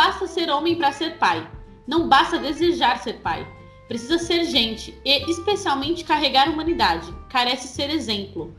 basta 0.00 0.26
ser 0.26 0.48
homem 0.48 0.76
para 0.76 0.92
ser 0.92 1.18
pai. 1.18 1.46
Não 1.86 2.08
basta 2.08 2.38
desejar 2.38 2.96
ser 3.00 3.20
pai. 3.20 3.46
Precisa 3.86 4.18
ser 4.18 4.46
gente 4.46 4.98
e, 5.04 5.30
especialmente, 5.30 6.04
carregar 6.04 6.48
humanidade. 6.48 7.12
Carece 7.28 7.68
ser 7.68 7.90
exemplo. 7.90 8.54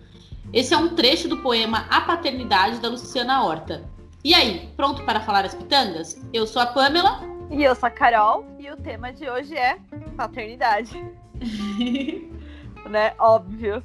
Esse 0.54 0.76
é 0.76 0.77
um 0.77 0.90
trecho 0.90 1.27
do 1.27 1.37
poema 1.37 1.87
A 1.90 2.01
Paternidade 2.01 2.77
da 2.77 2.90
Luciana 2.90 3.44
Horta. 3.44 3.90
E 4.23 4.35
aí, 4.35 4.72
pronto 4.77 5.04
para 5.04 5.19
falar 5.19 5.44
as 5.44 5.55
pitangas? 5.55 6.22
Eu 6.31 6.46
sou 6.46 6.62
a 6.62 6.67
Pamela. 6.67 7.22
E 7.49 7.63
eu 7.63 7.73
sou 7.73 7.87
a 7.87 7.89
Carol. 7.89 8.46
E 8.60 8.69
o 8.69 8.78
tema 8.78 9.12
de 9.12 9.28
hoje 9.28 9.58
é 9.58 9.79
paternidade. 10.15 10.94
né? 12.87 13.15
Óbvio. 13.17 13.83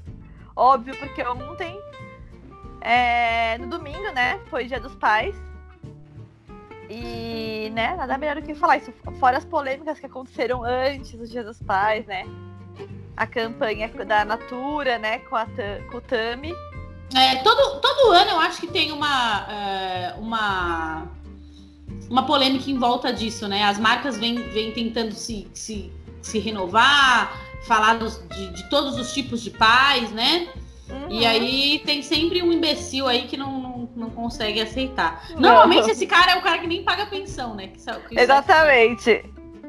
Óbvio, 0.54 0.94
porque 0.98 1.22
ontem, 1.22 1.80
é, 2.82 3.56
no 3.56 3.66
domingo, 3.68 4.12
né? 4.12 4.38
Foi 4.50 4.66
dia 4.66 4.78
dos 4.78 4.94
pais. 4.96 5.45
E, 6.88 7.70
né, 7.74 7.96
nada 7.96 8.16
melhor 8.16 8.36
do 8.36 8.42
que 8.42 8.54
falar 8.54 8.78
isso. 8.78 8.92
Fora 9.18 9.38
as 9.38 9.44
polêmicas 9.44 9.98
que 9.98 10.06
aconteceram 10.06 10.62
antes 10.64 11.12
do 11.12 11.26
Dia 11.26 11.42
dos 11.42 11.60
Pais, 11.60 12.06
né? 12.06 12.24
A 13.16 13.26
campanha 13.26 13.88
da 13.88 14.24
Natura, 14.24 14.98
né, 14.98 15.18
com, 15.20 15.36
a, 15.36 15.46
com 15.90 15.98
o 15.98 16.00
Tami. 16.00 16.52
É, 17.14 17.36
todo, 17.36 17.80
todo 17.80 18.12
ano 18.12 18.32
eu 18.32 18.40
acho 18.40 18.60
que 18.60 18.66
tem 18.66 18.92
uma, 18.92 19.46
é, 19.48 20.14
uma, 20.18 21.08
uma 22.10 22.26
polêmica 22.26 22.70
em 22.70 22.78
volta 22.78 23.12
disso, 23.12 23.48
né? 23.48 23.64
As 23.64 23.78
marcas 23.78 24.16
vêm, 24.16 24.36
vêm 24.50 24.72
tentando 24.72 25.12
se, 25.12 25.48
se, 25.54 25.92
se 26.20 26.38
renovar, 26.38 27.32
falar 27.66 27.94
dos, 27.94 28.20
de, 28.28 28.50
de 28.50 28.68
todos 28.68 28.98
os 28.98 29.12
tipos 29.12 29.42
de 29.42 29.50
pais, 29.50 30.10
né? 30.12 30.48
Uhum. 30.88 31.10
E 31.10 31.26
aí 31.26 31.82
tem 31.84 32.02
sempre 32.02 32.42
um 32.42 32.52
imbecil 32.52 33.08
aí 33.08 33.26
que 33.26 33.36
não, 33.36 33.60
não, 33.60 33.75
não 33.96 34.10
consegue 34.10 34.60
aceitar. 34.60 35.26
Normalmente 35.36 35.90
esse 35.90 36.06
cara 36.06 36.32
é 36.32 36.38
o 36.38 36.42
cara 36.42 36.58
que 36.58 36.66
nem 36.66 36.84
paga 36.84 37.06
pensão, 37.06 37.54
né? 37.54 37.68
Que, 37.68 37.80
que 38.08 38.20
Exatamente. 38.20 39.24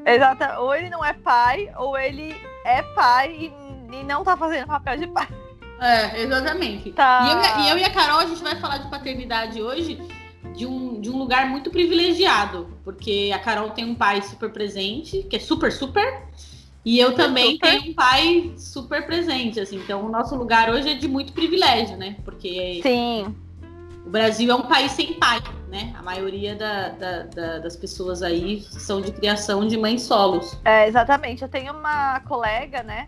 Exata. 0.05 0.59
Ou 0.59 0.73
ele 0.73 0.89
não 0.89 1.03
é 1.03 1.13
pai, 1.13 1.69
ou 1.77 1.97
ele 1.97 2.35
é 2.63 2.81
pai 2.81 3.35
e, 3.39 3.95
e 3.95 4.03
não 4.03 4.23
tá 4.23 4.37
fazendo 4.37 4.67
papel 4.67 4.97
de 4.97 5.07
pai. 5.07 5.27
É, 5.79 6.21
exatamente. 6.21 6.91
Tá. 6.91 7.55
E, 7.57 7.61
eu, 7.61 7.65
e 7.65 7.69
eu 7.71 7.77
e 7.77 7.83
a 7.83 7.89
Carol, 7.89 8.19
a 8.19 8.25
gente 8.25 8.41
vai 8.41 8.55
falar 8.55 8.77
de 8.79 8.89
paternidade 8.89 9.61
hoje 9.61 9.99
de 10.55 10.65
um, 10.65 10.99
de 10.99 11.09
um 11.09 11.17
lugar 11.17 11.47
muito 11.49 11.69
privilegiado. 11.69 12.67
Porque 12.83 13.31
a 13.33 13.39
Carol 13.39 13.69
tem 13.71 13.85
um 13.85 13.95
pai 13.95 14.21
super 14.21 14.51
presente, 14.51 15.23
que 15.23 15.35
é 15.35 15.39
super, 15.39 15.71
super. 15.71 16.23
E 16.83 16.97
eu 16.99 17.13
também 17.13 17.53
super. 17.53 17.69
tenho 17.69 17.91
um 17.91 17.93
pai 17.93 18.53
super 18.57 19.05
presente, 19.05 19.59
assim. 19.59 19.75
Então, 19.75 20.05
o 20.05 20.09
nosso 20.09 20.35
lugar 20.35 20.69
hoje 20.69 20.89
é 20.89 20.93
de 20.93 21.07
muito 21.07 21.33
privilégio, 21.33 21.97
né? 21.97 22.15
Porque 22.23 22.79
Sim. 22.81 23.35
O 24.07 24.09
Brasil 24.09 24.49
é 24.49 24.55
um 24.55 24.61
país 24.61 24.93
sem 24.93 25.15
pai, 25.15 25.39
né? 25.67 25.93
A 25.97 26.01
maioria 26.01 26.55
da, 26.55 26.89
da, 26.89 27.23
da, 27.23 27.59
das 27.59 27.75
pessoas 27.75 28.23
aí 28.23 28.61
são 28.61 29.01
de 29.01 29.11
criação 29.11 29.67
de 29.67 29.75
mães 29.75 30.03
solos. 30.03 30.57
É, 30.63 30.87
exatamente. 30.87 31.41
Eu 31.41 31.49
tenho 31.49 31.73
uma 31.73 32.21
colega, 32.21 32.81
né? 32.83 33.05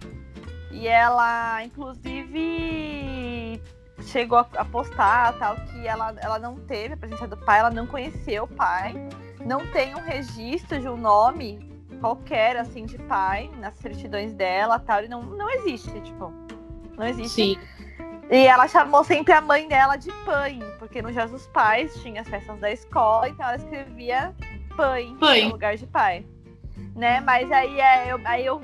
E 0.69 0.86
ela, 0.88 1.64
inclusive, 1.64 3.61
chegou 4.08 4.39
a 4.39 4.66
postar 4.66 5.39
tal 5.39 5.56
que 5.56 5.88
ela, 5.88 6.14
ela 6.19 6.38
não 6.38 6.56
teve 6.56 6.95
a 6.95 6.97
presença 6.97 7.25
do 7.25 7.38
pai, 7.38 7.59
ela 7.59 7.72
não 7.72 7.88
conheceu 7.88 8.44
o 8.44 8.47
pai, 8.47 8.94
não 9.45 9.66
tem 9.67 9.95
um 9.95 10.02
registro 10.02 10.81
de 10.81 10.89
um 10.89 10.97
nome 10.97 11.59
qualquer, 12.02 12.58
assim, 12.58 12.86
de 12.86 12.97
pai 12.97 13.50
nas 13.58 13.75
certidões 13.75 14.34
dela 14.34 14.78
tal. 14.80 15.02
E 15.02 15.08
não, 15.08 15.23
não 15.23 15.50
existe, 15.50 15.97
tipo. 16.02 16.34
Não 16.97 17.08
existe. 17.08 17.30
Sim. 17.30 17.58
E 18.30 18.45
ela 18.45 18.67
chamou 18.67 19.03
sempre 19.03 19.33
a 19.33 19.41
mãe 19.41 19.67
dela 19.67 19.95
de 19.95 20.11
Pai, 20.23 20.59
porque 20.77 21.02
no 21.02 21.11
Jesus 21.11 21.47
Pais 21.47 21.94
tinha 22.02 22.22
as 22.22 22.30
festas 22.30 22.59
da 22.59 22.72
escola, 22.72 23.27
então 23.27 23.45
ela 23.45 23.55
escrevia 23.55 24.35
Pai, 24.75 25.44
no 25.44 25.49
lugar 25.49 25.75
de 25.75 25.85
pai. 25.88 26.25
Né? 26.95 27.19
Mas 27.22 27.51
aí, 27.51 27.79
é, 27.79 28.13
eu, 28.13 28.22
aí 28.23 28.45
eu 28.45 28.62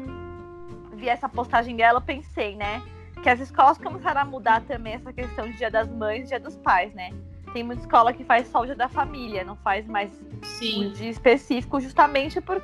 vi 0.93 1.09
essa 1.09 1.27
postagem 1.27 1.75
dela, 1.75 1.97
eu 1.97 2.01
pensei, 2.01 2.55
né? 2.55 2.81
Que 3.21 3.29
as 3.29 3.39
escolas 3.39 3.77
começaram 3.77 4.21
a 4.21 4.25
mudar 4.25 4.61
também 4.61 4.93
essa 4.93 5.11
questão 5.11 5.49
de 5.49 5.57
dia 5.57 5.69
das 5.69 5.89
mães 5.89 6.25
e 6.25 6.27
dia 6.29 6.39
dos 6.39 6.55
pais, 6.55 6.93
né? 6.93 7.11
Tem 7.51 7.63
muita 7.63 7.81
escola 7.81 8.13
que 8.13 8.23
faz 8.23 8.47
só 8.47 8.61
o 8.61 8.65
dia 8.65 8.75
da 8.75 8.87
família, 8.87 9.43
não 9.43 9.55
faz 9.57 9.85
mais 9.87 10.11
Sim. 10.43 10.87
um 10.87 10.91
dia 10.93 11.09
específico, 11.09 11.79
justamente 11.81 12.39
por, 12.39 12.61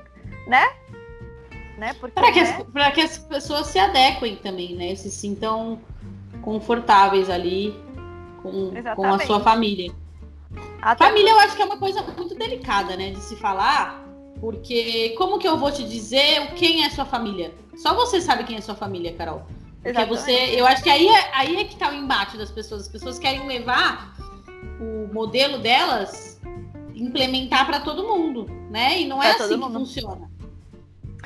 né? 0.48 0.66
né? 1.78 1.94
Para 1.94 2.32
que, 2.32 2.42
né? 2.42 2.66
As, 2.76 2.94
que 2.94 3.02
as 3.02 3.18
pessoas 3.18 3.68
se 3.68 3.80
adequem 3.80 4.36
também, 4.38 4.76
né? 4.76 4.96
Se 4.96 5.10
sintam 5.10 5.82
confortáveis 6.42 7.30
ali 7.30 7.76
com, 8.42 8.72
com 8.96 9.06
a 9.06 9.20
sua 9.20 9.40
família. 9.40 9.92
Até 10.82 11.06
família 11.06 11.32
eu 11.32 11.40
acho 11.40 11.56
que 11.56 11.62
é 11.62 11.66
uma 11.66 11.78
coisa 11.78 12.02
muito 12.02 12.36
delicada, 12.36 12.98
né? 12.98 13.12
De 13.12 13.20
se 13.20 13.36
falar, 13.36 14.04
porque 14.40 15.14
como 15.18 15.38
que 15.38 15.48
eu 15.48 15.58
vou 15.58 15.72
te 15.72 15.84
dizer 15.84 16.54
quem 16.56 16.84
é 16.84 16.90
sua 16.90 17.06
família? 17.06 17.54
Só 17.78 17.94
você 17.94 18.20
sabe 18.20 18.44
quem 18.44 18.58
é 18.58 18.62
sua 18.62 18.76
família, 18.76 19.14
Carol. 19.14 19.44
Porque 19.82 19.90
Exatamente. 19.90 20.20
você, 20.20 20.60
eu 20.60 20.68
acho 20.68 20.84
que 20.84 20.90
aí 20.90 21.08
é, 21.08 21.30
aí 21.34 21.56
é 21.56 21.64
que 21.64 21.76
tá 21.76 21.90
o 21.90 21.94
embate 21.94 22.38
das 22.38 22.52
pessoas. 22.52 22.84
As 22.84 22.88
pessoas 22.88 23.18
querem 23.18 23.48
levar 23.48 24.16
o 24.80 25.12
modelo 25.14 25.58
delas 25.60 26.40
implementar 26.94 27.66
para 27.66 27.80
todo 27.80 28.04
mundo, 28.04 28.46
né? 28.70 29.00
E 29.02 29.08
não 29.08 29.22
é 29.22 29.32
assim 29.32 29.60
que 29.60 29.74
funciona. 29.74 30.30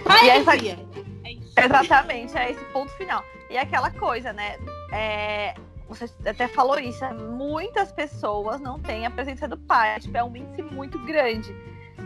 Ai, 0.05 0.29
essa... 0.29 0.55
é 0.55 1.65
Exatamente, 1.65 2.37
é 2.37 2.51
esse 2.51 2.63
ponto 2.65 2.91
final. 2.93 3.23
E 3.49 3.57
aquela 3.57 3.91
coisa, 3.91 4.33
né? 4.33 4.57
É... 4.95 5.53
Você 5.87 6.09
até 6.27 6.47
falou 6.47 6.79
isso, 6.79 7.05
muitas 7.13 7.91
pessoas 7.91 8.59
não 8.59 8.79
têm 8.79 9.05
a 9.05 9.11
presença 9.11 9.47
do 9.47 9.55
pai, 9.55 9.99
tipo, 9.99 10.17
é 10.17 10.23
um 10.23 10.35
índice 10.35 10.63
muito 10.63 10.97
grande. 11.05 11.55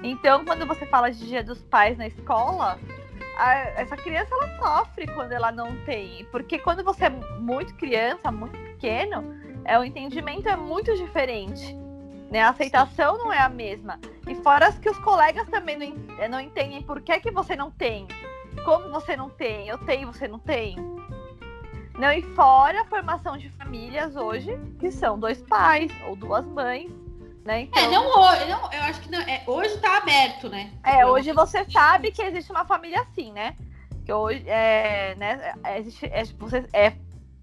Então, 0.04 0.44
quando 0.44 0.66
você 0.66 0.86
fala 0.86 1.10
de 1.10 1.26
dia 1.26 1.42
dos 1.42 1.62
pais 1.62 1.98
na 1.98 2.08
escola, 2.08 2.78
a, 3.38 3.54
essa 3.80 3.96
criança 3.96 4.36
ela 4.36 4.58
sofre 4.58 5.08
quando 5.08 5.32
ela 5.32 5.52
não 5.52 5.76
tem. 5.86 6.26
Porque 6.32 6.60
quando 6.60 6.84
você 6.84 7.06
é 7.06 7.10
muito 7.10 7.74
criança, 7.76 8.32
muito 8.32 8.58
pequeno, 8.58 9.34
é, 9.64 9.80
o 9.80 9.84
entendimento 9.84 10.50
é 10.50 10.58
muito 10.58 10.94
diferente. 10.96 11.74
Né? 12.30 12.42
A 12.42 12.50
aceitação 12.50 13.18
não 13.18 13.32
é 13.32 13.40
a 13.40 13.50
mesma. 13.50 14.00
E 14.28 14.36
fora 14.36 14.72
que 14.74 14.90
os 14.90 15.00
colegas 15.00 15.48
também 15.50 15.78
não, 15.78 16.18
eh, 16.20 16.28
não 16.28 16.40
entendem 16.40 16.82
por 16.84 17.02
que, 17.02 17.20
que 17.20 17.32
você 17.32 17.56
não 17.56 17.72
tem. 17.72 18.08
Como 18.64 18.92
você 18.92 19.16
não 19.16 19.30
tem? 19.30 19.68
Eu 19.68 19.78
tenho, 19.80 20.12
você 20.12 20.28
não 20.28 20.38
tem. 20.38 20.76
Não, 22.00 22.14
e 22.14 22.22
fora 22.34 22.82
a 22.82 22.86
formação 22.86 23.38
de 23.38 23.50
famílias 23.50 24.16
hoje, 24.16 24.58
que 24.80 24.90
são 24.90 25.20
dois 25.20 25.42
pais 25.42 25.92
ou 26.08 26.16
duas 26.16 26.46
mães. 26.46 26.90
Né? 27.44 27.64
Então, 27.64 27.84
é, 27.84 27.88
não 27.90 28.06
hoje, 28.08 28.46
não, 28.46 28.72
eu 28.72 28.82
acho 28.84 29.02
que 29.02 29.12
não, 29.12 29.20
é, 29.20 29.44
hoje 29.46 29.74
está 29.76 29.98
aberto, 29.98 30.48
né? 30.48 30.72
É, 30.82 31.06
hoje 31.06 31.34
você 31.34 31.66
sabe 31.66 32.12
que 32.12 32.22
existe 32.22 32.52
uma 32.52 32.64
família 32.64 33.02
assim, 33.02 33.34
né? 33.34 33.54
Que 34.06 34.14
hoje 34.14 34.44
é, 34.48 35.16
né, 35.16 35.54
é, 35.64 35.80
existe, 35.80 36.06
é, 36.06 36.24
você, 36.38 36.66
é, 36.72 36.94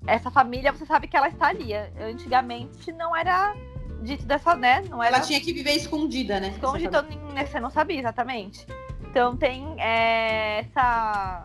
essa 0.06 0.30
família 0.30 0.72
você 0.72 0.86
sabe 0.86 1.06
que 1.06 1.16
ela 1.16 1.28
está 1.28 1.48
ali. 1.48 1.74
Antigamente 2.00 2.90
não 2.92 3.14
era 3.14 3.54
dito 4.02 4.24
dessa, 4.24 4.54
né? 4.54 4.82
Não 4.88 5.02
era... 5.02 5.16
Ela 5.16 5.26
tinha 5.26 5.40
que 5.40 5.52
viver 5.52 5.72
escondida, 5.72 6.40
né? 6.40 6.48
Escondida, 6.48 7.02
né, 7.02 7.44
você 7.44 7.60
não 7.60 7.70
sabia 7.70 7.98
exatamente. 7.98 8.66
Então 9.10 9.36
tem 9.36 9.74
é, 9.78 10.60
essa 10.60 11.44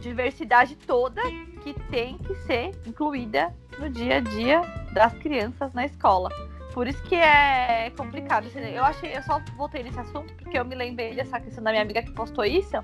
diversidade 0.00 0.76
toda 0.76 1.22
que 1.62 1.74
tem 1.90 2.18
que 2.18 2.34
ser 2.46 2.72
incluída 2.86 3.54
no 3.78 3.88
dia 3.88 4.16
a 4.16 4.20
dia 4.20 4.62
das 4.92 5.12
crianças 5.14 5.72
na 5.72 5.86
escola. 5.86 6.30
Por 6.72 6.86
isso 6.86 7.02
que 7.04 7.16
é 7.16 7.90
complicado. 7.96 8.46
Assim, 8.46 8.60
eu 8.60 8.84
achei, 8.84 9.16
eu 9.16 9.22
só 9.22 9.40
voltei 9.56 9.82
nesse 9.82 9.98
assunto 9.98 10.32
porque 10.34 10.58
eu 10.58 10.64
me 10.64 10.74
lembrei 10.74 11.14
dessa 11.14 11.40
questão 11.40 11.64
da 11.64 11.70
minha 11.70 11.82
amiga 11.82 12.02
que 12.02 12.12
postou 12.12 12.44
isso. 12.44 12.76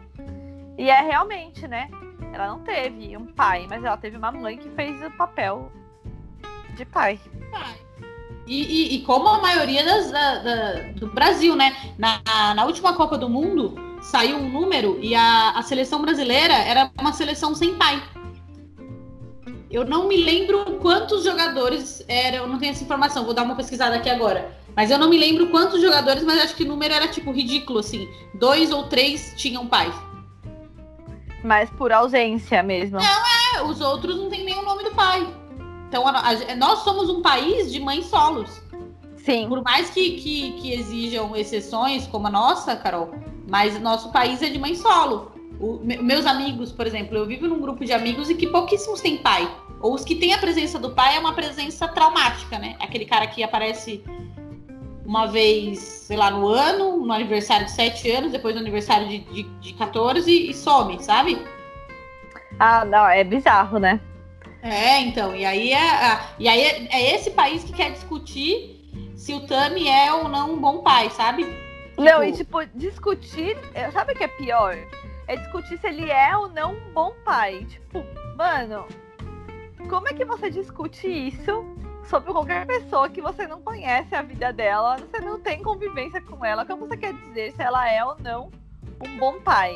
E 0.76 0.90
é 0.90 1.00
realmente, 1.02 1.66
né? 1.66 1.88
Ela 2.32 2.48
não 2.48 2.60
teve 2.60 3.16
um 3.16 3.26
pai, 3.26 3.66
mas 3.68 3.84
ela 3.84 3.96
teve 3.96 4.16
uma 4.16 4.32
mãe 4.32 4.58
que 4.58 4.68
fez 4.70 5.00
o 5.02 5.10
papel 5.12 5.70
de 6.76 6.84
pai. 6.84 7.18
Pai. 7.50 7.76
E, 8.46 8.62
e, 8.62 8.96
e, 8.96 9.02
como 9.02 9.26
a 9.26 9.40
maioria 9.40 9.84
das, 9.84 10.10
da, 10.10 10.38
da, 10.38 10.72
do 10.92 11.08
Brasil, 11.08 11.56
né? 11.56 11.74
Na, 11.98 12.20
na 12.54 12.64
última 12.64 12.92
Copa 12.92 13.18
do 13.18 13.28
Mundo 13.28 13.74
saiu 14.00 14.36
um 14.36 14.48
número 14.48 14.98
e 15.00 15.14
a, 15.14 15.50
a 15.50 15.62
seleção 15.62 16.00
brasileira 16.00 16.54
era 16.54 16.90
uma 17.00 17.12
seleção 17.12 17.54
sem 17.54 17.74
pai. 17.74 18.00
Eu 19.76 19.84
não 19.84 20.08
me 20.08 20.16
lembro 20.16 20.78
quantos 20.80 21.22
jogadores 21.22 22.02
eram, 22.08 22.38
eu 22.38 22.46
não 22.46 22.58
tenho 22.58 22.72
essa 22.72 22.82
informação, 22.82 23.26
vou 23.26 23.34
dar 23.34 23.42
uma 23.42 23.54
pesquisada 23.54 23.94
aqui 23.94 24.08
agora. 24.08 24.50
Mas 24.74 24.90
eu 24.90 24.96
não 24.96 25.10
me 25.10 25.18
lembro 25.18 25.50
quantos 25.50 25.82
jogadores, 25.82 26.24
mas 26.24 26.40
acho 26.44 26.56
que 26.56 26.62
o 26.62 26.66
número 26.66 26.94
era 26.94 27.06
tipo 27.08 27.30
ridículo, 27.30 27.80
assim. 27.80 28.08
Dois 28.32 28.72
ou 28.72 28.84
três 28.84 29.34
tinham 29.36 29.66
pai. 29.66 29.92
Mas 31.44 31.68
por 31.68 31.92
ausência 31.92 32.62
mesmo. 32.62 32.96
Não, 32.96 33.04
é, 33.04 33.64
os 33.64 33.82
outros 33.82 34.16
não 34.16 34.30
tem 34.30 34.46
nem 34.46 34.58
o 34.58 34.62
nome 34.62 34.82
do 34.82 34.92
pai. 34.92 35.28
Então, 35.90 36.08
a, 36.08 36.20
a, 36.20 36.56
nós 36.56 36.78
somos 36.78 37.10
um 37.10 37.20
país 37.20 37.70
de 37.70 37.78
mães 37.78 38.06
solos. 38.06 38.62
Sim. 39.18 39.46
Por 39.46 39.62
mais 39.62 39.90
que, 39.90 40.12
que, 40.12 40.52
que, 40.52 40.72
exijam 40.72 41.36
exceções, 41.36 42.06
como 42.06 42.28
a 42.28 42.30
nossa, 42.30 42.74
Carol, 42.76 43.10
mas 43.46 43.78
nosso 43.78 44.10
país 44.10 44.40
é 44.40 44.48
de 44.48 44.58
mãe 44.58 44.74
solo. 44.74 45.35
O, 45.60 45.80
me, 45.82 45.96
meus 45.98 46.26
amigos, 46.26 46.72
por 46.72 46.86
exemplo, 46.86 47.16
eu 47.16 47.26
vivo 47.26 47.46
num 47.46 47.60
grupo 47.60 47.84
de 47.84 47.92
amigos 47.92 48.28
e 48.28 48.34
que 48.34 48.46
pouquíssimos 48.46 49.00
têm 49.00 49.18
pai. 49.18 49.50
Ou 49.80 49.94
os 49.94 50.04
que 50.04 50.14
têm 50.14 50.32
a 50.34 50.38
presença 50.38 50.78
do 50.78 50.90
pai 50.90 51.16
é 51.16 51.18
uma 51.18 51.34
presença 51.34 51.86
traumática, 51.88 52.58
né? 52.58 52.76
Aquele 52.80 53.04
cara 53.04 53.26
que 53.26 53.42
aparece 53.42 54.02
uma 55.04 55.26
vez, 55.26 55.78
sei 55.78 56.16
lá, 56.16 56.30
no 56.30 56.48
ano, 56.48 57.04
no 57.06 57.12
aniversário 57.12 57.66
de 57.66 57.72
7 57.72 58.10
anos, 58.10 58.32
depois 58.32 58.54
no 58.54 58.60
aniversário 58.60 59.06
de, 59.06 59.18
de, 59.18 59.42
de 59.42 59.72
14 59.74 60.30
e 60.30 60.52
some, 60.52 61.02
sabe? 61.02 61.38
Ah, 62.58 62.84
não, 62.84 63.06
é 63.06 63.22
bizarro, 63.22 63.78
né? 63.78 64.00
É, 64.62 65.00
então, 65.00 65.36
e 65.36 65.44
aí 65.44 65.72
é, 65.72 66.20
e 66.38 66.48
aí 66.48 66.60
é, 66.60 66.88
é 66.90 67.14
esse 67.14 67.30
país 67.30 67.62
que 67.62 67.72
quer 67.72 67.92
discutir 67.92 68.76
se 69.14 69.32
o 69.32 69.46
Tami 69.46 69.86
é 69.86 70.12
ou 70.12 70.28
não 70.28 70.54
um 70.54 70.58
bom 70.58 70.78
pai, 70.78 71.08
sabe? 71.10 71.44
Não, 71.96 72.20
tipo... 72.32 72.60
e 72.60 72.66
tipo, 72.66 72.78
discutir, 72.78 73.56
é, 73.74 73.90
sabe 73.90 74.12
o 74.12 74.16
que 74.16 74.24
é 74.24 74.28
pior? 74.28 74.76
É 75.26 75.36
discutir 75.36 75.78
se 75.78 75.86
ele 75.86 76.10
é 76.10 76.36
ou 76.36 76.48
não 76.48 76.74
um 76.74 76.92
bom 76.92 77.14
pai. 77.24 77.64
Tipo, 77.64 78.04
mano, 78.36 78.86
como 79.88 80.08
é 80.08 80.14
que 80.14 80.24
você 80.24 80.50
discute 80.50 81.06
isso 81.06 81.64
sobre 82.04 82.32
qualquer 82.32 82.66
pessoa 82.66 83.08
que 83.08 83.20
você 83.20 83.46
não 83.46 83.60
conhece 83.60 84.14
a 84.14 84.22
vida 84.22 84.52
dela, 84.52 84.96
você 84.96 85.20
não 85.20 85.40
tem 85.40 85.62
convivência 85.62 86.20
com 86.20 86.44
ela? 86.44 86.64
Como 86.64 86.86
você 86.86 86.96
quer 86.96 87.12
dizer 87.12 87.52
se 87.52 87.62
ela 87.62 87.90
é 87.90 88.04
ou 88.04 88.16
não 88.20 88.50
um 89.04 89.18
bom 89.18 89.40
pai? 89.40 89.74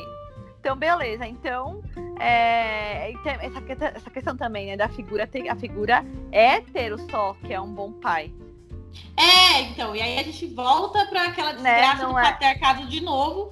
Então, 0.59 0.75
beleza. 0.75 1.25
Então, 1.25 1.81
é, 2.19 3.11
essa, 3.41 3.85
essa 3.85 4.09
questão 4.09 4.37
também, 4.37 4.67
né, 4.67 4.77
da 4.77 4.87
figura, 4.87 5.27
a 5.49 5.55
figura 5.55 6.05
hétero 6.31 6.97
só, 7.09 7.35
que 7.41 7.51
é 7.51 7.59
um 7.59 7.73
bom 7.73 7.91
pai. 7.91 8.31
É, 9.17 9.61
então, 9.61 9.95
e 9.95 10.01
aí 10.01 10.19
a 10.19 10.23
gente 10.23 10.45
volta 10.47 11.05
para 11.05 11.25
aquela 11.25 11.53
né, 11.53 11.81
desgraça 11.81 12.07
né, 12.07 12.13
do 12.13 12.19
é... 12.19 12.23
patriarcado 12.23 12.87
de 12.87 13.01
novo, 13.01 13.49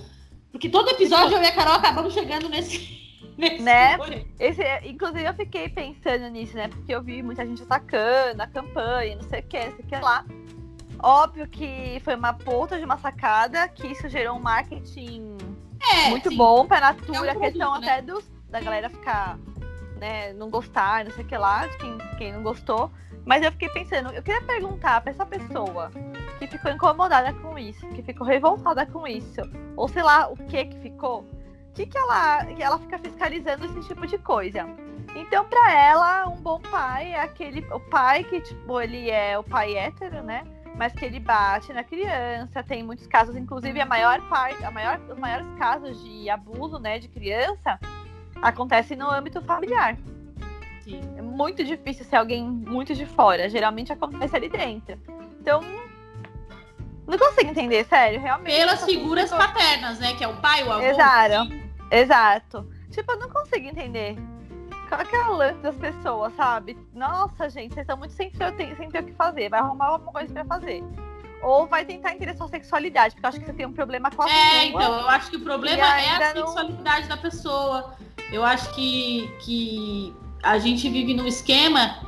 porque 0.52 0.70
todo 0.70 0.90
episódio 0.90 1.38
eu 1.38 1.44
e 1.44 1.48
a 1.48 1.52
Carol 1.52 1.76
acabamos 1.76 2.14
chegando 2.14 2.50
nesse. 2.50 2.98
nesse 3.38 3.62
né? 3.62 3.98
Esse, 4.40 4.64
inclusive 4.84 5.24
eu 5.24 5.34
fiquei 5.34 5.70
pensando 5.70 6.28
nisso, 6.30 6.56
né? 6.56 6.68
Porque 6.68 6.94
eu 6.94 7.02
vi 7.02 7.22
muita 7.22 7.46
gente 7.46 7.64
atacando 7.64 8.42
a 8.42 8.48
campanha, 8.48 9.16
não 9.16 9.24
sei 9.24 9.40
o 9.40 9.44
que, 9.44 9.60
não 9.60 9.76
sei 9.76 9.86
o 9.86 9.88
que 9.88 9.96
lá. 9.96 10.26
Óbvio 11.02 11.48
que 11.48 12.02
foi 12.04 12.16
uma 12.16 12.34
ponta 12.34 12.78
de 12.78 12.84
uma 12.84 12.98
sacada, 12.98 13.68
que 13.70 13.88
isso 13.88 14.10
gerou 14.10 14.36
um 14.36 14.40
marketing 14.40 15.38
é, 15.80 16.10
muito 16.10 16.30
sim. 16.30 16.36
bom 16.36 16.68
pra 16.68 16.82
Natura, 16.82 17.18
é 17.18 17.22
um 17.22 17.24
produto, 17.24 17.42
questão 17.42 17.80
né? 17.80 17.88
até 17.88 18.02
dos, 18.02 18.30
da 18.50 18.60
galera 18.60 18.90
ficar, 18.90 19.38
né, 19.98 20.34
não 20.34 20.50
gostar, 20.50 21.06
não 21.06 21.12
sei 21.12 21.24
o 21.24 21.28
que 21.28 21.38
lá, 21.38 21.68
de 21.68 21.78
quem, 21.78 21.98
quem 22.18 22.34
não 22.34 22.44
gostou. 22.44 22.92
Mas 23.26 23.44
eu 23.44 23.52
fiquei 23.52 23.70
pensando, 23.70 24.12
eu 24.12 24.24
queria 24.24 24.42
perguntar 24.42 25.02
pra 25.02 25.12
essa 25.12 25.26
pessoa 25.26 25.92
que 26.40 26.48
ficou 26.48 26.72
incomodada 26.72 27.34
com 27.34 27.58
isso, 27.58 27.86
que 27.90 28.02
ficou 28.02 28.26
revoltada 28.26 28.86
com 28.86 29.06
isso, 29.06 29.42
ou 29.76 29.88
sei 29.88 30.02
lá 30.04 30.28
o 30.28 30.36
que 30.36 30.66
que 30.66 30.80
ficou, 30.80 31.26
que 31.74 31.86
que 31.86 31.98
ela, 31.98 32.46
que 32.46 32.64
ela 32.64 32.80
fica 32.80 32.98
fiscalizando 32.98 33.66
esse 33.66 33.88
tipo 33.88 34.08
de 34.08 34.18
coisa. 34.18 34.66
Então, 35.16 35.46
para 35.46 35.74
ela, 35.74 36.28
um 36.28 36.38
bom 36.38 36.60
pai 36.60 37.14
é 37.14 37.22
aquele 37.22 37.66
o 37.72 37.80
pai 37.80 38.24
que 38.24 38.42
tipo 38.42 38.80
ele 38.80 39.10
é 39.10 39.38
o 39.38 39.44
pai 39.44 39.76
hétero, 39.76 40.24
né? 40.24 40.44
mas 40.80 40.94
que 40.94 41.04
ele 41.04 41.20
bate 41.20 41.74
na 41.74 41.84
criança. 41.84 42.64
Tem 42.64 42.82
muitos 42.82 43.06
casos, 43.06 43.36
inclusive 43.36 43.82
a 43.82 43.86
maior 43.86 44.22
parte, 44.30 44.64
a 44.64 44.72
maior, 44.72 44.98
os 45.10 45.20
maiores 45.20 45.46
casos 45.58 46.02
de 46.02 46.30
abuso, 46.30 46.80
né, 46.80 46.98
de 46.98 47.10
criança 47.10 47.78
acontece 48.42 48.96
no 48.96 49.12
âmbito 49.12 49.42
familiar. 49.42 49.98
Sim. 50.90 51.02
É 51.18 51.22
muito 51.22 51.64
difícil 51.64 52.06
ser 52.06 52.18
alguém 52.18 52.44
muito 52.44 52.94
de 52.94 53.06
fora. 53.06 53.50
Geralmente 53.50 53.92
acontece 53.92 54.36
ali 54.36 54.50
dentro. 54.50 55.00
Então, 55.40 55.62
não 57.08 57.18
consigo 57.18 57.50
entender, 57.50 57.86
sério, 57.86 58.20
realmente. 58.20 58.56
Pelas 58.56 58.86
figuras 58.86 59.32
paternas, 59.32 60.00
né? 60.00 60.14
Que 60.16 60.24
é 60.24 60.28
o 60.28 60.36
pai, 60.38 60.64
o 60.64 60.72
avô. 60.72 60.84
Exato. 60.84 61.54
Exato. 61.92 62.70
Tipo, 62.92 63.14
eu 63.14 63.20
não 63.20 63.30
consigo 63.30 63.68
entender. 63.68 64.16
Qual 64.88 65.06
que 65.06 65.16
é 65.16 65.28
o 65.28 65.34
lance 65.34 65.60
das 65.60 65.76
pessoas, 65.76 66.34
sabe? 66.36 66.78
Nossa, 66.94 67.50
gente, 67.50 67.74
vocês 67.74 67.84
estão 67.84 67.98
muito 67.98 68.14
sem 68.14 68.32
ter, 68.32 68.76
sem 68.76 68.90
ter 68.90 69.00
o 69.02 69.06
que 69.06 69.14
fazer. 69.14 69.50
Vai 69.50 69.60
arrumar 69.60 69.88
alguma 69.88 70.12
coisa 70.12 70.34
pra 70.34 70.46
fazer. 70.46 70.84
Ou 71.42 71.68
vai 71.68 71.86
tentar 71.86 72.14
entender 72.14 72.36
sua 72.36 72.48
sexualidade, 72.48 73.16
porque 73.16 73.26
eu 73.26 73.30
acho 73.30 73.40
que 73.40 73.46
você 73.46 73.54
tem 73.54 73.66
um 73.66 73.72
problema 73.72 74.12
com 74.12 74.24
a 74.24 74.30
É, 74.30 74.66
então, 74.66 75.00
eu 75.00 75.10
acho 75.10 75.30
que 75.30 75.38
o 75.38 75.42
problema 75.42 75.84
é 76.00 76.10
a 76.10 76.34
sexualidade 76.34 77.08
não... 77.08 77.16
da 77.16 77.18
pessoa. 77.18 77.96
Eu 78.32 78.44
acho 78.44 78.72
que, 78.74 79.32
que 79.40 80.14
a 80.44 80.58
gente 80.58 80.90
vive 80.90 81.14
num 81.14 81.28
esquema, 81.28 82.00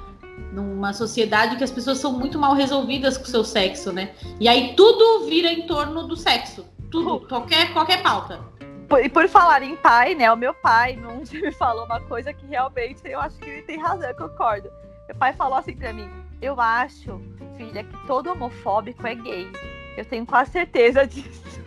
numa 0.51 0.93
sociedade 0.93 1.55
que 1.55 1.63
as 1.63 1.71
pessoas 1.71 1.97
são 1.97 2.13
muito 2.13 2.37
mal 2.39 2.53
resolvidas 2.53 3.17
com 3.17 3.23
o 3.23 3.27
seu 3.27 3.43
sexo, 3.43 3.91
né? 3.91 4.13
E 4.39 4.47
aí 4.47 4.75
tudo 4.75 5.25
vira 5.27 5.51
em 5.51 5.65
torno 5.67 6.07
do 6.07 6.15
sexo. 6.15 6.65
Tudo, 6.89 7.21
qualquer, 7.27 7.71
qualquer 7.73 8.01
pauta 8.03 8.51
e 8.99 9.09
por 9.09 9.27
falar 9.27 9.61
em 9.63 9.75
pai, 9.75 10.15
né? 10.15 10.31
O 10.31 10.35
meu 10.35 10.53
pai 10.53 10.97
um 11.05 11.23
dia 11.23 11.41
me 11.41 11.51
falou 11.51 11.85
uma 11.85 11.99
coisa 12.01 12.33
que 12.33 12.45
realmente 12.45 13.01
eu 13.05 13.19
acho 13.19 13.37
que 13.37 13.49
ele 13.49 13.61
tem 13.63 13.79
razão, 13.79 14.09
eu 14.09 14.15
concordo. 14.15 14.71
Meu 15.07 15.15
pai 15.15 15.33
falou 15.33 15.57
assim 15.57 15.75
pra 15.75 15.93
mim: 15.93 16.09
Eu 16.41 16.59
acho, 16.59 17.21
filha, 17.57 17.83
que 17.83 18.07
todo 18.07 18.31
homofóbico 18.31 19.05
é 19.05 19.15
gay. 19.15 19.47
Eu 19.97 20.05
tenho 20.05 20.25
quase 20.25 20.51
certeza 20.51 21.05
disso. 21.07 21.61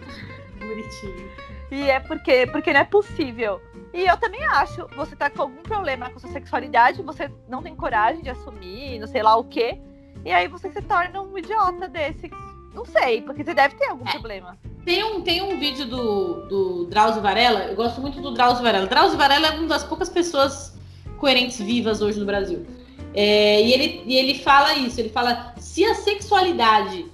Bonitinho. 0.58 1.31
E 1.75 1.91
é 1.91 1.99
porque, 1.99 2.47
porque 2.47 2.73
não 2.73 2.81
é 2.81 2.85
possível. 2.85 3.61
E 3.93 4.06
eu 4.06 4.17
também 4.17 4.44
acho, 4.44 4.87
você 4.94 5.17
tá 5.17 5.29
com 5.29 5.43
algum 5.43 5.62
problema 5.62 6.09
com 6.09 6.21
sua 6.21 6.31
sexualidade, 6.31 7.03
você 7.03 7.29
não 7.49 7.62
tem 7.62 7.75
coragem 7.75 8.23
de 8.23 8.31
assumir, 8.31 9.00
não 9.00 9.09
sei 9.09 9.25
lá 9.25 9.35
o 9.35 9.43
quê. 9.43 9.81
E 10.25 10.31
aí 10.31 10.47
você 10.47 10.71
se 10.71 10.81
torna 10.82 11.21
um 11.21 11.37
idiota 11.37 11.88
desse. 11.88 12.31
Não 12.73 12.85
sei, 12.85 13.23
porque 13.23 13.43
você 13.43 13.53
deve 13.53 13.75
ter 13.75 13.87
algum 13.87 14.06
é. 14.06 14.12
problema. 14.12 14.56
Tem 14.85 15.03
um, 15.03 15.21
tem 15.23 15.43
um 15.43 15.59
vídeo 15.59 15.87
do, 15.87 16.47
do 16.47 16.87
Drauzio 16.87 17.21
Varela, 17.21 17.65
eu 17.65 17.75
gosto 17.75 18.00
muito 18.00 18.21
do 18.21 18.32
Drauzio 18.32 18.62
Varela. 18.62 18.87
Drauzio 18.87 19.19
Varela 19.19 19.49
é 19.49 19.50
uma 19.50 19.67
das 19.67 19.82
poucas 19.82 20.09
pessoas 20.09 20.79
coerentes 21.19 21.59
vivas 21.59 22.00
hoje 22.00 22.21
no 22.21 22.26
Brasil. 22.26 22.65
É, 23.12 23.62
e, 23.62 23.73
ele, 23.73 24.03
e 24.06 24.17
ele 24.17 24.38
fala 24.38 24.75
isso, 24.75 25.00
ele 25.00 25.09
fala, 25.09 25.55
se 25.56 25.85
a 25.85 25.94
sexualidade 25.94 27.06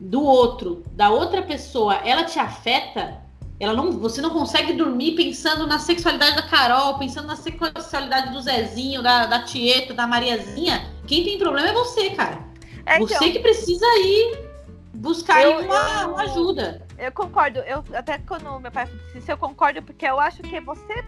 do 0.00 0.22
outro, 0.22 0.82
da 0.92 1.10
outra 1.10 1.42
pessoa, 1.42 1.96
ela 1.96 2.24
te 2.24 2.38
afeta, 2.38 3.23
ela 3.58 3.74
não, 3.74 3.92
você 3.92 4.20
não 4.20 4.30
consegue 4.30 4.72
dormir 4.72 5.14
pensando 5.14 5.66
na 5.66 5.78
sexualidade 5.78 6.36
da 6.36 6.42
Carol, 6.42 6.98
pensando 6.98 7.26
na 7.26 7.36
sexualidade 7.36 8.32
do 8.32 8.40
Zezinho, 8.42 9.02
da, 9.02 9.26
da 9.26 9.44
Tieta, 9.44 9.94
da 9.94 10.06
Mariazinha. 10.06 10.90
Quem 11.06 11.24
tem 11.24 11.38
problema 11.38 11.68
é 11.68 11.72
você, 11.72 12.10
cara. 12.10 12.38
É, 12.86 12.96
então, 12.96 13.06
você 13.06 13.30
que 13.30 13.38
precisa 13.38 13.86
ir 13.98 14.48
buscar 14.94 15.42
eu, 15.42 15.60
uma, 15.60 16.02
eu, 16.02 16.08
uma 16.10 16.22
ajuda. 16.22 16.82
Eu 16.98 17.12
concordo. 17.12 17.60
Eu 17.60 17.84
até 17.94 18.18
quando 18.18 18.58
meu 18.60 18.72
pai 18.72 18.86
disse 18.86 19.18
isso, 19.18 19.30
eu 19.30 19.38
concordo 19.38 19.82
porque 19.82 20.06
eu 20.06 20.18
acho 20.18 20.42
que 20.42 20.60
você 20.60 21.04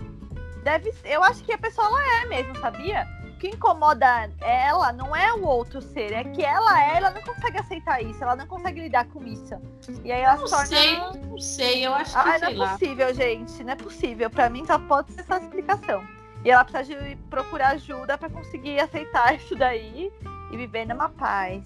deve, 0.63 0.93
eu 1.05 1.23
acho 1.23 1.43
que 1.45 1.53
a 1.53 1.59
pessoa 1.59 1.87
ela 1.87 2.23
é 2.23 2.27
mesmo, 2.27 2.57
sabia? 2.59 3.07
O 3.37 3.39
que 3.39 3.49
incomoda 3.49 4.31
ela 4.41 4.93
não 4.95 5.15
é 5.15 5.31
o 5.35 5.45
outro 5.45 5.83
ser, 5.83 6.11
é 6.11 6.25
que 6.25 6.43
ela 6.43 6.83
é, 6.83 6.97
ela 6.97 7.11
não 7.11 7.21
consegue 7.21 7.59
aceitar 7.59 8.03
isso, 8.03 8.25
ela 8.25 8.35
não 8.35 8.47
consegue 8.47 8.81
lidar 8.81 9.05
com 9.09 9.23
isso. 9.27 9.55
E 10.03 10.11
aí 10.11 10.23
ela 10.23 10.37
não 10.37 10.47
se 10.47 10.53
torna. 10.55 10.67
Sei, 10.67 10.97
não 10.97 11.39
sei, 11.39 11.87
eu 11.87 11.93
acho 11.93 12.13
que. 12.13 12.19
Ah, 12.19 12.39
não 12.39 12.65
é 12.65 12.69
possível, 12.71 13.15
gente. 13.15 13.63
Não 13.63 13.73
é 13.75 13.77
possível. 13.77 14.31
Pra 14.31 14.49
mim 14.49 14.65
só 14.65 14.79
pode 14.79 15.13
ser 15.13 15.21
essa 15.21 15.37
explicação. 15.37 16.03
E 16.47 16.51
ela 16.51 16.65
precisa 16.65 16.99
de 17.03 17.15
procurar 17.29 17.73
ajuda 17.73 18.17
para 18.17 18.31
conseguir 18.31 18.81
aceitar 18.81 19.35
isso 19.35 19.55
daí 19.55 20.11
e 20.51 20.57
viver 20.57 20.87
numa 20.87 21.11
paz. 21.11 21.63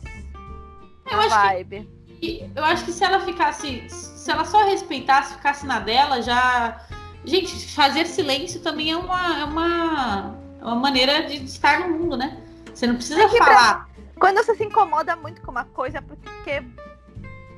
Eu 1.09 1.21
acho 1.21 1.29
vibe. 1.29 1.89
Que 2.21 2.51
eu 2.53 2.65
acho 2.65 2.85
que 2.85 2.91
se 2.91 3.05
ela 3.05 3.21
ficasse, 3.21 3.89
se 3.89 4.29
ela 4.29 4.45
só 4.45 4.65
respeitasse, 4.65 5.35
ficasse 5.35 5.65
na 5.65 5.79
dela, 5.79 6.21
já. 6.21 6.85
Gente, 7.25 7.73
fazer 7.77 8.07
silêncio 8.07 8.61
também 8.61 8.91
é 8.91 8.97
uma, 8.97 9.41
é 9.41 9.45
uma, 9.45 10.41
é 10.61 10.65
uma 10.65 10.77
maneira 10.77 11.23
de 11.27 11.37
estar 11.45 11.81
no 11.81 11.99
mundo, 11.99 12.17
né? 12.17 12.43
Você 12.75 12.87
não 12.87 12.97
precisa 12.97 13.23
é 13.23 13.29
falar. 13.29 13.87
Pra... 13.87 14.05
Quando 14.19 14.37
você 14.37 14.55
se 14.55 14.65
incomoda 14.65 15.17
muito 15.17 15.41
com 15.43 15.51
uma 15.51 15.65
coisa, 15.65 15.99
é 15.99 16.01
porque 16.01 16.63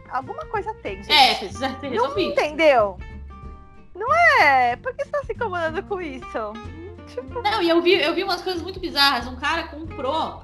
alguma 0.09 0.45
coisa 0.47 0.73
tem. 0.75 1.03
Gente. 1.03 1.13
É, 1.13 1.35
precisa 1.35 1.69
ter 1.75 1.89
resolvido. 1.89 2.35
Não 2.37 2.45
entendeu? 2.45 2.99
Não 3.95 4.15
é? 4.15 4.77
Por 4.77 4.95
que 4.95 5.05
você 5.05 5.11
tá 5.11 5.23
se 5.25 5.33
incomodando 5.33 5.83
com 5.83 6.01
isso? 6.01 6.53
Tipo... 7.09 7.43
Não, 7.43 7.63
e 7.63 7.69
eu 7.69 7.83
vi, 7.83 7.95
eu 7.95 8.15
vi 8.15 8.23
umas 8.23 8.41
coisas 8.41 8.63
muito 8.63 8.81
bizarras. 8.81 9.27
Um 9.27 9.37
cara 9.37 9.65
comprou 9.65 10.43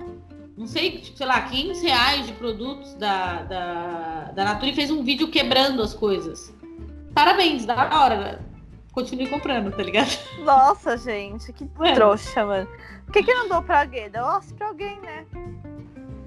não 0.59 0.67
sei, 0.67 0.99
tipo, 0.99 1.17
sei 1.17 1.25
lá, 1.25 1.41
500 1.43 1.83
reais 1.83 2.27
de 2.27 2.33
produtos 2.33 2.93
da, 2.95 3.43
da, 3.43 4.33
da 4.35 4.45
Natura 4.45 4.73
e 4.73 4.75
fez 4.75 4.91
um 4.91 5.05
vídeo 5.05 5.31
quebrando 5.31 5.81
as 5.81 5.95
coisas. 5.95 6.53
Parabéns, 7.15 7.65
da 7.65 7.88
hora. 7.97 8.45
Continue 8.99 9.28
comprando, 9.28 9.71
tá 9.71 9.81
ligado? 9.81 10.11
Nossa, 10.40 10.97
gente, 10.97 11.52
que 11.52 11.71
mano. 11.78 11.95
trouxa, 11.95 12.45
mano. 12.45 12.69
Por 13.07 13.12
que, 13.12 13.23
que 13.23 13.33
não 13.33 13.49
dou 13.49 13.62
pra 13.62 13.83
alguém? 13.83 14.11
Deu 14.11 14.25
pra 14.57 14.67
alguém, 14.67 14.99
né? 15.00 15.25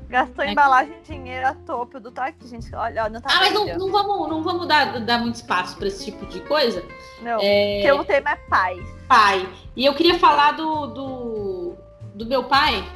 Gastou 0.08 0.46
é. 0.46 0.52
embalagem 0.52 1.02
de 1.02 1.14
dinheiro 1.14 1.48
à 1.48 1.54
toa, 1.54 1.86
produto 1.86 2.18
aqui, 2.20 2.48
gente. 2.48 2.74
Olha, 2.74 3.10
não 3.10 3.20
tá 3.20 3.28
Ah, 3.30 3.40
mas 3.42 3.54
não, 3.54 3.66
não, 3.78 3.92
vamos, 3.92 4.30
não 4.30 4.42
vamos 4.42 4.68
dar, 4.68 5.02
dar 5.02 5.20
muito 5.20 5.36
espaço 5.36 5.76
pra 5.76 5.90
esse 5.90 6.06
tipo 6.06 6.26
de 6.28 6.40
coisa. 6.40 6.82
Não, 7.22 7.40
é... 7.42 7.82
porque 7.82 7.92
o 7.92 8.06
tema 8.06 8.32
é 8.32 8.36
pai. 8.38 8.86
Pai. 9.06 9.50
E 9.76 9.86
eu 9.86 9.94
queria 9.94 10.18
falar 10.18 10.54
do, 10.54 10.88
do, 10.88 11.74
do 12.16 12.26
meu 12.26 12.46
pai, 12.46 12.90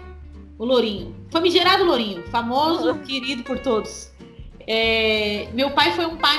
o 0.57 0.63
Lourinho. 0.63 1.13
Famigerado 1.29 1.83
Lourinho, 1.83 2.23
famoso, 2.29 2.93
uhum. 2.93 2.99
querido 3.03 3.43
por 3.43 3.59
todos. 3.59 4.09
É, 4.65 5.49
meu 5.51 5.71
pai 5.71 5.91
foi 5.91 6.05
um 6.05 6.15
pai, 6.15 6.37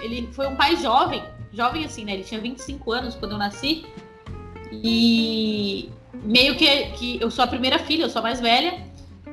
ele 0.00 0.28
foi 0.32 0.46
um 0.46 0.54
pai 0.54 0.76
jovem, 0.76 1.24
jovem 1.58 1.84
assim, 1.84 2.04
né? 2.04 2.14
Ele 2.14 2.22
tinha 2.22 2.40
25 2.40 2.92
anos 2.92 3.16
quando 3.16 3.32
eu 3.32 3.38
nasci. 3.38 3.84
E 4.72 5.90
meio 6.14 6.56
que, 6.56 6.66
que 6.92 7.20
eu 7.20 7.30
sou 7.30 7.44
a 7.44 7.48
primeira 7.48 7.80
filha, 7.80 8.04
eu 8.04 8.10
sou 8.10 8.20
a 8.20 8.22
mais 8.22 8.40
velha. 8.40 8.86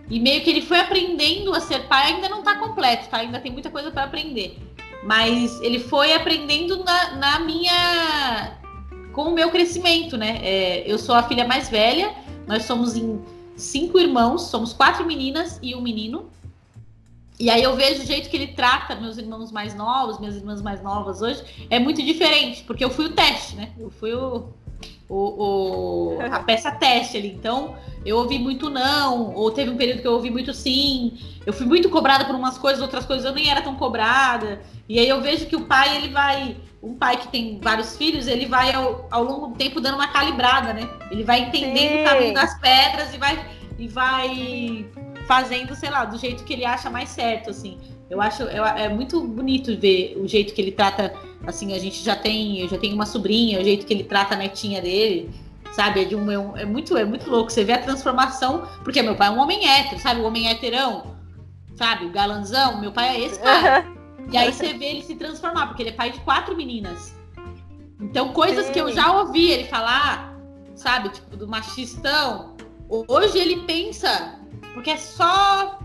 E 0.10 0.20
meio 0.20 0.44
que 0.44 0.50
ele 0.50 0.62
foi 0.62 0.80
aprendendo 0.80 1.54
a 1.54 1.60
ser 1.60 1.88
pai, 1.88 2.14
ainda 2.14 2.28
não 2.28 2.42
tá 2.42 2.56
completo, 2.56 3.10
tá? 3.10 3.18
Ainda 3.18 3.40
tem 3.40 3.52
muita 3.52 3.70
coisa 3.70 3.92
para 3.92 4.04
aprender. 4.04 4.58
Mas 5.04 5.62
ele 5.62 5.80
foi 5.80 6.14
aprendendo 6.14 6.84
na, 6.84 7.16
na, 7.16 7.40
minha. 7.40 8.58
com 9.14 9.24
o 9.24 9.34
meu 9.34 9.52
crescimento, 9.52 10.18
né? 10.18 10.40
É, 10.42 10.84
eu 10.92 10.98
sou 10.98 11.14
a 11.14 11.24
filha 11.24 11.48
mais 11.48 11.70
velha, 11.70 12.12
nós 12.48 12.66
somos 12.66 12.96
em 12.96 13.22
cinco 13.56 14.00
irmãos, 14.00 14.44
somos 14.44 14.74
quatro 14.74 15.06
meninas 15.06 15.60
e 15.62 15.76
um 15.76 15.82
menino. 15.82 16.30
E 17.40 17.50
aí 17.50 17.62
eu 17.62 17.76
vejo 17.76 18.02
o 18.02 18.06
jeito 18.06 18.30
que 18.30 18.38
ele 18.38 18.48
trata 18.48 18.96
meus 18.96 19.18
irmãos 19.18 19.52
mais 19.52 19.76
novos, 19.76 20.20
minhas 20.20 20.36
irmãs 20.36 20.62
mais 20.62 20.82
novas 20.82 21.22
hoje, 21.22 21.44
é 21.70 21.80
muito 21.80 22.02
diferente, 22.02 22.64
porque 22.64 22.84
eu 22.84 22.90
fui 22.90 23.06
o 23.06 23.14
teste, 23.14 23.56
né? 23.56 23.74
Eu 23.78 23.90
fui 23.90 24.14
o, 24.14 24.54
o, 25.10 26.16
o, 26.16 26.18
a 26.32 26.40
peça 26.40 26.72
teste 26.72 27.18
ali. 27.18 27.28
Então, 27.28 27.76
eu 28.06 28.18
ouvi 28.18 28.40
muito 28.40 28.70
não, 28.70 29.34
ou 29.34 29.52
teve 29.52 29.70
um 29.70 29.76
período 29.76 30.02
que 30.02 30.08
eu 30.08 30.14
ouvi 30.14 30.30
muito 30.30 30.54
sim. 30.54 31.18
Eu 31.46 31.52
fui 31.52 31.66
muito 31.66 31.90
cobrada 31.90 32.24
por 32.24 32.36
umas 32.36 32.58
coisas, 32.58 32.82
outras 32.82 33.06
coisas 33.06 33.26
eu 33.26 33.34
nem 33.34 33.50
era 33.50 33.62
tão 33.62 33.76
cobrada. 33.76 34.62
E 34.88 34.98
aí 34.98 35.10
eu 35.10 35.22
vejo 35.22 35.46
que 35.46 35.56
o 35.56 35.66
pai, 35.66 35.98
ele 35.98 36.10
vai. 36.10 36.56
Um 36.82 36.94
pai 36.94 37.18
que 37.18 37.28
tem 37.30 37.60
vários 37.60 37.98
filhos, 37.98 38.28
ele 38.28 38.46
vai 38.46 38.72
ao, 38.72 39.08
ao 39.10 39.24
longo 39.24 39.48
do 39.48 39.56
tempo 39.56 39.82
dando 39.82 39.96
uma 39.96 40.08
calibrada, 40.08 40.72
né? 40.72 40.88
Ele 41.10 41.24
vai 41.24 41.40
entendendo 41.40 41.94
sim. 41.94 42.02
o 42.02 42.04
caminho 42.06 42.34
das 42.34 42.60
pedras 42.60 43.12
e 43.12 43.18
vai, 43.18 43.46
e 43.80 43.88
vai 43.88 44.86
fazendo, 45.28 45.76
sei 45.76 45.90
lá, 45.90 46.06
do 46.06 46.18
jeito 46.18 46.44
que 46.44 46.54
ele 46.54 46.66
acha 46.66 46.90
mais 46.90 47.10
certo, 47.10 47.50
assim. 47.50 47.78
Eu 48.10 48.22
acho 48.22 48.44
é, 48.44 48.86
é 48.86 48.90
muito 48.90 49.22
bonito 49.22 49.76
ver 49.78 50.16
o 50.18 50.28
jeito 50.28 50.54
que 50.54 50.62
ele 50.62 50.72
trata, 50.72 51.14
assim, 51.46 51.74
a 51.74 51.80
gente 51.80 52.04
já 52.04 52.16
tem, 52.16 52.60
eu 52.60 52.70
já 52.70 52.78
tenho 52.78 52.96
uma 52.96 53.06
sobrinha, 53.06 53.60
o 53.60 53.64
jeito 53.64 53.86
que 53.86 53.94
ele 53.94 54.04
trata 54.04 54.36
a 54.36 54.38
netinha 54.38 54.82
dele, 54.82 55.32
sabe? 55.72 56.02
É, 56.02 56.06
de 56.06 56.16
um, 56.16 56.32
é, 56.32 56.62
é 56.62 56.66
muito, 56.66 56.96
é 56.96 57.04
muito 57.04 57.30
louco. 57.30 57.52
Você 57.52 57.64
vê 57.64 57.74
a 57.74 57.82
transformação, 57.82 58.68
porque 58.84 59.02
meu 59.02 59.16
pai 59.16 59.28
é 59.28 59.32
um 59.32 59.40
homem 59.40 59.68
hétero, 59.68 60.00
sabe? 60.00 60.22
O 60.22 60.26
homem 60.26 60.48
héterão, 60.48 61.16
sabe? 61.76 62.06
O 62.06 62.12
galanzão, 62.12 62.80
meu 62.80 62.92
pai 62.92 63.16
é 63.16 63.26
esse 63.26 63.40
cara. 63.40 63.86
e 64.32 64.38
aí 64.38 64.54
você 64.54 64.74
vê 64.74 64.86
ele 64.86 65.02
se 65.02 65.16
transformar, 65.16 65.68
porque 65.68 65.82
ele 65.82 65.90
é 65.90 65.94
pai 65.94 66.12
de 66.12 66.20
quatro 66.20 66.56
meninas. 66.56 67.16
Então, 68.00 68.34
coisas 68.34 68.68
Sim. 68.68 68.74
que 68.74 68.80
eu 68.80 68.92
já 68.92 69.12
ouvi 69.20 69.50
ele 69.50 69.64
falar, 69.66 70.38
sabe? 70.76 71.10
Tipo, 71.10 71.36
do 71.38 71.48
machistão. 71.48 72.56
Hoje 72.88 73.40
ele 73.40 73.62
pensa 73.62 74.40
porque 74.76 74.92
é 74.92 74.98
só 74.98 75.80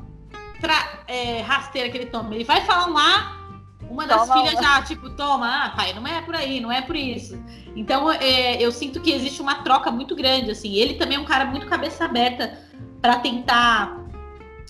é, 1.07 1.41
rasteira 1.41 1.89
que 1.89 1.97
ele 1.97 2.07
toma. 2.07 2.35
Ele 2.35 2.45
vai 2.45 2.61
falar 2.63 2.87
lá, 2.87 3.41
uma 3.89 4.07
das 4.07 4.27
toma 4.27 4.35
filhas 4.35 4.55
uma. 4.55 4.63
já, 4.63 4.83
tipo, 4.83 5.09
toma, 5.11 5.65
ah, 5.65 5.71
pai, 5.71 5.95
não 5.95 6.07
é 6.07 6.21
por 6.21 6.35
aí, 6.35 6.61
não 6.61 6.71
é 6.71 6.83
por 6.83 6.97
isso. 6.97 7.43
Então, 7.75 8.11
é, 8.11 8.61
eu 8.63 8.71
sinto 8.71 9.01
que 9.01 9.13
existe 9.13 9.41
uma 9.41 9.63
troca 9.63 9.91
muito 9.91 10.15
grande, 10.15 10.51
assim. 10.51 10.75
Ele 10.75 10.95
também 10.95 11.17
é 11.17 11.21
um 11.21 11.25
cara 11.25 11.47
muito 11.47 11.67
cabeça 11.67 12.05
aberta 12.05 12.59
para 13.01 13.21
tentar. 13.21 13.97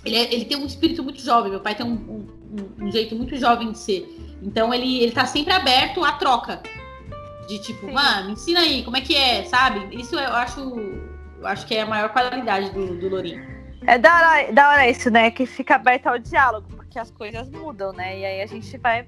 Ele, 0.04 0.16
é, 0.16 0.34
ele 0.34 0.44
tem 0.44 0.56
um 0.56 0.66
espírito 0.66 1.02
muito 1.02 1.20
jovem. 1.20 1.50
Meu 1.50 1.60
pai 1.60 1.74
tem 1.74 1.84
um, 1.84 1.92
um, 1.92 2.84
um, 2.84 2.92
jeito 2.92 3.16
muito 3.16 3.36
jovem 3.36 3.72
de 3.72 3.78
ser. 3.78 4.38
Então, 4.42 4.72
ele, 4.72 5.02
ele 5.02 5.12
tá 5.12 5.26
sempre 5.26 5.52
aberto 5.52 6.04
à 6.04 6.12
troca. 6.12 6.62
De 7.48 7.58
tipo, 7.58 7.90
mano, 7.92 8.26
me 8.26 8.32
ensina 8.34 8.60
aí, 8.60 8.84
como 8.84 8.96
é 8.96 9.00
que 9.00 9.16
é, 9.16 9.44
sabe? 9.44 9.96
Isso 9.96 10.14
eu 10.14 10.34
acho, 10.34 10.60
eu 10.60 11.46
acho 11.46 11.66
que 11.66 11.74
é 11.74 11.82
a 11.82 11.86
maior 11.86 12.10
qualidade 12.10 12.70
do, 12.70 12.96
do 12.96 13.08
Lourinho. 13.08 13.59
É 13.86 13.98
da 13.98 14.14
hora, 14.14 14.52
da 14.52 14.68
hora 14.68 14.88
isso, 14.88 15.10
né? 15.10 15.30
Que 15.30 15.46
fica 15.46 15.76
aberto 15.76 16.06
ao 16.06 16.18
diálogo, 16.18 16.68
porque 16.76 16.98
as 16.98 17.10
coisas 17.10 17.48
mudam, 17.48 17.92
né? 17.92 18.18
E 18.18 18.24
aí 18.24 18.42
a 18.42 18.46
gente 18.46 18.76
vai 18.78 19.06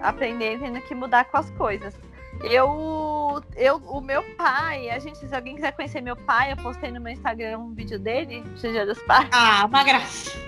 aprender 0.00 0.58
tendo 0.58 0.80
que 0.82 0.94
mudar 0.94 1.24
com 1.24 1.36
as 1.36 1.50
coisas. 1.52 1.94
Eu, 2.42 3.42
eu, 3.56 3.76
o 3.76 4.00
meu 4.00 4.22
pai, 4.36 4.90
a 4.90 4.98
gente, 5.00 5.18
se 5.18 5.34
alguém 5.34 5.56
quiser 5.56 5.72
conhecer 5.72 6.00
meu 6.00 6.14
pai, 6.14 6.52
eu 6.52 6.56
postei 6.56 6.90
no 6.90 7.00
meu 7.00 7.12
Instagram 7.12 7.58
um 7.58 7.74
vídeo 7.74 7.98
dele, 7.98 8.42
do 8.42 8.60
Dia 8.60 8.86
dos 8.86 9.02
Pais. 9.02 9.28
Ah, 9.32 9.64
uma 9.66 9.82
graça. 9.82 10.38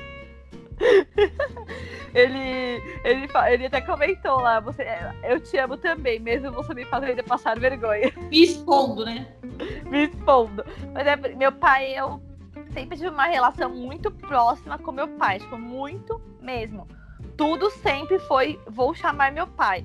ele, 2.15 2.81
ele, 3.05 3.29
ele 3.49 3.67
até 3.67 3.81
comentou 3.81 4.41
lá, 4.41 4.61
você, 4.61 4.87
eu 5.25 5.41
te 5.41 5.59
amo 5.59 5.77
também, 5.77 6.21
mesmo 6.21 6.53
você 6.53 6.73
me 6.73 6.85
fazendo 6.85 7.25
passar 7.25 7.59
vergonha. 7.59 8.13
Me 8.31 8.45
expondo, 8.45 9.05
né? 9.05 9.27
me 9.91 10.05
expondo. 10.05 10.65
Mas 10.95 11.07
é, 11.07 11.17
meu 11.17 11.51
pai, 11.51 11.99
eu 11.99 12.23
sempre 12.73 12.97
tive 12.97 13.11
uma 13.11 13.27
relação 13.27 13.71
muito 13.71 14.11
próxima 14.11 14.79
com 14.79 14.93
meu 14.93 15.09
pai, 15.09 15.39
tipo, 15.39 15.59
muito 15.59 16.21
mesmo. 16.41 16.87
Tudo 17.37 17.71
sempre 17.71 18.19
foi, 18.21 18.61
vou 18.67 18.95
chamar 18.95 19.33
meu 19.33 19.47
pai, 19.47 19.85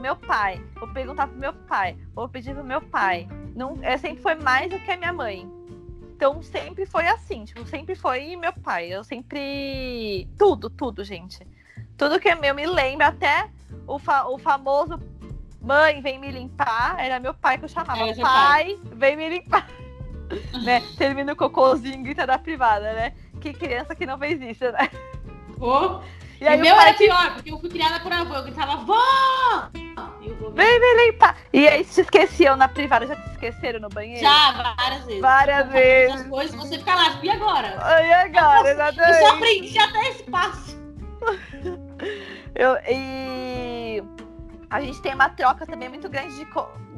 meu 0.00 0.16
pai, 0.16 0.62
vou 0.74 0.88
perguntar 0.92 1.26
pro 1.26 1.38
meu 1.38 1.52
pai, 1.52 1.96
vou 2.14 2.28
pedir 2.28 2.54
pro 2.54 2.64
meu 2.64 2.80
pai. 2.80 3.28
Não, 3.54 3.78
é, 3.82 3.96
sempre 3.96 4.22
foi 4.22 4.34
mais 4.36 4.70
do 4.70 4.78
que 4.78 4.90
a 4.90 4.96
minha 4.96 5.12
mãe. 5.12 5.50
Então 6.20 6.42
sempre 6.42 6.84
foi 6.84 7.06
assim, 7.06 7.44
tipo, 7.44 7.64
sempre 7.66 7.94
foi 7.94 8.36
meu 8.36 8.52
pai. 8.52 8.92
Eu 8.92 9.02
sempre. 9.02 10.28
Tudo, 10.38 10.68
tudo, 10.68 11.02
gente. 11.02 11.46
Tudo 11.96 12.20
que 12.20 12.28
é 12.28 12.34
meu 12.34 12.54
me 12.54 12.66
lembra, 12.66 13.08
até 13.08 13.50
o, 13.86 13.98
fa... 13.98 14.26
o 14.26 14.38
famoso 14.38 15.00
mãe 15.60 16.00
vem 16.00 16.18
me 16.18 16.30
limpar, 16.30 16.96
era 16.98 17.20
meu 17.20 17.34
pai 17.34 17.58
que 17.58 17.64
eu 17.64 17.68
chamava. 17.68 18.00
É, 18.00 18.14
pai, 18.14 18.22
pai, 18.22 18.78
vem 18.94 19.16
me 19.16 19.28
limpar. 19.28 19.66
né? 20.64 20.82
Termina 20.96 21.32
o 21.32 21.36
cocôzinho 21.36 21.94
e 21.94 22.02
grita 22.02 22.26
da 22.26 22.38
privada, 22.38 22.92
né? 22.92 23.12
Que 23.40 23.52
criança 23.52 23.94
que 23.94 24.06
não 24.06 24.18
fez 24.18 24.40
isso, 24.40 24.64
né? 24.64 24.90
Oh. 25.60 26.00
E 26.40 26.48
aí 26.48 26.58
o 26.58 26.60
meu 26.60 26.74
era 26.74 26.94
pior, 26.94 27.34
porque 27.34 27.52
eu 27.52 27.58
fui 27.58 27.68
criada 27.68 28.00
por 28.00 28.10
avô, 28.10 28.34
eu 28.34 28.44
gritava, 28.44 28.76
vó! 28.76 29.68
Vem 30.54 30.80
me 30.80 31.04
limpar! 31.04 31.36
E 31.52 31.68
aí 31.68 31.84
se 31.84 32.00
esqueciam 32.00 32.56
na 32.56 32.66
privada, 32.66 33.06
já 33.06 33.14
te 33.14 33.30
esqueceram 33.32 33.78
no 33.78 33.90
banheiro? 33.90 34.22
Já, 34.22 34.52
várias 34.52 35.04
vezes. 35.04 35.20
Várias 35.20 35.68
vezes. 35.68 36.20
As 36.20 36.26
coisas, 36.28 36.56
você 36.56 36.78
fica 36.78 36.94
lá, 36.94 37.20
e 37.22 37.30
agora? 37.30 37.68
E 37.68 38.12
agora, 38.12 38.70
exatamente. 38.70 39.20
Eu 39.20 39.28
só 39.28 39.34
aprendi 39.34 39.78
até 39.78 40.08
esse 40.08 40.22
passo. 40.24 40.80
eu, 42.54 42.76
e 42.88 44.02
a 44.70 44.80
gente 44.80 45.02
tem 45.02 45.14
uma 45.14 45.28
troca 45.28 45.66
também 45.66 45.90
muito 45.90 46.08
grande 46.08 46.36
de 46.36 46.46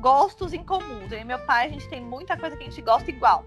gostos 0.02 0.52
em 0.52 0.64
comuns. 0.64 1.12
Eu 1.12 1.21
e 1.21 1.25
meu 1.25 1.38
pai, 1.47 1.66
a 1.66 1.71
gente 1.71 1.88
tem 1.88 2.00
muita 2.00 2.37
coisa 2.37 2.56
que 2.56 2.64
a 2.64 2.66
gente 2.66 2.82
gosta 2.82 3.09
igual. 3.09 3.47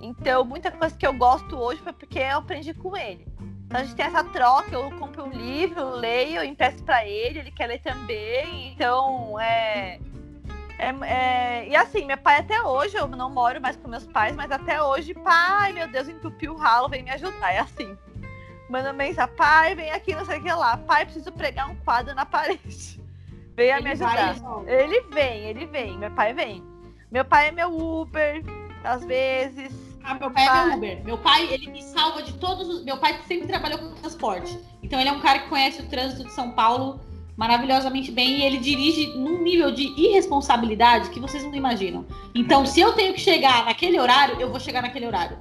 Então, 0.00 0.44
muita 0.44 0.70
coisa 0.70 0.94
que 0.94 1.06
eu 1.06 1.14
gosto 1.14 1.56
hoje 1.56 1.80
foi 1.80 1.92
porque 1.92 2.18
eu 2.18 2.38
aprendi 2.38 2.74
com 2.74 2.94
ele. 2.96 3.24
Então, 3.64 3.80
a 3.80 3.84
gente 3.84 3.94
tem 3.94 4.04
essa 4.04 4.24
troca, 4.24 4.74
eu 4.74 4.90
compro 4.98 5.24
um 5.24 5.30
livro, 5.30 5.88
leio, 5.90 6.44
empresto 6.44 6.82
para 6.82 7.06
ele, 7.06 7.38
ele 7.38 7.50
quer 7.52 7.68
ler 7.68 7.80
também. 7.80 8.72
Então, 8.72 9.40
é, 9.40 10.00
é, 10.78 10.88
é, 11.06 11.68
E 11.68 11.76
assim, 11.76 12.04
meu 12.04 12.18
pai 12.18 12.40
até 12.40 12.60
hoje, 12.60 12.96
eu 12.96 13.06
não 13.06 13.30
moro 13.30 13.60
mais 13.60 13.76
com 13.76 13.88
meus 13.88 14.06
pais, 14.06 14.34
mas 14.34 14.50
até 14.50 14.82
hoje, 14.82 15.14
pai, 15.14 15.72
meu 15.72 15.88
Deus, 15.88 16.08
entupiu 16.08 16.54
o 16.54 16.56
ralo, 16.56 16.88
vem 16.88 17.04
me 17.04 17.10
ajudar. 17.10 17.52
É 17.52 17.60
assim. 17.60 17.96
Manda 18.68 18.92
mensagem, 18.92 19.34
pai, 19.36 19.74
vem 19.76 19.90
aqui, 19.92 20.14
não 20.14 20.24
sei 20.24 20.38
o 20.38 20.42
que 20.42 20.52
lá. 20.52 20.76
Pai, 20.76 21.04
preciso 21.04 21.30
pregar 21.30 21.70
um 21.70 21.76
quadro 21.76 22.14
na 22.14 22.26
parede. 22.26 23.03
Vem 23.56 23.72
a 23.72 23.80
me 23.80 23.90
ajudar. 23.90 24.34
Vai, 24.34 24.74
ele 24.74 25.00
vem, 25.12 25.44
ele 25.44 25.66
vem. 25.66 25.98
Meu 25.98 26.10
pai 26.10 26.32
vem. 26.32 26.62
Meu 27.10 27.24
pai 27.24 27.48
é 27.48 27.52
meu 27.52 27.76
Uber, 27.76 28.42
às 28.82 29.04
vezes. 29.04 29.72
Ah, 30.02 30.14
meu 30.14 30.30
pai, 30.30 30.46
pai, 30.46 30.62
é 30.62 30.66
meu 30.66 30.76
Uber. 30.76 31.04
Meu 31.04 31.18
pai, 31.18 31.52
ele 31.52 31.70
me 31.70 31.82
salva 31.82 32.22
de 32.22 32.32
todos 32.34 32.68
os. 32.68 32.84
Meu 32.84 32.96
pai 32.96 33.18
sempre 33.26 33.46
trabalhou 33.46 33.78
com 33.78 33.94
transporte. 33.94 34.58
Então 34.82 34.98
ele 34.98 35.08
é 35.08 35.12
um 35.12 35.20
cara 35.20 35.40
que 35.40 35.48
conhece 35.48 35.80
o 35.82 35.86
trânsito 35.86 36.24
de 36.24 36.32
São 36.32 36.50
Paulo 36.50 37.00
maravilhosamente 37.36 38.12
bem 38.12 38.38
e 38.38 38.42
ele 38.42 38.58
dirige 38.58 39.08
num 39.16 39.42
nível 39.42 39.70
de 39.72 39.82
irresponsabilidade 40.00 41.10
que 41.10 41.20
vocês 41.20 41.42
não 41.42 41.54
imaginam. 41.54 42.06
Então, 42.34 42.64
se 42.64 42.80
eu 42.80 42.92
tenho 42.92 43.12
que 43.12 43.20
chegar 43.20 43.64
naquele 43.64 43.98
horário, 43.98 44.40
eu 44.40 44.50
vou 44.50 44.60
chegar 44.60 44.82
naquele 44.82 45.06
horário. 45.06 45.38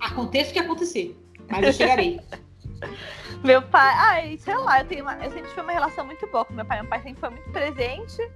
Aconteça 0.00 0.50
o 0.50 0.52
que 0.52 0.58
acontecer, 0.58 1.18
mas 1.50 1.62
eu 1.62 1.72
chegarei. 1.72 2.20
Meu 3.42 3.60
pai, 3.62 3.94
ai, 3.96 4.38
sei 4.38 4.56
lá, 4.56 4.80
eu, 4.80 4.86
tenho 4.86 5.02
uma, 5.02 5.14
eu 5.16 5.30
sempre 5.30 5.48
tive 5.50 5.60
uma 5.60 5.72
relação 5.72 6.04
muito 6.04 6.26
boa 6.28 6.44
com 6.44 6.54
meu 6.54 6.64
pai. 6.64 6.80
Meu 6.80 6.88
pai 6.88 7.02
sempre 7.02 7.20
foi 7.20 7.30
muito 7.30 7.50
presente, 7.50 8.30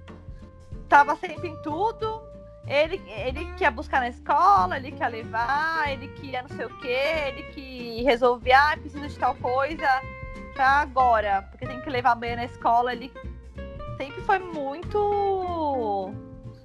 tava 0.87 1.15
sempre 1.15 1.47
em 1.49 1.61
tudo. 1.61 2.21
Ele, 2.67 3.01
ele 3.07 3.45
que 3.53 3.63
ia 3.63 3.71
buscar 3.71 3.99
na 3.99 4.09
escola, 4.09 4.77
ele 4.77 4.91
que 4.91 5.01
ia 5.01 5.07
levar, 5.07 5.91
ele 5.91 6.07
que 6.09 6.27
ia 6.27 6.43
não 6.43 6.49
sei 6.49 6.65
o 6.65 6.77
quê, 6.79 6.99
ele 7.27 7.43
que 7.51 8.03
resolvia, 8.03 8.59
ah, 8.59 8.77
preciso 8.77 9.07
de 9.07 9.17
tal 9.17 9.33
coisa 9.35 9.87
pra 10.53 10.81
agora, 10.81 11.41
porque 11.49 11.65
tem 11.65 11.81
que 11.81 11.89
levar 11.89 12.11
amanhã 12.11 12.35
na 12.35 12.45
escola. 12.45 12.91
Ele 12.91 13.11
sempre 13.97 14.21
foi 14.21 14.39
muito. 14.39 16.13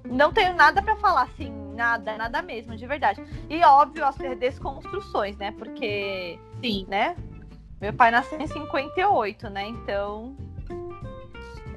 Não 0.05 0.33
tenho 0.33 0.55
nada 0.55 0.83
para 0.83 0.97
falar 0.97 1.23
assim, 1.23 1.51
nada, 1.75 2.17
nada 2.17 2.43
mesmo, 2.43 2.77
de 2.77 2.87
verdade. 2.87 3.25
E 3.49 3.63
óbvio, 3.65 4.05
as 4.05 4.17
desconstruções, 4.39 5.37
né? 5.37 5.53
Porque. 5.53 6.39
Sim. 6.61 6.87
Né? 6.89 7.17
Meu 7.85 7.93
pai 7.93 8.11
nasceu 8.11 8.41
em 8.41 8.47
58, 8.47 9.51
né? 9.51 9.67
Então. 9.67 10.35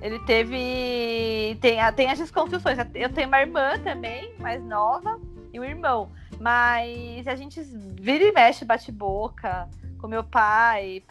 Ele 0.02 0.18
teve. 0.20 1.58
Tem, 1.60 1.80
tem 1.98 2.10
as 2.10 2.18
desconstruções. 2.18 2.78
Eu 2.96 3.12
tenho 3.12 3.28
uma 3.28 3.42
irmã 3.42 3.78
também, 3.80 4.34
mais 4.40 4.64
nova, 4.64 5.20
e 5.52 5.60
um 5.60 5.66
irmão. 5.66 6.10
Mas 6.40 7.28
a 7.28 7.36
gente 7.36 7.62
vira 8.00 8.24
e 8.24 8.32
mexe, 8.32 8.64
bate 8.64 8.90
boca 8.90 9.68
com 10.00 10.08
meu 10.08 10.24
pai, 10.24 11.04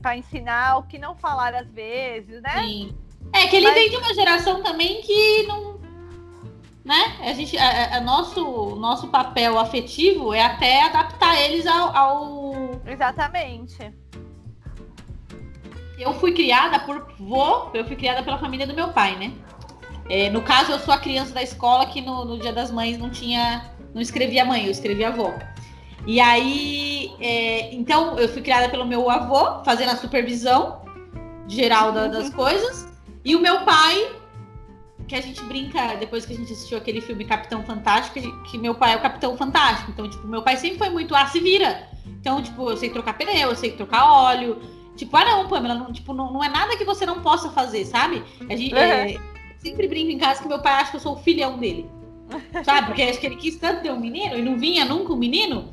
para 0.00 0.16
ensinar 0.16 0.78
o 0.78 0.84
que 0.84 0.96
não 0.96 1.14
falar 1.14 1.54
às 1.54 1.70
vezes, 1.70 2.40
né? 2.40 2.62
Sim. 2.62 2.96
É 3.34 3.46
que 3.48 3.56
ele 3.56 3.66
Mas... 3.66 3.74
vem 3.74 3.90
de 3.90 3.96
uma 3.98 4.14
geração 4.14 4.62
também 4.62 5.02
que 5.02 5.42
não. 5.42 5.78
Né? 6.82 7.18
A 7.20 7.34
gente, 7.34 7.58
a, 7.58 7.98
a 7.98 8.00
nosso, 8.00 8.76
nosso 8.76 9.08
papel 9.08 9.58
afetivo 9.58 10.32
é 10.32 10.42
até 10.42 10.86
adaptar 10.86 11.38
eles 11.38 11.66
ao, 11.66 11.94
ao 11.94 12.80
Exatamente. 12.86 14.01
Eu 15.98 16.12
fui 16.14 16.32
criada 16.32 16.78
por 16.80 17.12
vô, 17.18 17.70
eu 17.74 17.84
fui 17.84 17.96
criada 17.96 18.22
pela 18.22 18.38
família 18.38 18.66
do 18.66 18.74
meu 18.74 18.88
pai, 18.88 19.16
né? 19.16 19.32
É, 20.08 20.30
no 20.30 20.42
caso, 20.42 20.72
eu 20.72 20.78
sou 20.78 20.92
a 20.92 20.98
criança 20.98 21.32
da 21.32 21.42
escola 21.42 21.86
que 21.86 22.00
no, 22.00 22.24
no, 22.24 22.38
Dia 22.38 22.52
das 22.52 22.70
Mães 22.70 22.98
não 22.98 23.10
tinha, 23.10 23.70
não 23.94 24.00
escrevia 24.02 24.44
mãe, 24.44 24.64
eu 24.64 24.70
escrevia 24.70 25.08
avó. 25.08 25.32
E 26.06 26.20
aí, 26.20 27.14
é, 27.20 27.72
então, 27.74 28.18
eu 28.18 28.28
fui 28.28 28.42
criada 28.42 28.68
pelo 28.68 28.84
meu 28.84 29.08
avô, 29.08 29.62
fazendo 29.64 29.90
a 29.90 29.96
supervisão 29.96 30.82
geral 31.46 31.92
da, 31.92 32.08
das 32.08 32.30
coisas. 32.30 32.88
E 33.24 33.36
o 33.36 33.40
meu 33.40 33.60
pai, 33.60 34.10
que 35.06 35.14
a 35.14 35.20
gente 35.20 35.42
brinca, 35.44 35.94
depois 35.94 36.26
que 36.26 36.32
a 36.32 36.36
gente 36.36 36.52
assistiu 36.52 36.76
aquele 36.76 37.00
filme 37.00 37.24
Capitão 37.24 37.62
Fantástico, 37.62 38.18
que 38.50 38.58
meu 38.58 38.74
pai 38.74 38.94
é 38.94 38.96
o 38.96 39.00
Capitão 39.00 39.36
Fantástico. 39.36 39.92
Então, 39.92 40.10
tipo, 40.10 40.26
meu 40.26 40.42
pai 40.42 40.56
sempre 40.56 40.78
foi 40.78 40.90
muito, 40.90 41.14
ah, 41.14 41.26
se 41.26 41.38
vira. 41.38 41.88
Então, 42.06 42.42
tipo, 42.42 42.68
eu 42.68 42.76
sei 42.76 42.90
trocar 42.90 43.16
pneu, 43.16 43.50
eu 43.50 43.56
sei 43.56 43.72
trocar 43.72 44.12
óleo. 44.12 44.60
Tipo, 44.96 45.16
ah, 45.16 45.24
não, 45.24 45.48
Pamela, 45.48 45.74
não, 45.74 45.92
tipo, 45.92 46.12
não, 46.12 46.32
não 46.32 46.44
é 46.44 46.48
nada 46.48 46.76
que 46.76 46.84
você 46.84 47.06
não 47.06 47.22
possa 47.22 47.50
fazer, 47.50 47.84
sabe? 47.84 48.22
A 48.48 48.56
gente, 48.56 48.74
uhum. 48.74 48.80
é, 48.80 49.16
sempre 49.58 49.88
brinco 49.88 50.10
em 50.10 50.18
casa 50.18 50.42
que 50.42 50.48
meu 50.48 50.60
pai 50.60 50.74
acha 50.74 50.90
que 50.90 50.96
eu 50.96 51.00
sou 51.00 51.14
o 51.14 51.18
filhão 51.18 51.58
dele. 51.58 51.88
Sabe? 52.64 52.86
Porque 52.86 53.02
acho 53.02 53.20
que 53.20 53.26
ele 53.26 53.36
quis 53.36 53.56
tanto 53.56 53.82
ter 53.82 53.92
um 53.92 54.00
menino 54.00 54.36
e 54.36 54.42
não 54.42 54.56
vinha 54.58 54.84
nunca 54.84 55.12
um 55.12 55.16
menino. 55.16 55.68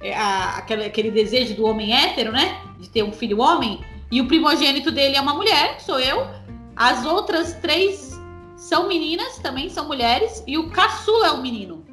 É, 0.00 0.14
a, 0.14 0.56
aquele, 0.58 0.84
aquele 0.84 1.10
desejo 1.10 1.54
do 1.54 1.64
homem 1.66 1.94
hétero, 1.94 2.32
né? 2.32 2.60
De 2.78 2.88
ter 2.88 3.02
um 3.02 3.12
filho 3.12 3.40
homem. 3.40 3.80
E 4.10 4.20
o 4.20 4.26
primogênito 4.26 4.90
dele 4.90 5.16
é 5.16 5.20
uma 5.20 5.34
mulher, 5.34 5.76
que 5.76 5.82
sou 5.84 5.98
eu. 6.00 6.26
As 6.74 7.04
outras 7.04 7.54
três 7.54 8.18
são 8.56 8.88
meninas, 8.88 9.38
também 9.38 9.68
são 9.68 9.86
mulheres. 9.86 10.42
E 10.46 10.56
o 10.58 10.70
caçula 10.70 11.28
é 11.28 11.32
um 11.32 11.42
menino. 11.42 11.84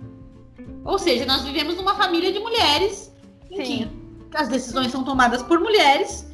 Ou 0.84 0.98
seja, 0.98 1.26
nós 1.26 1.44
vivemos 1.44 1.76
numa 1.76 1.96
família 1.96 2.32
de 2.32 2.40
mulheres 2.40 3.14
em 3.52 3.66
Sim. 3.66 3.92
que 4.32 4.38
as 4.38 4.48
decisões 4.48 4.92
são 4.92 5.04
tomadas 5.04 5.44
por 5.44 5.60
mulheres. 5.60 6.26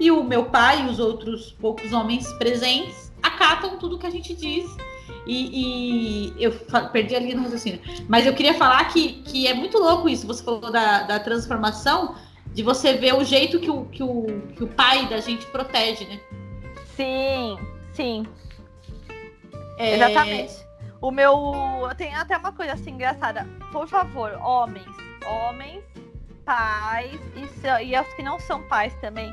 E 0.00 0.10
o 0.10 0.22
meu 0.22 0.46
pai 0.46 0.84
e 0.84 0.88
os 0.88 0.98
outros 0.98 1.52
poucos 1.52 1.92
homens 1.92 2.32
presentes 2.34 3.12
acatam 3.22 3.78
tudo 3.78 3.98
que 3.98 4.06
a 4.06 4.10
gente 4.10 4.34
diz. 4.34 4.64
E, 5.26 6.32
e 6.38 6.42
eu 6.42 6.52
perdi 6.90 7.14
ali 7.14 7.34
no 7.34 7.42
raciocínio. 7.42 7.80
Mas 8.08 8.26
eu 8.26 8.34
queria 8.34 8.54
falar 8.54 8.84
que, 8.86 9.22
que 9.22 9.46
é 9.46 9.54
muito 9.54 9.78
louco 9.78 10.08
isso. 10.08 10.26
Você 10.26 10.42
falou 10.42 10.70
da, 10.70 11.02
da 11.02 11.20
transformação, 11.20 12.14
de 12.46 12.62
você 12.62 12.94
ver 12.94 13.14
o 13.14 13.24
jeito 13.24 13.58
que 13.60 13.70
o, 13.70 13.84
que, 13.86 14.02
o, 14.02 14.24
que 14.56 14.64
o 14.64 14.68
pai 14.68 15.06
da 15.08 15.20
gente 15.20 15.44
protege, 15.46 16.06
né? 16.06 16.20
Sim, 16.96 17.58
sim. 17.92 18.26
É... 19.76 19.96
Exatamente. 19.96 20.54
O 21.00 21.10
meu. 21.10 21.52
Tem 21.96 22.14
até 22.14 22.36
uma 22.36 22.52
coisa 22.52 22.72
assim 22.72 22.92
engraçada. 22.92 23.46
Por 23.70 23.86
favor, 23.86 24.32
homens, 24.42 24.86
homens, 25.26 25.84
pais 26.44 27.20
e, 27.36 27.84
e 27.84 28.00
os 28.00 28.14
que 28.14 28.22
não 28.22 28.40
são 28.40 28.62
pais 28.68 28.94
também 29.00 29.32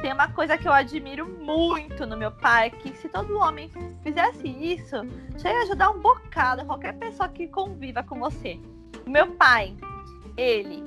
tem 0.00 0.12
uma 0.12 0.28
coisa 0.28 0.58
que 0.58 0.66
eu 0.66 0.72
admiro 0.72 1.26
muito 1.26 2.06
no 2.06 2.16
meu 2.16 2.30
pai, 2.30 2.70
que 2.70 2.94
se 2.96 3.08
todo 3.08 3.38
homem 3.38 3.70
fizesse 4.02 4.48
isso, 4.48 4.96
já 5.36 5.52
ia 5.52 5.62
ajudar 5.62 5.90
um 5.90 6.00
bocado 6.00 6.64
qualquer 6.64 6.94
pessoa 6.94 7.28
que 7.28 7.46
conviva 7.46 8.02
com 8.02 8.18
você. 8.18 8.58
Meu 9.06 9.32
pai, 9.32 9.76
ele 10.36 10.82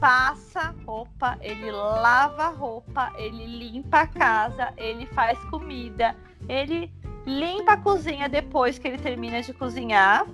passa 0.00 0.74
roupa, 0.84 1.38
ele 1.40 1.70
lava 1.70 2.48
roupa, 2.48 3.12
ele 3.16 3.46
limpa 3.46 4.00
a 4.00 4.06
casa, 4.06 4.72
ele 4.76 5.06
faz 5.06 5.38
comida, 5.44 6.16
ele 6.48 6.92
limpa 7.24 7.72
a 7.72 7.76
cozinha 7.76 8.28
depois 8.28 8.78
que 8.78 8.88
ele 8.88 8.98
termina 8.98 9.40
de 9.40 9.52
cozinhar. 9.52 10.26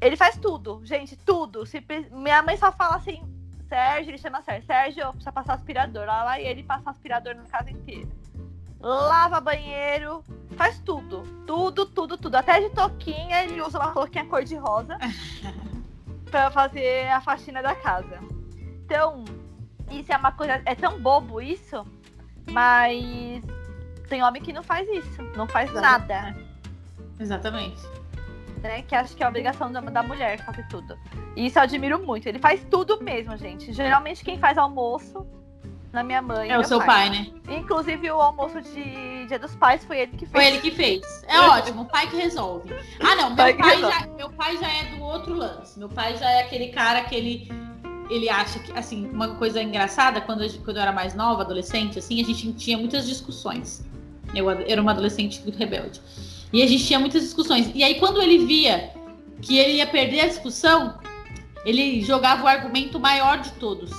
Ele 0.00 0.16
faz 0.16 0.36
tudo, 0.36 0.80
gente, 0.84 1.16
tudo. 1.16 1.64
Se, 1.64 1.84
minha 2.10 2.42
mãe 2.42 2.56
só 2.56 2.72
fala 2.72 2.96
assim: 2.96 3.22
Sérgio, 3.68 4.10
ele 4.10 4.18
chama 4.18 4.42
Sérgio. 4.42 4.66
Sérgio, 4.66 5.10
precisa 5.10 5.32
passar 5.32 5.54
aspirador. 5.54 6.06
Lá, 6.06 6.24
lá 6.24 6.40
e 6.40 6.46
ele 6.46 6.62
passa 6.62 6.90
aspirador 6.90 7.34
na 7.34 7.44
casa 7.44 7.70
inteira. 7.70 8.08
Lava 8.80 9.40
banheiro, 9.40 10.24
faz 10.56 10.78
tudo. 10.80 11.22
Tudo, 11.46 11.86
tudo, 11.86 12.16
tudo. 12.16 12.34
Até 12.36 12.60
de 12.60 12.70
toquinha, 12.70 13.44
ele 13.44 13.60
usa 13.60 13.78
uma 13.78 13.92
toquinha 13.92 14.24
cor-de-rosa 14.26 14.96
pra 16.30 16.50
fazer 16.50 17.08
a 17.08 17.20
faxina 17.20 17.62
da 17.62 17.74
casa. 17.74 18.20
Então, 18.84 19.24
isso 19.90 20.12
é 20.12 20.16
uma 20.16 20.32
coisa. 20.32 20.62
É 20.64 20.74
tão 20.74 21.00
bobo 21.00 21.40
isso, 21.40 21.84
mas 22.50 23.42
tem 24.08 24.22
homem 24.22 24.40
que 24.40 24.52
não 24.52 24.62
faz 24.62 24.88
isso. 24.88 25.22
Não 25.36 25.46
faz 25.46 25.72
nada. 25.72 26.34
Exatamente 27.18 27.98
né? 28.62 28.82
Que 28.82 28.94
acho 28.94 29.16
que 29.16 29.22
é 29.22 29.26
a 29.26 29.28
obrigação 29.28 29.70
da, 29.70 29.80
da 29.80 30.02
mulher 30.02 30.38
fazer 30.44 30.66
tudo. 30.68 30.98
E 31.36 31.46
isso 31.46 31.58
eu 31.58 31.62
admiro 31.62 32.04
muito. 32.04 32.26
Ele 32.26 32.38
faz 32.38 32.64
tudo 32.70 33.02
mesmo, 33.02 33.36
gente. 33.36 33.72
Geralmente 33.72 34.24
quem 34.24 34.38
faz 34.38 34.58
almoço 34.58 35.26
na 35.92 36.02
minha 36.02 36.20
mãe. 36.20 36.50
É 36.50 36.58
o 36.58 36.64
seu 36.64 36.78
pai. 36.78 37.08
pai. 37.08 37.10
né? 37.10 37.56
Inclusive 37.56 38.10
o 38.10 38.20
almoço 38.20 38.60
de 38.60 39.26
Dia 39.26 39.38
dos 39.38 39.54
Pais 39.56 39.84
foi 39.84 40.00
ele 40.00 40.12
que 40.12 40.26
fez. 40.26 40.30
Foi 40.30 40.46
ele 40.46 40.58
que 40.58 40.70
fez. 40.70 41.24
É 41.26 41.40
ótimo, 41.40 41.82
o 41.82 41.84
pai 41.86 42.08
que 42.08 42.16
resolve. 42.16 42.74
Ah, 43.00 43.14
não, 43.16 43.28
meu 43.28 43.36
pai, 43.36 43.54
pai 43.54 43.80
já, 43.80 44.06
meu 44.16 44.30
pai 44.30 44.56
já 44.56 44.68
é 44.68 44.84
do 44.96 45.02
outro 45.02 45.34
lance. 45.34 45.78
Meu 45.78 45.88
pai 45.88 46.16
já 46.16 46.30
é 46.30 46.42
aquele 46.42 46.68
cara 46.68 47.02
que 47.02 47.14
ele 47.14 47.48
ele 48.10 48.28
acha 48.28 48.58
que, 48.58 48.72
assim, 48.72 49.06
uma 49.10 49.34
coisa 49.34 49.62
engraçada, 49.62 50.20
quando 50.20 50.42
eu, 50.42 50.50
quando 50.64 50.78
eu 50.78 50.82
era 50.82 50.92
mais 50.92 51.14
nova, 51.14 51.42
adolescente, 51.42 51.98
assim, 51.98 52.20
a 52.22 52.24
gente 52.24 52.52
tinha 52.54 52.78
muitas 52.78 53.06
discussões. 53.06 53.84
Eu 54.34 54.48
era 54.50 54.80
uma 54.80 54.92
adolescente 54.92 55.42
muito 55.42 55.58
rebelde. 55.58 56.00
E 56.52 56.62
a 56.62 56.66
gente 56.66 56.86
tinha 56.86 56.98
muitas 56.98 57.22
discussões. 57.22 57.70
E 57.74 57.82
aí, 57.82 57.96
quando 57.96 58.22
ele 58.22 58.46
via 58.46 58.92
que 59.42 59.58
ele 59.58 59.74
ia 59.74 59.86
perder 59.86 60.20
a 60.20 60.26
discussão, 60.26 60.98
ele 61.64 62.00
jogava 62.02 62.44
o 62.44 62.48
argumento 62.48 62.98
maior 62.98 63.38
de 63.38 63.52
todos. 63.52 63.90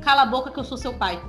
Cala 0.00 0.22
a 0.22 0.26
boca 0.26 0.50
que 0.50 0.58
eu 0.58 0.64
sou 0.64 0.76
seu 0.76 0.94
pai. 0.94 1.22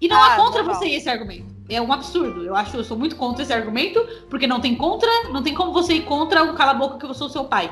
E 0.00 0.08
não 0.08 0.16
ah, 0.16 0.34
há 0.34 0.36
contra 0.36 0.62
você 0.62 0.86
esse 0.86 1.08
argumento. 1.08 1.54
É 1.68 1.80
um 1.80 1.92
absurdo. 1.92 2.42
Eu 2.42 2.54
acho 2.54 2.76
eu 2.76 2.84
sou 2.84 2.96
muito 2.96 3.16
contra 3.16 3.42
esse 3.42 3.52
argumento, 3.52 4.06
porque 4.28 4.46
não 4.46 4.60
tem 4.60 4.74
contra, 4.74 5.08
não 5.30 5.42
tem 5.42 5.54
como 5.54 5.72
você 5.72 5.94
ir 5.94 6.04
contra 6.04 6.44
o 6.44 6.54
cala 6.54 6.72
a 6.72 6.74
boca 6.74 6.98
que 6.98 7.06
eu 7.06 7.14
sou 7.14 7.28
seu 7.28 7.44
pai. 7.44 7.70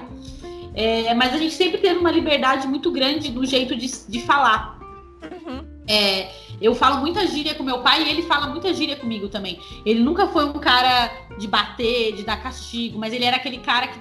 É, 0.74 1.12
mas 1.14 1.34
a 1.34 1.36
gente 1.36 1.54
sempre 1.54 1.78
teve 1.78 1.98
uma 1.98 2.10
liberdade 2.10 2.66
muito 2.66 2.90
grande 2.90 3.30
no 3.30 3.44
jeito 3.44 3.76
de, 3.76 3.86
de 4.08 4.20
falar. 4.22 4.78
Uhum. 5.22 5.64
É, 5.86 6.30
eu 6.64 6.74
falo 6.74 7.00
muita 7.00 7.26
gíria 7.26 7.54
com 7.54 7.62
meu 7.62 7.78
pai 7.80 8.04
e 8.04 8.08
ele 8.08 8.22
fala 8.22 8.46
muita 8.46 8.72
gíria 8.72 8.96
comigo 8.96 9.28
também. 9.28 9.60
Ele 9.84 10.00
nunca 10.00 10.26
foi 10.28 10.44
um 10.44 10.54
cara 10.54 11.10
de 11.38 11.46
bater, 11.48 12.14
de 12.14 12.22
dar 12.22 12.42
castigo, 12.42 12.98
mas 12.98 13.12
ele 13.12 13.24
era 13.24 13.36
aquele 13.36 13.58
cara 13.58 13.88
que 13.88 13.98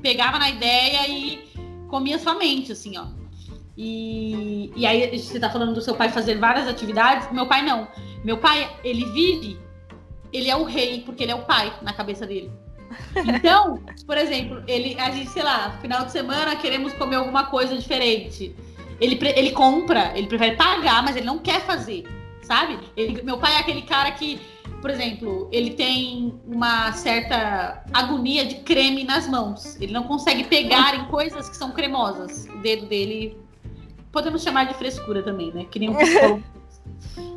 pegava 0.00 0.38
na 0.38 0.48
ideia 0.48 1.08
e 1.08 1.42
comia 1.88 2.18
sua 2.18 2.34
mente, 2.34 2.72
assim, 2.72 2.96
ó. 2.96 3.06
E, 3.76 4.72
e 4.74 4.86
aí 4.86 5.18
você 5.18 5.38
tá 5.38 5.50
falando 5.50 5.74
do 5.74 5.82
seu 5.82 5.94
pai 5.94 6.08
fazer 6.08 6.38
várias 6.38 6.66
atividades. 6.66 7.30
Meu 7.32 7.46
pai 7.46 7.62
não. 7.62 7.88
Meu 8.24 8.38
pai, 8.38 8.70
ele 8.82 9.04
vive, 9.06 9.58
ele 10.32 10.48
é 10.48 10.56
o 10.56 10.64
rei, 10.64 11.02
porque 11.04 11.24
ele 11.24 11.32
é 11.32 11.34
o 11.34 11.44
pai 11.44 11.72
na 11.82 11.92
cabeça 11.92 12.26
dele. 12.26 12.50
Então, 13.16 13.82
por 14.06 14.16
exemplo, 14.16 14.62
ele, 14.66 14.98
a 14.98 15.10
gente, 15.10 15.30
sei 15.30 15.42
lá, 15.42 15.76
final 15.80 16.04
de 16.04 16.12
semana 16.12 16.56
queremos 16.56 16.92
comer 16.94 17.16
alguma 17.16 17.46
coisa 17.46 17.76
diferente. 17.76 18.54
Ele, 19.00 19.18
ele 19.34 19.50
compra, 19.52 20.12
ele 20.14 20.26
prefere 20.26 20.56
pagar, 20.56 21.02
mas 21.02 21.16
ele 21.16 21.26
não 21.26 21.38
quer 21.38 21.60
fazer, 21.62 22.04
sabe? 22.42 22.78
Ele, 22.96 23.22
meu 23.22 23.38
pai 23.38 23.54
é 23.54 23.58
aquele 23.58 23.82
cara 23.82 24.10
que, 24.12 24.40
por 24.80 24.90
exemplo, 24.90 25.48
ele 25.52 25.70
tem 25.70 26.34
uma 26.46 26.92
certa 26.92 27.84
agonia 27.92 28.46
de 28.46 28.56
creme 28.56 29.04
nas 29.04 29.28
mãos. 29.28 29.78
Ele 29.80 29.92
não 29.92 30.04
consegue 30.04 30.44
pegar 30.44 30.94
em 30.94 31.04
coisas 31.06 31.48
que 31.48 31.56
são 31.56 31.72
cremosas. 31.72 32.46
O 32.46 32.58
dedo 32.58 32.86
dele. 32.86 33.38
Podemos 34.10 34.42
chamar 34.42 34.64
de 34.64 34.74
frescura 34.74 35.22
também, 35.22 35.52
né? 35.52 35.66
Que 35.70 35.78
nem 35.78 35.90
um 35.90 35.94
psicólogo. 35.98 36.42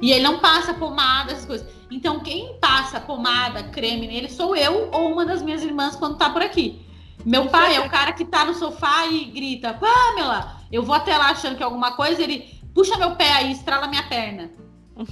E 0.02 0.12
ele 0.12 0.24
não 0.24 0.40
passa 0.40 0.74
pomada, 0.74 1.34
essas 1.34 1.46
coisas. 1.46 1.68
Então, 1.92 2.20
quem 2.22 2.58
passa 2.60 3.00
pomada, 3.02 3.64
creme 3.64 4.08
nele 4.08 4.30
sou 4.30 4.56
eu 4.56 4.90
ou 4.92 5.12
uma 5.12 5.26
das 5.26 5.42
minhas 5.42 5.64
irmãs 5.64 5.96
quando 5.96 6.18
tá 6.18 6.30
por 6.30 6.42
aqui. 6.42 6.86
Meu 7.26 7.48
pai 7.48 7.76
é 7.76 7.82
o 7.82 7.90
cara 7.90 8.14
que 8.14 8.24
tá 8.24 8.46
no 8.46 8.54
sofá 8.54 9.08
e 9.08 9.26
grita: 9.26 9.74
Pamela, 9.74 10.59
eu 10.72 10.84
vou 10.84 10.96
até 10.96 11.18
lá 11.18 11.30
achando 11.30 11.56
que 11.56 11.64
é 11.64 11.66
alguma 11.66 11.94
coisa, 11.94 12.22
ele 12.22 12.62
puxa 12.74 12.98
meu 12.98 13.16
pé 13.16 13.32
aí, 13.34 13.52
estrala 13.52 13.88
minha 13.88 14.04
perna. 14.04 14.50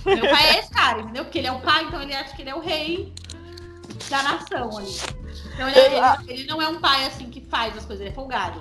Meu 0.06 0.30
pai 0.30 0.50
é 0.50 0.60
esse 0.60 0.70
cara, 0.70 1.02
entendeu? 1.02 1.24
Porque 1.24 1.38
ele 1.38 1.48
é 1.48 1.52
o 1.52 1.62
pai, 1.62 1.84
então 1.86 2.02
ele 2.02 2.14
acha 2.14 2.36
que 2.36 2.42
ele 2.42 2.50
é 2.50 2.56
o 2.56 2.60
rei 2.60 3.14
da 4.10 4.24
nação 4.24 4.78
ali. 4.78 4.96
Então 5.54 5.70
ele, 5.70 5.80
ele, 5.80 6.32
ele 6.32 6.44
não 6.48 6.62
é 6.62 6.68
um 6.68 6.80
pai 6.80 7.06
assim 7.06 7.30
que 7.30 7.42
faz 7.42 7.76
as 7.78 7.86
coisas, 7.86 8.02
ele 8.02 8.12
é 8.12 8.14
folgado. 8.14 8.60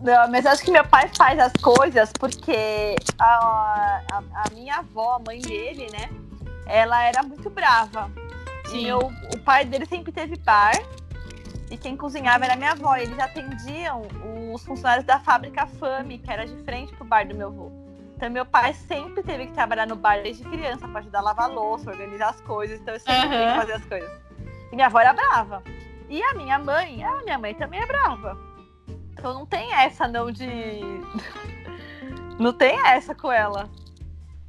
Não, 0.00 0.30
mas 0.30 0.46
acho 0.46 0.62
que 0.62 0.70
meu 0.70 0.84
pai 0.84 1.10
faz 1.16 1.38
as 1.38 1.52
coisas 1.54 2.12
porque 2.12 2.96
a, 3.18 4.02
a, 4.12 4.18
a 4.18 4.50
minha 4.52 4.76
avó, 4.76 5.16
a 5.16 5.18
mãe 5.18 5.40
dele, 5.40 5.88
né? 5.92 6.08
Ela 6.66 7.02
era 7.02 7.22
muito 7.22 7.50
brava. 7.50 8.10
Sim. 8.66 8.78
E 8.78 8.84
meu, 8.84 8.98
o 8.98 9.38
pai 9.40 9.64
dele 9.64 9.86
sempre 9.86 10.12
teve 10.12 10.36
bar 10.36 10.72
e 11.70 11.76
quem 11.76 11.96
cozinhava 11.96 12.44
era 12.44 12.56
minha 12.56 12.72
avó. 12.72 12.96
E 12.96 13.02
eles 13.02 13.18
atendiam 13.18 14.02
os 14.52 14.64
funcionários 14.64 15.04
da 15.04 15.18
fábrica 15.20 15.66
Fame, 15.66 16.18
que 16.18 16.30
era 16.30 16.46
de 16.46 16.56
frente 16.64 16.94
pro 16.94 17.04
bar 17.04 17.26
do 17.26 17.34
meu 17.34 17.48
avô. 17.48 17.70
Então, 18.16 18.30
meu 18.30 18.44
pai 18.44 18.74
sempre 18.74 19.22
teve 19.22 19.46
que 19.46 19.52
trabalhar 19.52 19.86
no 19.86 19.94
bar 19.94 20.22
desde 20.22 20.42
criança 20.44 20.88
para 20.88 21.00
ajudar 21.00 21.20
a 21.20 21.22
lavar 21.22 21.48
louça, 21.48 21.90
organizar 21.90 22.30
as 22.30 22.40
coisas. 22.40 22.80
Então, 22.80 22.94
eu 22.94 23.00
sempre 23.00 23.36
uhum. 23.36 23.52
que 23.52 23.60
fazer 23.60 23.72
as 23.74 23.84
coisas. 23.84 24.10
E 24.72 24.74
minha 24.74 24.86
avó 24.86 24.98
era 24.98 25.12
brava. 25.12 25.62
E 26.08 26.22
a 26.22 26.34
minha 26.34 26.58
mãe, 26.58 27.04
a 27.04 27.22
minha 27.22 27.38
mãe 27.38 27.54
também 27.54 27.80
é 27.80 27.86
brava. 27.86 28.36
Então, 29.12 29.34
não 29.34 29.46
tem 29.46 29.72
essa, 29.72 30.08
não, 30.08 30.30
de. 30.32 30.46
não 32.40 32.52
tem 32.52 32.76
essa 32.86 33.14
com 33.14 33.30
ela. 33.30 33.70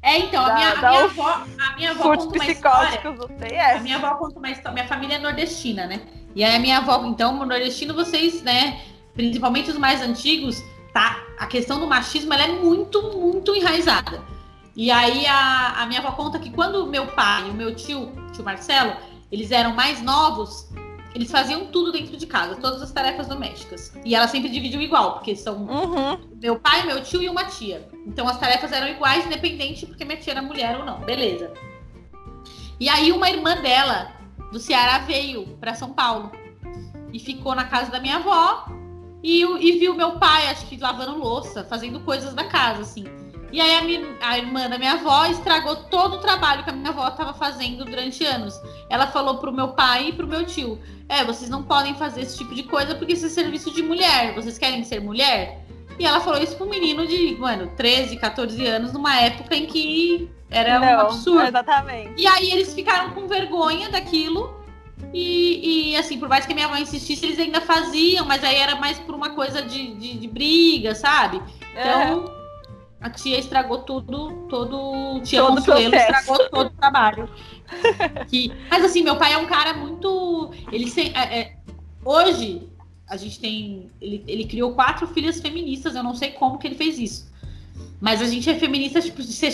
É, 0.02 0.18
então, 0.18 0.44
a 0.44 0.54
minha, 0.54 0.72
a 0.72 0.76
minha 0.76 1.04
avó, 1.04 1.28
a 1.28 1.76
minha 1.76 1.90
avó 1.90 2.02
conta 2.02 2.24
uma 2.24 2.46
história. 2.46 3.00
A 3.76 3.80
minha 3.80 3.96
avó 3.96 4.14
conta 4.14 4.38
uma 4.38 4.50
história. 4.50 4.72
Minha 4.72 4.88
família 4.88 5.16
é 5.16 5.18
nordestina, 5.18 5.86
né? 5.86 6.00
E 6.34 6.44
aí 6.44 6.54
a 6.54 6.58
minha 6.58 6.78
avó, 6.78 7.04
então, 7.06 7.36
no 7.36 7.44
nordestino, 7.44 7.94
vocês, 7.94 8.42
né, 8.42 8.80
principalmente 9.14 9.70
os 9.70 9.78
mais 9.78 10.00
antigos, 10.00 10.62
tá? 10.92 11.24
A 11.38 11.46
questão 11.46 11.80
do 11.80 11.86
machismo 11.86 12.32
ela 12.32 12.44
é 12.44 12.52
muito, 12.52 13.02
muito 13.16 13.54
enraizada. 13.54 14.22
E 14.76 14.90
aí 14.90 15.26
a, 15.26 15.82
a 15.82 15.86
minha 15.86 16.00
avó 16.00 16.12
conta 16.12 16.38
que 16.38 16.50
quando 16.50 16.86
meu 16.86 17.06
pai 17.08 17.48
e 17.48 17.50
o 17.50 17.54
meu 17.54 17.74
tio, 17.74 18.12
tio 18.32 18.44
Marcelo, 18.44 18.96
eles 19.30 19.50
eram 19.50 19.74
mais 19.74 20.00
novos, 20.00 20.68
eles 21.14 21.30
faziam 21.30 21.66
tudo 21.66 21.90
dentro 21.90 22.16
de 22.16 22.26
casa, 22.26 22.56
todas 22.56 22.80
as 22.80 22.92
tarefas 22.92 23.26
domésticas. 23.26 23.92
E 24.04 24.14
ela 24.14 24.28
sempre 24.28 24.48
dividiu 24.48 24.80
igual, 24.80 25.14
porque 25.14 25.34
são 25.34 25.66
uhum. 25.66 26.18
meu 26.40 26.58
pai, 26.58 26.86
meu 26.86 27.02
tio 27.02 27.22
e 27.22 27.28
uma 27.28 27.44
tia. 27.44 27.88
Então 28.06 28.28
as 28.28 28.38
tarefas 28.38 28.70
eram 28.70 28.88
iguais, 28.88 29.26
independente 29.26 29.86
porque 29.86 30.04
minha 30.04 30.18
tia 30.18 30.34
era 30.34 30.42
mulher 30.42 30.78
ou 30.78 30.84
não. 30.84 31.00
Beleza. 31.00 31.52
E 32.78 32.88
aí 32.88 33.12
uma 33.12 33.28
irmã 33.28 33.60
dela, 33.60 34.12
do 34.50 34.58
Ceará, 34.58 34.98
veio 34.98 35.46
para 35.60 35.74
São 35.74 35.92
Paulo. 35.92 36.32
E 37.12 37.18
ficou 37.18 37.54
na 37.54 37.64
casa 37.64 37.90
da 37.90 38.00
minha 38.00 38.16
avó. 38.16 38.66
E, 39.22 39.42
e 39.42 39.78
viu 39.78 39.94
meu 39.94 40.12
pai, 40.12 40.48
acho 40.48 40.66
que 40.66 40.76
lavando 40.76 41.18
louça, 41.18 41.64
fazendo 41.64 42.00
coisas 42.00 42.32
da 42.32 42.44
casa, 42.44 42.82
assim. 42.82 43.04
E 43.52 43.60
aí 43.60 43.74
a, 43.76 43.82
minha, 43.82 44.16
a, 44.20 44.38
irmã 44.38 44.68
da 44.68 44.78
minha 44.78 44.92
avó 44.92 45.26
estragou 45.26 45.74
todo 45.74 46.16
o 46.16 46.20
trabalho 46.20 46.62
que 46.62 46.70
a 46.70 46.72
minha 46.72 46.90
avó 46.90 47.06
estava 47.08 47.34
fazendo 47.34 47.84
durante 47.84 48.24
anos. 48.24 48.54
Ela 48.88 49.08
falou 49.08 49.38
pro 49.38 49.52
meu 49.52 49.68
pai 49.68 50.08
e 50.08 50.12
pro 50.12 50.26
meu 50.26 50.46
tio: 50.46 50.80
É, 51.08 51.24
vocês 51.24 51.50
não 51.50 51.64
podem 51.64 51.94
fazer 51.94 52.22
esse 52.22 52.38
tipo 52.38 52.54
de 52.54 52.62
coisa 52.62 52.94
porque 52.94 53.14
isso 53.14 53.26
é 53.26 53.28
serviço 53.28 53.72
de 53.72 53.82
mulher. 53.82 54.34
Vocês 54.34 54.56
querem 54.56 54.84
ser 54.84 55.00
mulher? 55.00 55.64
E 55.98 56.06
ela 56.06 56.20
falou 56.20 56.40
isso 56.40 56.56
pro 56.56 56.68
menino 56.68 57.06
de, 57.06 57.36
mano, 57.36 57.70
13, 57.76 58.16
14 58.16 58.64
anos, 58.66 58.92
numa 58.92 59.20
época 59.20 59.54
em 59.54 59.66
que 59.66 60.30
era 60.50 60.78
não, 60.78 60.86
um 60.86 61.00
absurdo. 61.00 61.46
Exatamente. 61.46 62.20
E 62.20 62.26
aí 62.26 62.50
eles 62.50 62.74
ficaram 62.74 63.10
com 63.10 63.26
vergonha 63.26 63.88
daquilo. 63.88 64.58
E, 65.14 65.92
e, 65.92 65.96
assim, 65.96 66.18
por 66.18 66.28
mais 66.28 66.44
que 66.44 66.52
a 66.52 66.54
minha 66.54 66.68
mãe 66.68 66.82
insistisse, 66.82 67.24
eles 67.24 67.38
ainda 67.38 67.60
faziam, 67.60 68.26
mas 68.26 68.44
aí 68.44 68.56
era 68.56 68.76
mais 68.76 68.98
por 68.98 69.14
uma 69.14 69.30
coisa 69.30 69.62
de, 69.62 69.94
de, 69.94 70.18
de 70.18 70.28
briga, 70.28 70.94
sabe? 70.94 71.42
Então. 71.72 72.36
É 72.36 72.40
a 73.00 73.08
tia 73.08 73.38
estragou 73.38 73.78
tudo, 73.78 74.46
todo. 74.48 75.22
Tia 75.22 75.40
todo 75.40 75.56
Consuelo 75.56 75.94
estragou 75.94 76.50
todo 76.50 76.66
o 76.66 76.70
trabalho. 76.70 77.30
que, 78.28 78.52
mas 78.68 78.84
assim, 78.84 79.02
meu 79.02 79.16
pai 79.16 79.32
é 79.32 79.38
um 79.38 79.46
cara 79.46 79.72
muito. 79.72 80.50
Ele 80.70 80.88
se, 80.90 81.10
é, 81.14 81.40
é, 81.40 81.56
hoje 82.04 82.68
a 83.08 83.16
gente 83.16 83.40
tem. 83.40 83.90
Ele, 84.00 84.22
ele 84.28 84.44
criou 84.44 84.74
quatro 84.74 85.06
filhas 85.06 85.40
feministas, 85.40 85.94
eu 85.94 86.02
não 86.02 86.14
sei 86.14 86.32
como 86.32 86.58
que 86.58 86.66
ele 86.66 86.74
fez 86.74 86.98
isso. 86.98 87.30
Mas 87.98 88.20
a 88.20 88.26
gente 88.26 88.48
é 88.50 88.58
feminista, 88.58 89.00
tipo, 89.00 89.22
de 89.22 89.32
ser, 89.32 89.50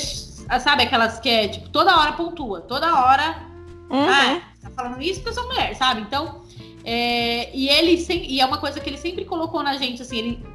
sabe, 0.60 0.82
aquelas 0.82 1.18
que 1.20 1.28
é, 1.28 1.48
tipo, 1.48 1.68
toda 1.68 1.96
hora 1.98 2.12
pontua, 2.12 2.60
toda 2.60 3.04
hora. 3.04 3.42
Uhum. 3.90 4.08
Ah, 4.08 4.40
tá 4.62 4.70
falando 4.70 5.00
isso 5.00 5.20
porque 5.20 5.30
eu 5.30 5.34
sou 5.34 5.46
mulher, 5.46 5.74
sabe? 5.76 6.00
Então. 6.02 6.44
É, 6.88 7.50
e 7.52 7.68
ele 7.68 8.06
e 8.08 8.40
é 8.40 8.46
uma 8.46 8.58
coisa 8.58 8.78
que 8.78 8.88
ele 8.88 8.96
sempre 8.96 9.24
colocou 9.24 9.60
na 9.60 9.76
gente, 9.76 10.02
assim, 10.02 10.18
ele 10.18 10.46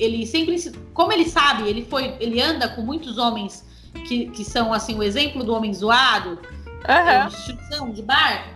ele 0.00 0.26
sempre, 0.26 0.56
como 0.94 1.12
ele 1.12 1.28
sabe, 1.28 1.68
ele 1.68 1.84
foi, 1.84 2.16
ele 2.18 2.40
anda 2.40 2.68
com 2.68 2.80
muitos 2.80 3.18
homens 3.18 3.66
que, 4.06 4.30
que 4.30 4.42
são 4.42 4.72
assim 4.72 4.96
o 4.96 5.02
exemplo 5.02 5.44
do 5.44 5.52
homem 5.52 5.74
zoado, 5.74 6.30
uhum. 6.30 7.28
de 7.28 7.36
instituição, 7.36 7.90
de 7.90 8.02
bar. 8.02 8.48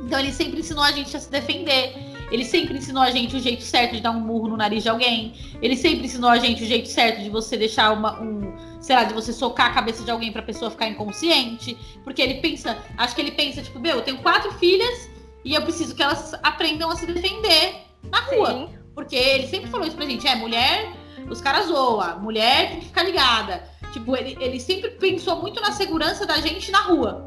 Então 0.00 0.18
ele 0.18 0.32
sempre 0.32 0.60
ensinou 0.60 0.82
a 0.82 0.90
gente 0.90 1.16
a 1.16 1.20
se 1.20 1.30
defender. 1.30 1.94
Ele 2.30 2.44
sempre 2.44 2.76
ensinou 2.76 3.02
a 3.02 3.10
gente 3.10 3.36
o 3.36 3.40
jeito 3.40 3.62
certo 3.62 3.94
de 3.94 4.00
dar 4.00 4.10
um 4.10 4.20
murro 4.20 4.48
no 4.48 4.56
nariz 4.56 4.82
de 4.82 4.88
alguém. 4.88 5.34
Ele 5.62 5.76
sempre 5.76 6.06
ensinou 6.06 6.30
a 6.30 6.38
gente 6.38 6.62
o 6.62 6.66
jeito 6.66 6.88
certo 6.88 7.22
de 7.22 7.30
você 7.30 7.56
deixar 7.56 7.92
uma, 7.92 8.20
um, 8.20 8.54
sei 8.80 8.96
lá, 8.96 9.04
de 9.04 9.14
você 9.14 9.32
socar 9.32 9.70
a 9.70 9.74
cabeça 9.74 10.02
de 10.02 10.10
alguém 10.10 10.32
pra 10.32 10.42
pessoa 10.42 10.70
ficar 10.70 10.88
inconsciente. 10.88 11.76
Porque 12.02 12.20
ele 12.20 12.34
pensa, 12.34 12.76
acho 12.98 13.14
que 13.14 13.20
ele 13.20 13.32
pensa, 13.32 13.62
tipo, 13.62 13.78
meu, 13.78 13.96
eu 13.96 14.02
tenho 14.02 14.18
quatro 14.18 14.52
filhas 14.54 15.08
e 15.44 15.54
eu 15.54 15.62
preciso 15.62 15.94
que 15.94 16.02
elas 16.02 16.34
aprendam 16.42 16.90
a 16.90 16.96
se 16.96 17.06
defender 17.06 17.76
na 18.10 18.20
rua. 18.20 18.50
Sim. 18.50 18.68
Porque 18.94 19.14
ele 19.14 19.46
sempre 19.46 19.68
falou 19.68 19.86
isso 19.86 19.96
pra 19.96 20.06
gente, 20.06 20.26
é, 20.26 20.34
mulher, 20.34 20.92
os 21.30 21.40
caras 21.40 21.66
zoam, 21.66 22.20
mulher 22.20 22.70
tem 22.70 22.80
que 22.80 22.86
ficar 22.86 23.02
ligada. 23.02 23.62
Tipo, 23.92 24.16
ele, 24.16 24.36
ele 24.40 24.58
sempre 24.58 24.90
pensou 24.92 25.40
muito 25.40 25.60
na 25.60 25.72
segurança 25.72 26.26
da 26.26 26.38
gente 26.38 26.70
na 26.70 26.80
rua. 26.82 27.25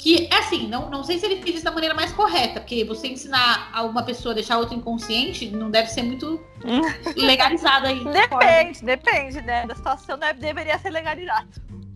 Que, 0.00 0.28
é 0.32 0.38
assim, 0.38 0.66
não, 0.66 0.88
não 0.88 1.04
sei 1.04 1.18
se 1.18 1.26
ele 1.26 1.42
fez 1.42 1.56
isso 1.56 1.64
da 1.64 1.70
maneira 1.70 1.94
mais 1.94 2.10
correta, 2.10 2.58
porque 2.58 2.84
você 2.84 3.08
ensinar 3.08 3.68
a 3.70 3.82
uma 3.82 4.02
pessoa 4.02 4.32
a 4.32 4.34
deixar 4.34 4.56
outra 4.56 4.74
inconsciente 4.74 5.50
não 5.50 5.70
deve 5.70 5.88
ser 5.88 6.02
muito 6.02 6.40
legalizado 7.16 7.86
aí. 7.86 8.02
depende, 8.02 8.82
depende, 8.82 9.42
né? 9.42 9.66
Da 9.66 9.74
situação 9.74 10.18
deve, 10.18 10.40
deveria 10.40 10.78
ser 10.78 10.88
legalizado. 10.88 11.48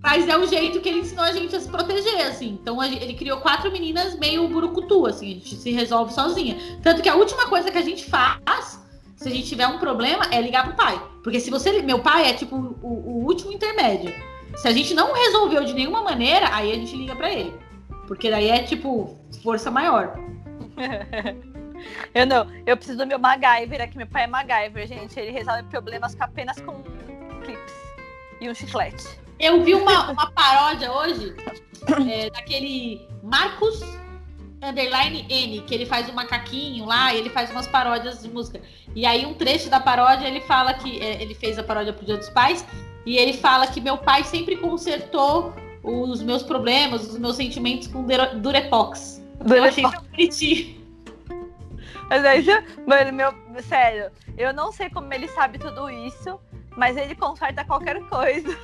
Mas 0.02 0.28
é 0.28 0.36
o 0.36 0.46
jeito 0.46 0.82
que 0.82 0.88
ele 0.90 0.98
ensinou 0.98 1.24
a 1.24 1.32
gente 1.32 1.56
a 1.56 1.60
se 1.60 1.66
proteger, 1.66 2.26
assim. 2.26 2.58
Então 2.60 2.84
ele 2.84 3.14
criou 3.14 3.38
quatro 3.38 3.72
meninas 3.72 4.18
meio 4.18 4.46
burucutu, 4.48 5.06
assim, 5.06 5.30
a 5.30 5.34
gente 5.36 5.56
se 5.56 5.70
resolve 5.70 6.12
sozinha. 6.12 6.58
Tanto 6.82 7.00
que 7.00 7.08
a 7.08 7.14
última 7.14 7.46
coisa 7.46 7.70
que 7.70 7.78
a 7.78 7.82
gente 7.82 8.04
faz, 8.04 8.84
se 9.16 9.26
a 9.26 9.30
gente 9.30 9.48
tiver 9.48 9.66
um 9.66 9.78
problema, 9.78 10.26
é 10.30 10.42
ligar 10.42 10.64
pro 10.64 10.76
pai. 10.76 11.02
Porque 11.22 11.40
se 11.40 11.50
você. 11.50 11.80
Meu 11.80 12.00
pai 12.00 12.28
é 12.28 12.34
tipo 12.34 12.54
o, 12.54 12.86
o 12.86 13.24
último 13.24 13.50
intermédio. 13.50 14.14
Se 14.56 14.68
a 14.68 14.72
gente 14.72 14.92
não 14.92 15.14
resolveu 15.14 15.64
de 15.64 15.72
nenhuma 15.72 16.02
maneira, 16.02 16.54
aí 16.54 16.70
a 16.70 16.74
gente 16.74 16.94
liga 16.94 17.16
para 17.16 17.32
ele. 17.32 17.63
Porque 18.06 18.30
daí 18.30 18.50
é 18.50 18.62
tipo 18.62 19.18
força 19.42 19.70
maior. 19.70 20.14
eu 22.14 22.26
não, 22.26 22.46
eu 22.66 22.76
preciso 22.76 22.98
do 22.98 23.06
meu 23.06 23.18
MacGyver 23.18 23.80
aqui. 23.80 23.96
Meu 23.96 24.06
pai 24.06 24.24
é 24.24 24.26
MacGyver, 24.26 24.86
gente. 24.86 25.18
Ele 25.18 25.30
resolve 25.30 25.62
problemas 25.64 26.16
apenas 26.20 26.60
com 26.60 26.82
clips 27.44 27.74
e 28.40 28.48
um 28.48 28.54
chiclete. 28.54 29.06
Eu 29.38 29.62
vi 29.62 29.74
uma, 29.74 30.12
uma 30.12 30.30
paródia 30.30 30.92
hoje 30.92 31.34
é, 32.10 32.30
daquele 32.30 33.06
Marcos 33.22 33.80
Underline 34.62 35.26
N, 35.28 35.60
que 35.62 35.74
ele 35.74 35.86
faz 35.86 36.08
um 36.08 36.12
macaquinho 36.12 36.86
lá 36.86 37.12
e 37.12 37.18
ele 37.18 37.30
faz 37.30 37.50
umas 37.50 37.66
paródias 37.66 38.22
de 38.22 38.28
música. 38.28 38.60
E 38.94 39.04
aí, 39.04 39.26
um 39.26 39.34
trecho 39.34 39.68
da 39.68 39.80
paródia, 39.80 40.26
ele 40.26 40.40
fala 40.42 40.72
que 40.74 41.00
é, 41.02 41.20
ele 41.20 41.34
fez 41.34 41.58
a 41.58 41.62
paródia 41.62 41.92
pro 41.92 42.06
Dia 42.06 42.16
dos 42.16 42.30
Pais, 42.30 42.64
e 43.04 43.18
ele 43.18 43.34
fala 43.34 43.66
que 43.66 43.80
meu 43.80 43.98
pai 43.98 44.24
sempre 44.24 44.56
consertou 44.56 45.54
os 45.84 46.22
meus 46.22 46.42
problemas, 46.42 47.06
os 47.06 47.18
meus 47.18 47.36
sentimentos 47.36 47.86
com 47.86 48.02
Durepox. 48.02 48.40
Durepox. 48.40 49.22
Eu 49.50 49.64
achei 49.64 49.82
tão 49.82 50.02
bonitinho. 50.02 50.84
Mas 52.08 52.24
aí, 52.24 52.44
mano, 52.86 53.12
meu, 53.12 53.32
sério, 53.62 54.10
eu 54.36 54.52
não 54.52 54.72
sei 54.72 54.90
como 54.90 55.12
ele 55.12 55.28
sabe 55.28 55.58
tudo 55.58 55.90
isso, 55.90 56.40
mas 56.76 56.96
ele 56.96 57.14
conserta 57.14 57.64
qualquer 57.64 58.00
coisa. 58.08 58.58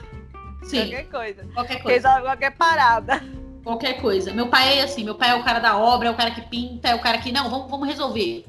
Sim. 0.62 0.78
Qualquer 0.78 1.08
coisa. 1.08 1.44
Qualquer 1.54 1.82
coisa. 1.82 2.08
Resolve 2.08 2.22
qualquer 2.22 2.50
parada. 2.52 3.22
Qualquer 3.62 4.00
coisa. 4.00 4.32
Meu 4.32 4.48
pai 4.48 4.78
é 4.78 4.82
assim, 4.82 5.04
meu 5.04 5.14
pai 5.14 5.30
é 5.30 5.34
o 5.34 5.44
cara 5.44 5.58
da 5.58 5.76
obra, 5.76 6.08
é 6.08 6.10
o 6.10 6.16
cara 6.16 6.30
que 6.30 6.42
pinta, 6.42 6.88
é 6.88 6.94
o 6.94 7.00
cara 7.00 7.18
que, 7.18 7.32
não, 7.32 7.50
vamos, 7.50 7.70
vamos 7.70 7.88
resolver. 7.88 8.44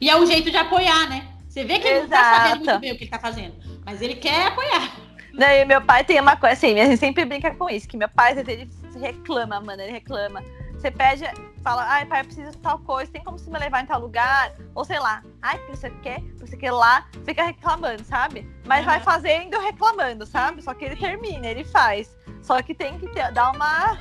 E 0.00 0.08
é 0.08 0.16
o 0.16 0.26
jeito 0.26 0.50
de 0.50 0.56
apoiar, 0.56 1.08
né? 1.08 1.28
Você 1.48 1.64
vê 1.64 1.78
que 1.78 1.86
ele 1.86 2.04
Exato. 2.04 2.10
não 2.10 2.18
tá 2.18 2.48
sabendo 2.48 2.64
muito 2.64 2.80
bem 2.80 2.92
o 2.92 2.96
que 2.96 3.04
ele 3.04 3.10
tá 3.10 3.18
fazendo, 3.18 3.54
mas 3.84 4.00
ele 4.00 4.14
quer 4.14 4.46
apoiar. 4.46 4.96
Daí 5.34 5.64
meu 5.64 5.80
pai 5.80 6.04
tem 6.04 6.20
uma 6.20 6.36
coisa 6.36 6.54
assim, 6.54 6.78
a 6.78 6.84
gente 6.84 6.98
sempre 6.98 7.24
brinca 7.24 7.54
com 7.54 7.68
isso, 7.68 7.88
que 7.88 7.96
meu 7.96 8.08
pai, 8.08 8.32
às 8.32 8.44
vezes, 8.44 8.68
ele 8.94 9.06
reclama, 9.06 9.60
mano, 9.60 9.82
ele 9.82 9.92
reclama. 9.92 10.42
Você 10.74 10.90
pede, 10.90 11.24
fala, 11.62 11.84
ai, 11.88 12.04
pai, 12.04 12.20
eu 12.20 12.24
preciso 12.24 12.50
de 12.50 12.58
tal 12.58 12.78
coisa, 12.80 13.10
tem 13.10 13.22
como 13.22 13.38
você 13.38 13.48
me 13.48 13.58
levar 13.58 13.82
em 13.82 13.86
tal 13.86 14.00
lugar? 14.00 14.52
Ou 14.74 14.84
sei 14.84 14.98
lá, 14.98 15.22
ai, 15.40 15.58
que 15.58 15.70
você 15.70 15.88
quer, 16.02 16.20
você 16.36 16.56
quer 16.56 16.72
lá, 16.72 17.06
fica 17.24 17.44
reclamando, 17.44 18.02
sabe? 18.04 18.48
Mas 18.66 18.80
uhum. 18.80 18.86
vai 18.86 19.00
fazendo 19.00 19.58
reclamando, 19.60 20.26
sabe? 20.26 20.60
Só 20.60 20.74
que 20.74 20.84
ele 20.84 20.96
termina, 20.96 21.46
ele 21.46 21.64
faz. 21.64 22.16
Só 22.42 22.60
que 22.60 22.74
tem 22.74 22.98
que 22.98 23.06
ter, 23.08 23.30
dar 23.32 23.52
uma 23.52 23.96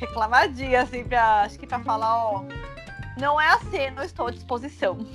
reclamadinha, 0.00 0.82
assim, 0.82 1.04
pra, 1.04 1.42
acho 1.42 1.58
que 1.58 1.66
pra 1.66 1.78
falar, 1.80 2.16
ó, 2.16 2.44
não 3.18 3.40
é 3.40 3.48
assim, 3.48 3.90
não 3.94 4.02
estou 4.02 4.28
à 4.28 4.30
disposição. 4.30 5.06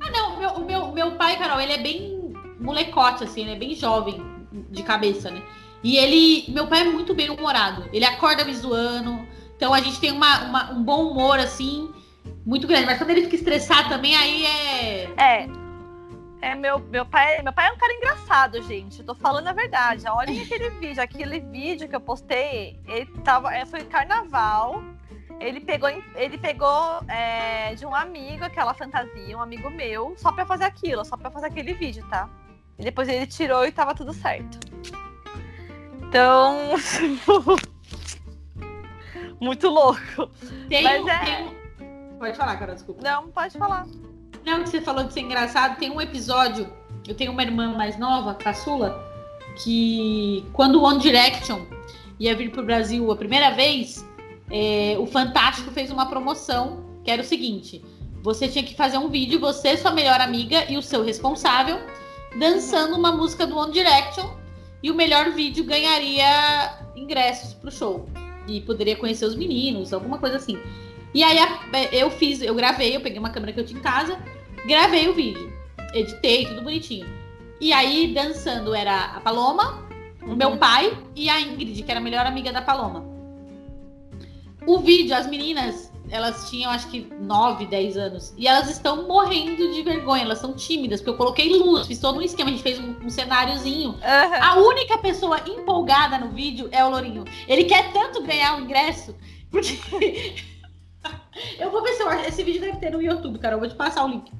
Ah, 0.00 0.10
não, 0.10 0.36
meu, 0.38 0.58
meu, 0.58 0.92
meu 0.92 1.12
pai, 1.12 1.38
Carol, 1.38 1.60
ele 1.60 1.74
é 1.74 1.78
bem 1.78 2.19
molecote, 2.60 3.24
assim, 3.24 3.42
ele 3.42 3.52
é 3.52 3.56
bem 3.56 3.74
jovem 3.74 4.22
de 4.70 4.82
cabeça, 4.82 5.30
né? 5.30 5.42
E 5.82 5.96
ele, 5.96 6.44
meu 6.52 6.66
pai 6.66 6.82
é 6.82 6.84
muito 6.84 7.14
bem 7.14 7.30
humorado. 7.30 7.88
Ele 7.92 8.04
acorda 8.04 8.44
me 8.44 8.54
zoando. 8.54 9.26
Então 9.56 9.72
a 9.72 9.80
gente 9.80 9.98
tem 9.98 10.12
uma, 10.12 10.44
uma, 10.44 10.72
um 10.72 10.82
bom 10.82 11.10
humor, 11.10 11.38
assim, 11.38 11.92
muito 12.44 12.66
grande. 12.66 12.86
Mas 12.86 12.98
quando 12.98 13.10
ele 13.10 13.22
fica 13.22 13.36
estressado 13.36 13.88
também, 13.88 14.14
aí 14.14 14.44
é. 14.44 15.02
É. 15.16 15.48
É, 16.42 16.54
meu, 16.54 16.78
meu, 16.78 17.04
pai, 17.04 17.42
meu 17.42 17.52
pai 17.52 17.68
é 17.68 17.72
um 17.72 17.76
cara 17.76 17.92
engraçado, 17.92 18.62
gente. 18.62 19.00
Eu 19.00 19.06
tô 19.06 19.14
falando 19.14 19.46
a 19.48 19.52
verdade. 19.52 20.06
Olhem 20.08 20.40
aquele 20.42 20.70
vídeo. 20.70 21.02
Aquele 21.02 21.40
vídeo 21.40 21.88
que 21.88 21.96
eu 21.96 22.00
postei, 22.00 22.78
ele 22.86 23.06
tava, 23.24 23.54
é, 23.54 23.64
foi 23.64 23.84
carnaval. 23.84 24.82
Ele 25.38 25.60
pegou, 25.60 25.88
ele 25.88 26.36
pegou 26.36 27.02
é, 27.08 27.74
de 27.74 27.86
um 27.86 27.94
amigo 27.94 28.44
aquela 28.44 28.74
fantasia, 28.74 29.36
um 29.36 29.40
amigo 29.40 29.70
meu, 29.70 30.12
só 30.18 30.30
pra 30.30 30.44
fazer 30.44 30.64
aquilo, 30.64 31.02
só 31.02 31.16
pra 31.16 31.30
fazer 31.30 31.46
aquele 31.46 31.72
vídeo, 31.72 32.04
tá? 32.10 32.28
E 32.80 32.82
depois 32.82 33.08
ele 33.08 33.26
tirou 33.26 33.66
e 33.66 33.70
tava 33.70 33.94
tudo 33.94 34.14
certo. 34.14 34.58
Então. 36.02 36.56
muito 39.38 39.68
louco. 39.68 40.30
Tem, 40.68 40.82
Mas 40.82 41.06
é... 41.06 41.18
Tem... 41.18 41.60
Pode 42.18 42.36
falar, 42.36 42.56
cara, 42.56 42.74
desculpa. 42.74 43.02
Não, 43.02 43.28
pode 43.28 43.56
falar. 43.58 43.86
Não, 44.44 44.62
que 44.62 44.70
você 44.70 44.80
falou 44.80 45.04
de 45.04 45.12
ser 45.12 45.20
engraçado. 45.20 45.78
Tem 45.78 45.90
um 45.90 46.00
episódio. 46.00 46.72
Eu 47.06 47.14
tenho 47.14 47.32
uma 47.32 47.42
irmã 47.42 47.76
mais 47.76 47.98
nova, 47.98 48.34
caçula, 48.34 49.02
que 49.62 50.44
quando 50.52 50.76
o 50.76 50.82
One 50.82 51.00
Direction 51.00 51.64
ia 52.18 52.34
vir 52.34 52.50
para 52.50 52.60
o 52.60 52.64
Brasil 52.64 53.10
a 53.10 53.16
primeira 53.16 53.50
vez, 53.50 54.06
é, 54.50 54.96
o 54.98 55.06
Fantástico 55.06 55.70
fez 55.70 55.90
uma 55.90 56.06
promoção 56.06 56.84
que 57.04 57.10
era 57.10 57.22
o 57.22 57.24
seguinte: 57.24 57.82
você 58.22 58.48
tinha 58.48 58.64
que 58.64 58.74
fazer 58.74 58.98
um 58.98 59.08
vídeo, 59.08 59.40
você, 59.40 59.76
sua 59.76 59.92
melhor 59.92 60.20
amiga 60.20 60.70
e 60.70 60.76
o 60.76 60.82
seu 60.82 61.02
responsável, 61.02 61.78
dançando 62.38 62.96
uma 62.96 63.12
música 63.12 63.46
do 63.46 63.56
One 63.56 63.72
Direction, 63.72 64.30
e 64.82 64.90
o 64.90 64.94
melhor 64.94 65.30
vídeo 65.30 65.64
ganharia 65.64 66.78
ingressos 66.96 67.54
para 67.54 67.68
o 67.68 67.72
show. 67.72 68.08
E 68.46 68.60
poderia 68.60 68.96
conhecer 68.96 69.26
os 69.26 69.36
meninos, 69.36 69.92
alguma 69.92 70.18
coisa 70.18 70.36
assim. 70.36 70.58
E 71.12 71.22
aí 71.22 71.38
eu 71.92 72.10
fiz, 72.10 72.40
eu 72.40 72.54
gravei, 72.54 72.96
eu 72.96 73.00
peguei 73.00 73.18
uma 73.18 73.30
câmera 73.30 73.52
que 73.52 73.60
eu 73.60 73.66
tinha 73.66 73.78
em 73.78 73.82
casa, 73.82 74.18
gravei 74.66 75.08
o 75.08 75.14
vídeo, 75.14 75.52
editei, 75.92 76.46
tudo 76.46 76.62
bonitinho. 76.62 77.06
E 77.60 77.72
aí, 77.72 78.14
dançando, 78.14 78.74
era 78.74 79.16
a 79.16 79.20
Paloma, 79.20 79.86
o 80.22 80.34
meu 80.34 80.50
uhum. 80.50 80.56
pai 80.56 80.96
e 81.14 81.28
a 81.28 81.40
Ingrid, 81.40 81.82
que 81.82 81.90
era 81.90 82.00
a 82.00 82.02
melhor 82.02 82.24
amiga 82.24 82.52
da 82.52 82.62
Paloma. 82.62 83.04
O 84.66 84.78
vídeo, 84.78 85.14
as 85.14 85.26
meninas, 85.26 85.89
elas 86.10 86.50
tinham 86.50 86.70
acho 86.70 86.88
que 86.88 87.06
9, 87.20 87.66
10 87.66 87.96
anos. 87.96 88.34
E 88.36 88.46
elas 88.46 88.68
estão 88.68 89.06
morrendo 89.06 89.72
de 89.72 89.82
vergonha, 89.82 90.22
elas 90.22 90.38
são 90.38 90.52
tímidas, 90.54 91.00
porque 91.00 91.10
eu 91.10 91.16
coloquei 91.16 91.48
luz, 91.48 91.86
fiz 91.86 91.98
todo 91.98 92.18
um 92.18 92.22
esquema, 92.22 92.50
a 92.50 92.52
gente 92.52 92.62
fez 92.62 92.78
um, 92.78 92.94
um 93.04 93.08
cenáriozinho. 93.08 93.90
Uhum. 93.90 93.98
A 94.02 94.56
única 94.56 94.98
pessoa 94.98 95.40
empolgada 95.46 96.18
no 96.18 96.30
vídeo 96.30 96.68
é 96.72 96.84
o 96.84 96.90
Lourinho. 96.90 97.24
Ele 97.46 97.64
quer 97.64 97.92
tanto 97.92 98.22
ganhar 98.22 98.58
o 98.58 98.62
ingresso, 98.62 99.14
porque. 99.50 99.78
eu 101.58 101.70
vou 101.70 101.82
ver 101.82 101.92
se 101.92 102.02
eu... 102.02 102.10
esse 102.10 102.42
vídeo 102.42 102.60
deve 102.60 102.78
ter 102.78 102.90
no 102.90 103.00
YouTube, 103.00 103.38
cara. 103.38 103.54
Eu 103.54 103.60
vou 103.60 103.68
te 103.68 103.74
passar 103.74 104.04
o 104.04 104.08
link. 104.08 104.30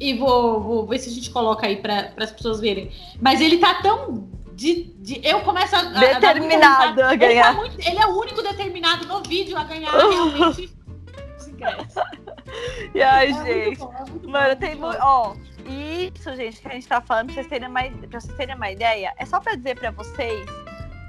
E 0.00 0.14
vou, 0.14 0.60
vou 0.60 0.86
ver 0.86 0.98
se 0.98 1.08
a 1.08 1.12
gente 1.12 1.30
coloca 1.30 1.66
aí 1.66 1.76
para 1.76 2.12
as 2.18 2.30
pessoas 2.30 2.60
verem. 2.60 2.90
Mas 3.20 3.40
ele 3.40 3.58
tá 3.58 3.74
tão. 3.82 4.28
De, 4.52 4.92
de, 4.98 5.20
eu 5.22 5.40
começo 5.42 5.74
a. 5.74 5.82
Determinado 5.82 7.00
a, 7.00 7.10
a 7.12 7.14
ganhar. 7.14 7.30
Ele, 7.30 7.42
tá 7.42 7.52
muito, 7.52 7.88
ele, 7.88 7.98
é 7.98 8.06
o 8.06 8.18
único 8.18 8.42
determinado 8.42 9.06
no 9.06 9.22
vídeo 9.22 9.56
a 9.56 9.62
ganhar 9.62 9.92
realmente 9.94 10.77
E 12.94 13.02
ai, 13.02 13.30
é 13.30 13.44
gente. 13.44 13.78
Bom, 13.78 13.92
é 13.92 14.26
Mano, 14.26 14.56
tem 14.56 14.74
muito. 14.74 14.98
Ó, 15.02 15.34
isso, 15.66 16.34
gente, 16.34 16.60
que 16.60 16.68
a 16.68 16.72
gente 16.72 16.88
tá 16.88 17.00
falando, 17.00 17.26
pra 17.26 17.34
vocês 17.34 17.46
terem 17.46 17.68
uma, 17.68 17.82
pra 17.82 18.20
vocês 18.20 18.36
terem 18.36 18.54
uma 18.54 18.70
ideia, 18.70 19.12
é 19.18 19.26
só 19.26 19.38
pra 19.38 19.54
dizer 19.54 19.78
pra 19.78 19.90
vocês 19.90 20.48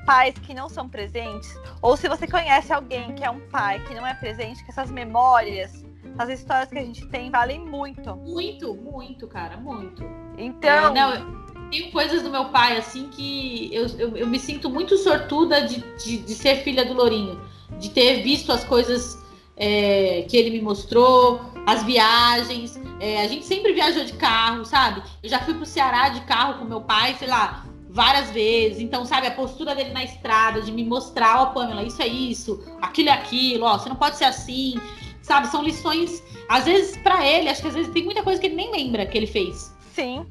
pais 0.06 0.34
que 0.40 0.54
não 0.54 0.68
são 0.68 0.90
presentes, 0.90 1.58
ou 1.82 1.96
se 1.96 2.10
você 2.10 2.28
conhece 2.28 2.74
alguém 2.74 3.16
que 3.16 3.24
é 3.24 3.30
um 3.30 3.40
pai 3.50 3.80
que 3.86 3.96
não 3.96 4.06
é 4.06 4.14
presente, 4.14 4.64
que 4.66 4.72
essas 4.72 4.92
memórias 4.92 5.86
as 6.18 6.30
histórias 6.30 6.70
que 6.70 6.78
a 6.78 6.84
gente 6.84 7.06
tem 7.08 7.32
valem 7.32 7.60
muito. 7.60 8.16
Muito, 8.16 8.76
muito, 8.76 9.28
cara, 9.28 9.56
muito. 9.56 10.04
Então. 10.38 10.88
É, 10.88 10.94
não, 10.94 11.70
tem 11.70 11.90
coisas 11.92 12.22
do 12.22 12.30
meu 12.30 12.46
pai, 12.46 12.78
assim, 12.78 13.08
que 13.10 13.74
eu, 13.74 13.88
eu, 13.98 14.18
eu 14.18 14.28
me 14.28 14.38
sinto 14.38 14.70
muito 14.70 14.98
sortuda 14.98 15.62
de, 15.62 15.82
de, 15.98 16.18
de, 16.18 16.36
ser 16.36 16.58
filha 16.58 16.84
do 16.84 16.94
Lourinho. 16.94 17.40
De 17.80 17.90
ter 17.90 18.22
visto 18.22 18.52
as 18.52 18.64
coisas 18.66 19.19
é, 19.60 20.26
que 20.28 20.38
ele 20.38 20.50
me 20.50 20.62
mostrou, 20.62 21.42
as 21.68 21.84
viagens. 21.84 22.80
É, 23.00 23.22
a 23.22 23.28
gente 23.28 23.46
sempre 23.46 23.74
viajou 23.74 24.04
de 24.04 24.14
carro, 24.14 24.66
sabe? 24.66 25.04
Eu 25.22 25.30
já 25.30 25.40
fui 25.40 25.54
pro 25.54 25.66
Ceará 25.66 26.10
de 26.10 26.22
carro 26.22 26.60
com 26.60 26.66
meu 26.66 26.82
pai, 26.82 27.16
sei 27.20 27.28
lá, 27.28 27.66
várias 27.90 28.32
vezes. 28.32 28.80
Então, 28.80 29.06
sabe, 29.06 29.28
a 29.28 29.32
postura 29.32 29.76
dele 29.76 29.92
na 29.92 30.04
estrada, 30.04 30.62
de 30.62 30.72
me 30.72 30.84
mostrar, 30.84 31.42
ó, 31.42 31.44
oh, 31.44 31.54
Pamela, 31.54 31.84
isso 31.84 32.02
é 32.02 32.08
isso, 32.08 32.64
aquilo 32.82 33.10
é 33.10 33.14
aquilo, 33.14 33.66
ó, 33.66 33.78
você 33.78 33.90
não 33.90 33.96
pode 33.96 34.18
ser 34.18 34.26
assim. 34.26 34.80
Sabe, 35.22 35.48
são 35.48 35.62
lições, 35.62 36.24
às 36.48 36.66
vezes, 36.66 36.98
para 36.98 37.24
ele, 37.24 37.50
acho 37.50 37.62
que 37.62 37.68
às 37.68 37.76
vezes 37.76 37.94
tem 37.94 38.04
muita 38.04 38.24
coisa 38.24 38.42
que 38.42 38.48
ele 38.48 38.56
nem 38.56 38.72
lembra 38.72 39.06
que 39.06 39.16
ele 39.16 39.28
fez. 39.28 39.76
Sim. 39.94 40.26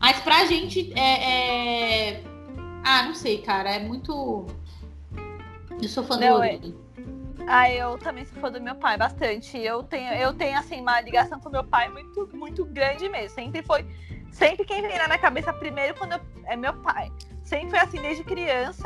Mas 0.00 0.20
pra 0.20 0.46
gente 0.46 0.92
é. 0.94 2.12
é... 2.12 2.22
Ah, 2.84 3.02
não 3.02 3.14
sei, 3.14 3.38
cara. 3.38 3.70
É 3.70 3.78
muito. 3.80 4.46
Eu 5.82 5.88
sou 5.88 6.04
fã 6.04 6.16
não, 6.16 6.36
do 6.36 6.44
é... 6.44 6.58
Ah, 7.46 7.70
eu 7.70 7.96
também 7.98 8.24
sou 8.24 8.40
fã 8.40 8.50
do 8.50 8.60
meu 8.60 8.74
pai, 8.74 8.96
bastante. 8.96 9.58
Eu 9.58 9.82
tenho, 9.82 10.12
eu 10.14 10.34
tenho 10.34 10.58
assim, 10.58 10.80
uma 10.80 11.00
ligação 11.00 11.40
com 11.40 11.48
meu 11.48 11.64
pai 11.64 11.88
muito, 11.88 12.28
muito 12.34 12.64
grande 12.64 13.08
mesmo. 13.08 13.34
Sempre 13.34 13.62
foi. 13.62 13.86
Sempre 14.30 14.64
quem 14.64 14.82
vem 14.82 14.98
na 14.98 15.06
minha 15.06 15.18
cabeça 15.18 15.52
primeiro 15.52 15.94
quando 15.94 16.12
eu, 16.12 16.20
é 16.44 16.56
meu 16.56 16.74
pai. 16.74 17.10
Sempre 17.42 17.70
foi 17.70 17.78
assim 17.78 18.00
desde 18.00 18.24
criança. 18.24 18.84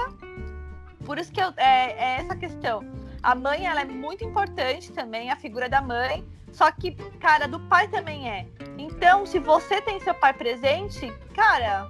Por 1.04 1.18
isso 1.18 1.32
que 1.32 1.40
eu, 1.40 1.52
é, 1.56 1.92
é 1.92 2.16
essa 2.20 2.36
questão 2.36 2.84
a 3.22 3.34
mãe, 3.34 3.66
ela 3.66 3.82
é 3.82 3.84
muito 3.84 4.24
importante 4.24 4.90
também, 4.90 5.30
a 5.30 5.36
figura 5.36 5.68
da 5.68 5.80
mãe. 5.80 6.24
Só 6.50 6.70
que, 6.70 6.92
cara, 7.18 7.46
do 7.46 7.60
pai 7.60 7.88
também 7.88 8.28
é. 8.28 8.46
Então, 8.76 9.24
se 9.24 9.38
você 9.38 9.80
tem 9.80 10.00
seu 10.00 10.12
pai 10.12 10.34
presente, 10.34 11.10
cara. 11.34 11.86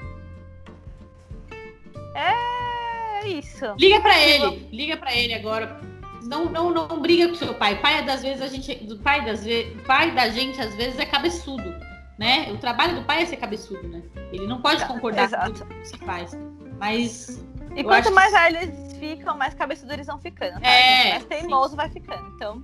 É 2.14 3.27
isso. 3.27 3.75
Liga 3.79 4.01
para 4.01 4.20
ele, 4.20 4.68
liga 4.70 4.96
para 4.96 5.14
ele 5.14 5.35
agora. 5.35 5.81
Não, 6.22 6.46
não, 6.46 6.70
não 6.70 7.00
briga 7.00 7.28
com 7.28 7.35
seu 7.35 7.54
pai. 7.54 7.80
Pai 7.80 8.04
das 8.04 8.22
vezes 8.22 8.42
a 8.42 8.48
gente, 8.48 8.74
do 8.85 8.98
pai 8.98 9.24
das 9.24 9.44
vezes, 9.44 9.80
pai 9.82 10.11
da 10.12 10.28
gente 10.28 10.61
às 10.61 10.74
vezes 10.74 10.98
é 10.98 11.04
cabeçudo, 11.04 11.74
né? 12.18 12.50
O 12.52 12.58
trabalho 12.58 12.94
do 12.94 13.02
pai 13.02 13.22
é 13.22 13.26
ser 13.26 13.37
cabeçudo, 13.37 13.87
né? 13.88 14.02
Ele 14.32 14.46
não 14.46 14.61
pode 14.61 14.85
concordar 14.87 15.24
Exato. 15.24 15.64
com 15.64 15.74
o 15.74 15.80
que 15.80 15.88
se 15.88 15.98
faz. 15.98 16.37
Mas 16.78 17.44
e 17.74 17.82
quanto 17.82 18.12
mais 18.12 18.32
que... 18.32 18.56
eles 18.56 18.92
ficam, 18.98 19.37
mais 19.37 19.54
cabeçudos 19.54 19.92
eles 19.92 20.06
vão 20.06 20.18
ficando. 20.18 20.61
Tá? 20.61 20.68
É, 20.68 21.11
mais 21.11 21.24
teimoso 21.24 21.70
sim. 21.70 21.76
vai 21.76 21.88
ficando. 21.88 22.26
Então, 22.37 22.62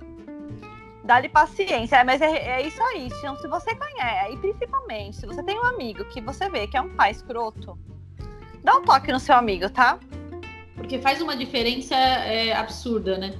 dá-lhe 1.03 1.29
paciência. 1.29 1.97
É, 1.97 2.03
mas 2.03 2.21
é, 2.21 2.59
é, 2.59 2.67
isso 2.67 2.81
aí. 2.81 3.07
Então, 3.07 3.35
se 3.37 3.47
você 3.47 3.75
conhece, 3.75 4.33
e 4.33 4.37
principalmente, 4.37 5.17
se 5.17 5.25
você 5.25 5.41
tem 5.43 5.59
um 5.59 5.65
amigo 5.65 6.05
que 6.05 6.21
você 6.21 6.49
vê 6.49 6.67
que 6.67 6.77
é 6.77 6.81
um 6.81 6.89
pai 6.89 7.11
escroto, 7.11 7.77
dá 8.63 8.75
um 8.75 8.83
toque 8.83 9.11
no 9.11 9.19
seu 9.19 9.35
amigo, 9.35 9.69
tá? 9.69 9.99
Porque 10.75 10.99
faz 10.99 11.21
uma 11.21 11.35
diferença 11.35 11.95
é, 11.95 12.53
absurda, 12.53 13.17
né? 13.17 13.33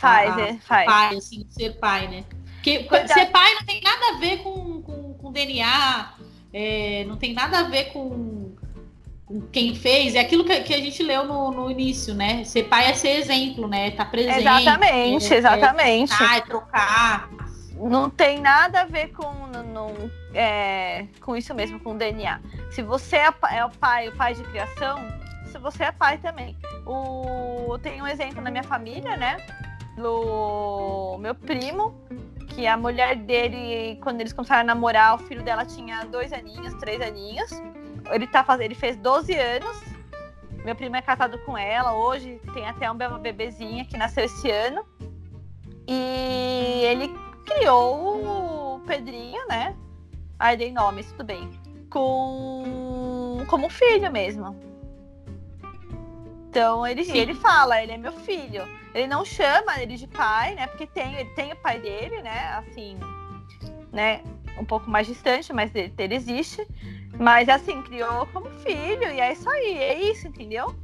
Faz, 0.00 0.36
a, 0.36 0.40
é, 0.40 0.54
faz. 0.58 0.86
Pai, 0.86 1.16
assim, 1.16 1.46
ser 1.50 1.78
pai, 1.78 2.08
né? 2.08 2.24
Porque 2.54 2.86
ser 3.08 3.26
pai 3.26 3.54
não 3.54 3.64
tem 3.64 3.80
nada 3.82 4.06
a 4.14 4.18
ver 4.18 4.38
com, 4.38 4.82
com, 4.82 5.14
com 5.14 5.32
DNA, 5.32 6.14
é, 6.52 7.04
não 7.06 7.16
tem 7.16 7.32
nada 7.32 7.60
a 7.60 7.62
ver 7.64 7.84
com 7.92 8.54
quem 9.52 9.74
fez, 9.74 10.14
é 10.14 10.20
aquilo 10.20 10.44
que, 10.44 10.60
que 10.60 10.74
a 10.74 10.78
gente 10.78 11.02
leu 11.02 11.24
no, 11.24 11.50
no, 11.52 11.70
início, 11.70 12.14
né? 12.14 12.42
Ser 12.44 12.64
pai 12.64 12.90
é 12.90 12.94
ser 12.94 13.10
exemplo, 13.10 13.68
né? 13.68 13.92
Tá 13.92 14.04
presente. 14.04 14.40
Exatamente, 14.40 15.32
é, 15.32 15.36
exatamente. 15.36 16.22
É, 16.22 16.36
é 16.36 16.40
trocar. 16.40 17.30
Não 17.76 18.10
tem 18.10 18.40
nada 18.40 18.82
a 18.82 18.84
ver 18.84 19.08
com, 19.12 19.32
no, 19.46 20.10
é, 20.34 21.06
com 21.20 21.36
isso 21.36 21.54
mesmo, 21.54 21.78
com 21.80 21.96
DNA. 21.96 22.40
Se 22.70 22.82
você 22.82 23.16
é, 23.16 23.32
é, 23.52 23.64
o 23.64 23.70
pai, 23.70 24.08
o 24.08 24.16
pai 24.16 24.34
de 24.34 24.42
criação, 24.42 24.98
se 25.46 25.58
você 25.58 25.84
é 25.84 25.92
pai 25.92 26.18
também. 26.18 26.56
O, 26.84 27.78
tem 27.78 28.02
um 28.02 28.06
exemplo 28.06 28.42
na 28.42 28.50
minha 28.50 28.64
família, 28.64 29.16
né? 29.16 29.36
Do 30.00 31.18
meu 31.18 31.34
primo, 31.34 31.94
que 32.48 32.66
a 32.66 32.76
mulher 32.76 33.16
dele, 33.16 33.98
quando 34.02 34.20
eles 34.20 34.32
começaram 34.32 34.62
a 34.62 34.64
namorar, 34.64 35.14
o 35.14 35.18
filho 35.18 35.42
dela 35.42 35.64
tinha 35.64 36.04
dois 36.04 36.32
aninhos, 36.32 36.74
três 36.74 37.00
aninhos 37.00 37.50
ele 38.10 38.26
tá 38.26 38.42
fazendo, 38.42 38.64
ele 38.64 38.74
fez 38.74 38.96
12 38.96 39.34
anos. 39.34 39.82
Meu 40.64 40.74
primo 40.74 40.96
é 40.96 41.02
casado 41.02 41.38
com 41.40 41.56
ela 41.56 41.94
hoje, 41.94 42.40
tem 42.52 42.66
até 42.66 42.90
uma 42.90 43.18
bebezinha 43.18 43.84
que 43.84 43.96
nasceu 43.96 44.24
esse 44.24 44.50
ano. 44.50 44.84
E 45.86 46.82
ele 46.84 47.14
criou 47.46 48.76
o 48.76 48.80
Pedrinho, 48.80 49.46
né? 49.48 49.74
Aí 50.38 50.56
dei 50.56 50.72
nome, 50.72 51.02
tudo 51.04 51.24
bem. 51.24 51.50
Com 51.88 53.44
como 53.48 53.68
filho 53.68 54.10
mesmo. 54.12 54.69
Então 56.50 56.84
ele, 56.84 57.08
ele 57.16 57.32
fala, 57.32 57.80
ele 57.80 57.92
é 57.92 57.96
meu 57.96 58.12
filho. 58.12 58.68
Ele 58.92 59.06
não 59.06 59.24
chama 59.24 59.80
ele 59.80 59.96
de 59.96 60.08
pai, 60.08 60.56
né? 60.56 60.66
Porque 60.66 60.84
tem, 60.84 61.14
ele 61.14 61.30
tem 61.30 61.52
o 61.52 61.56
pai 61.56 61.78
dele, 61.78 62.20
né? 62.22 62.54
Assim, 62.58 62.98
né? 63.92 64.20
Um 64.58 64.64
pouco 64.64 64.90
mais 64.90 65.06
distante, 65.06 65.52
mas 65.52 65.72
ele, 65.72 65.94
ele 65.96 66.14
existe. 66.16 66.66
Mas 67.16 67.48
assim, 67.48 67.80
criou 67.82 68.26
como 68.32 68.50
filho, 68.50 69.12
e 69.12 69.20
é 69.20 69.32
isso 69.32 69.48
aí, 69.48 69.78
é 69.78 70.02
isso, 70.10 70.26
entendeu? 70.26 70.74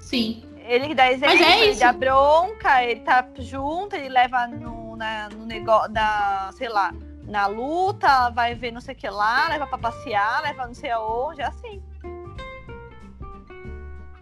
Sim. 0.00 0.42
Ele 0.64 0.94
dá 0.94 1.12
exemplo, 1.12 1.36
é 1.36 1.66
ele 1.66 1.78
dá 1.78 1.92
bronca, 1.92 2.82
ele 2.82 3.00
tá 3.00 3.28
junto, 3.40 3.94
ele 3.94 4.08
leva 4.08 4.46
no, 4.46 4.96
na, 4.96 5.28
no 5.28 5.44
negócio, 5.44 5.92
da, 5.92 6.50
sei 6.54 6.70
lá, 6.70 6.94
na 7.24 7.46
luta, 7.46 8.30
vai 8.30 8.54
ver 8.54 8.70
não 8.70 8.80
sei 8.80 8.94
o 8.94 8.96
que 8.96 9.08
lá, 9.10 9.48
leva 9.48 9.66
pra 9.66 9.76
passear, 9.76 10.42
leva 10.42 10.66
não 10.66 10.74
sei 10.74 10.90
aonde, 10.92 11.42
é 11.42 11.46
assim. 11.46 11.82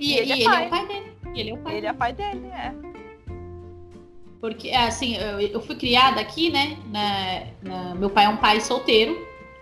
E, 0.01 0.15
e 0.15 0.19
ele, 0.19 0.43
é, 0.43 0.45
pai. 0.45 0.65
é 0.65 0.67
o 0.67 0.71
pai 0.71 0.87
dele. 0.87 1.13
Ele 1.35 1.51
é 1.51 1.55
o 1.55 1.59
pai, 1.59 1.73
ele 1.73 1.81
dele. 1.81 1.87
É 1.87 1.93
pai 1.93 2.13
dele, 2.13 2.47
é. 2.49 2.75
Porque, 4.41 4.71
assim, 4.71 5.17
eu, 5.17 5.41
eu 5.41 5.61
fui 5.61 5.77
criada 5.77 6.21
aqui, 6.21 6.51
né? 6.51 6.79
Na, 6.91 7.43
na, 7.63 7.95
meu 7.95 8.11
pai 8.11 8.25
é 8.25 8.29
um 8.29 8.39
pai 8.39 8.61
solteiro. 8.61 9.17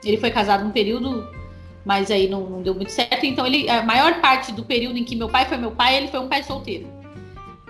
Ele 0.05 0.17
foi 0.17 0.31
casado 0.31 0.65
um 0.65 0.71
período 0.71 1.29
mas 1.89 2.11
aí 2.11 2.29
não, 2.29 2.43
não, 2.43 2.63
deu 2.63 2.75
muito 2.75 2.93
certo. 2.93 3.25
Então, 3.25 3.47
ele, 3.47 3.67
a 3.71 3.83
maior 3.83 4.21
parte 4.21 4.53
do 4.53 4.63
período 4.63 4.99
em 4.99 5.05
que 5.05 5.17
meu 5.17 5.27
pai 5.27 5.47
foi 5.47 5.57
meu 5.57 5.71
pai, 5.71 5.97
ele 5.97 6.09
foi 6.09 6.21
um 6.21 6.29
pai 6.29 6.43
solteiro. 6.43 6.87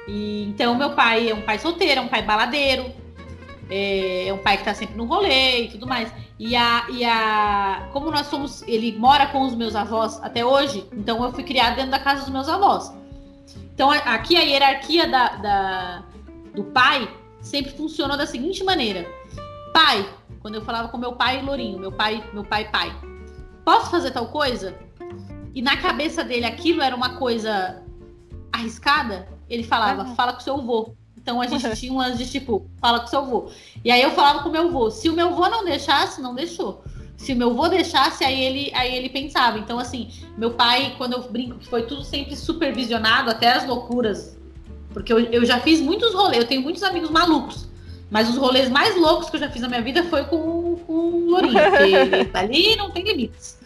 E, 0.08 0.42
então, 0.48 0.74
meu 0.74 0.90
pai 0.90 1.30
é 1.30 1.34
um 1.34 1.42
pai 1.42 1.56
solteiro, 1.56 2.00
é 2.00 2.02
um 2.02 2.08
pai 2.08 2.22
baladeiro. 2.22 2.86
É, 3.70 4.28
é 4.28 4.32
um 4.32 4.38
pai 4.38 4.56
que 4.56 4.64
tá 4.64 4.74
sempre 4.74 4.96
no 4.96 5.04
rolê 5.04 5.64
e 5.64 5.68
tudo 5.68 5.86
mais. 5.86 6.12
E 6.38 6.54
a, 6.56 6.86
e 6.90 7.04
a. 7.04 7.88
Como 7.92 8.10
nós 8.10 8.26
somos. 8.26 8.62
Ele 8.62 8.96
mora 8.96 9.26
com 9.26 9.42
os 9.42 9.54
meus 9.54 9.74
avós 9.74 10.22
até 10.22 10.44
hoje, 10.44 10.86
então 10.92 11.22
eu 11.24 11.32
fui 11.32 11.44
criada 11.44 11.76
dentro 11.76 11.90
da 11.90 11.98
casa 11.98 12.22
dos 12.22 12.30
meus 12.30 12.48
avós. 12.48 12.92
Então 13.74 13.90
aqui 13.90 14.36
a 14.36 14.40
hierarquia 14.40 15.08
da, 15.08 15.28
da, 15.36 16.04
do 16.54 16.64
pai 16.64 17.08
sempre 17.40 17.72
funcionou 17.72 18.16
da 18.16 18.26
seguinte 18.26 18.64
maneira: 18.64 19.06
pai, 19.72 20.08
quando 20.40 20.56
eu 20.56 20.62
falava 20.62 20.88
com 20.88 20.98
meu 20.98 21.12
pai 21.12 21.42
Lourinho, 21.42 21.78
meu 21.78 21.92
pai, 21.92 22.24
meu 22.32 22.44
pai, 22.44 22.70
pai, 22.70 22.94
posso 23.64 23.90
fazer 23.90 24.10
tal 24.10 24.26
coisa? 24.28 24.76
E 25.54 25.62
na 25.62 25.76
cabeça 25.76 26.22
dele 26.22 26.46
aquilo 26.46 26.82
era 26.82 26.94
uma 26.94 27.16
coisa 27.16 27.82
arriscada, 28.52 29.28
ele 29.48 29.62
falava, 29.62 30.04
fala 30.14 30.32
com 30.32 30.40
seu 30.40 30.56
avô. 30.56 30.94
Então 31.28 31.42
a 31.42 31.46
gente 31.46 31.76
tinha 31.76 31.92
um 31.92 31.98
lance 31.98 32.16
de 32.16 32.30
tipo, 32.30 32.66
fala 32.80 33.00
com 33.00 33.06
seu 33.06 33.18
avô. 33.18 33.50
E 33.84 33.90
aí 33.90 34.00
eu 34.00 34.12
falava 34.12 34.42
com 34.42 34.48
meu 34.48 34.68
avô. 34.68 34.90
Se 34.90 35.10
o 35.10 35.12
meu 35.12 35.28
avô 35.28 35.46
não 35.46 35.62
deixasse, 35.62 36.22
não 36.22 36.34
deixou. 36.34 36.82
Se 37.18 37.34
o 37.34 37.36
meu 37.36 37.50
avô 37.50 37.68
deixasse, 37.68 38.24
aí 38.24 38.42
ele, 38.42 38.72
aí 38.74 38.96
ele 38.96 39.10
pensava. 39.10 39.58
Então, 39.58 39.78
assim, 39.78 40.08
meu 40.38 40.52
pai, 40.52 40.94
quando 40.96 41.12
eu 41.12 41.30
brinco 41.30 41.58
que 41.58 41.68
foi 41.68 41.82
tudo 41.82 42.02
sempre 42.02 42.34
supervisionado, 42.34 43.28
até 43.28 43.52
as 43.52 43.66
loucuras. 43.66 44.38
Porque 44.90 45.12
eu, 45.12 45.18
eu 45.18 45.44
já 45.44 45.60
fiz 45.60 45.82
muitos 45.82 46.14
rolês, 46.14 46.44
eu 46.44 46.48
tenho 46.48 46.62
muitos 46.62 46.82
amigos 46.82 47.10
malucos. 47.10 47.68
Mas 48.10 48.30
os 48.30 48.38
rolês 48.38 48.70
mais 48.70 48.96
loucos 48.96 49.28
que 49.28 49.36
eu 49.36 49.40
já 49.40 49.50
fiz 49.50 49.60
na 49.60 49.68
minha 49.68 49.82
vida 49.82 50.04
foi 50.04 50.24
com, 50.24 50.76
com 50.86 50.92
o 50.94 51.30
Lourinho, 51.30 51.52
porque 51.68 52.30
ali 52.32 52.74
não 52.74 52.90
tem 52.90 53.04
limites. 53.04 53.58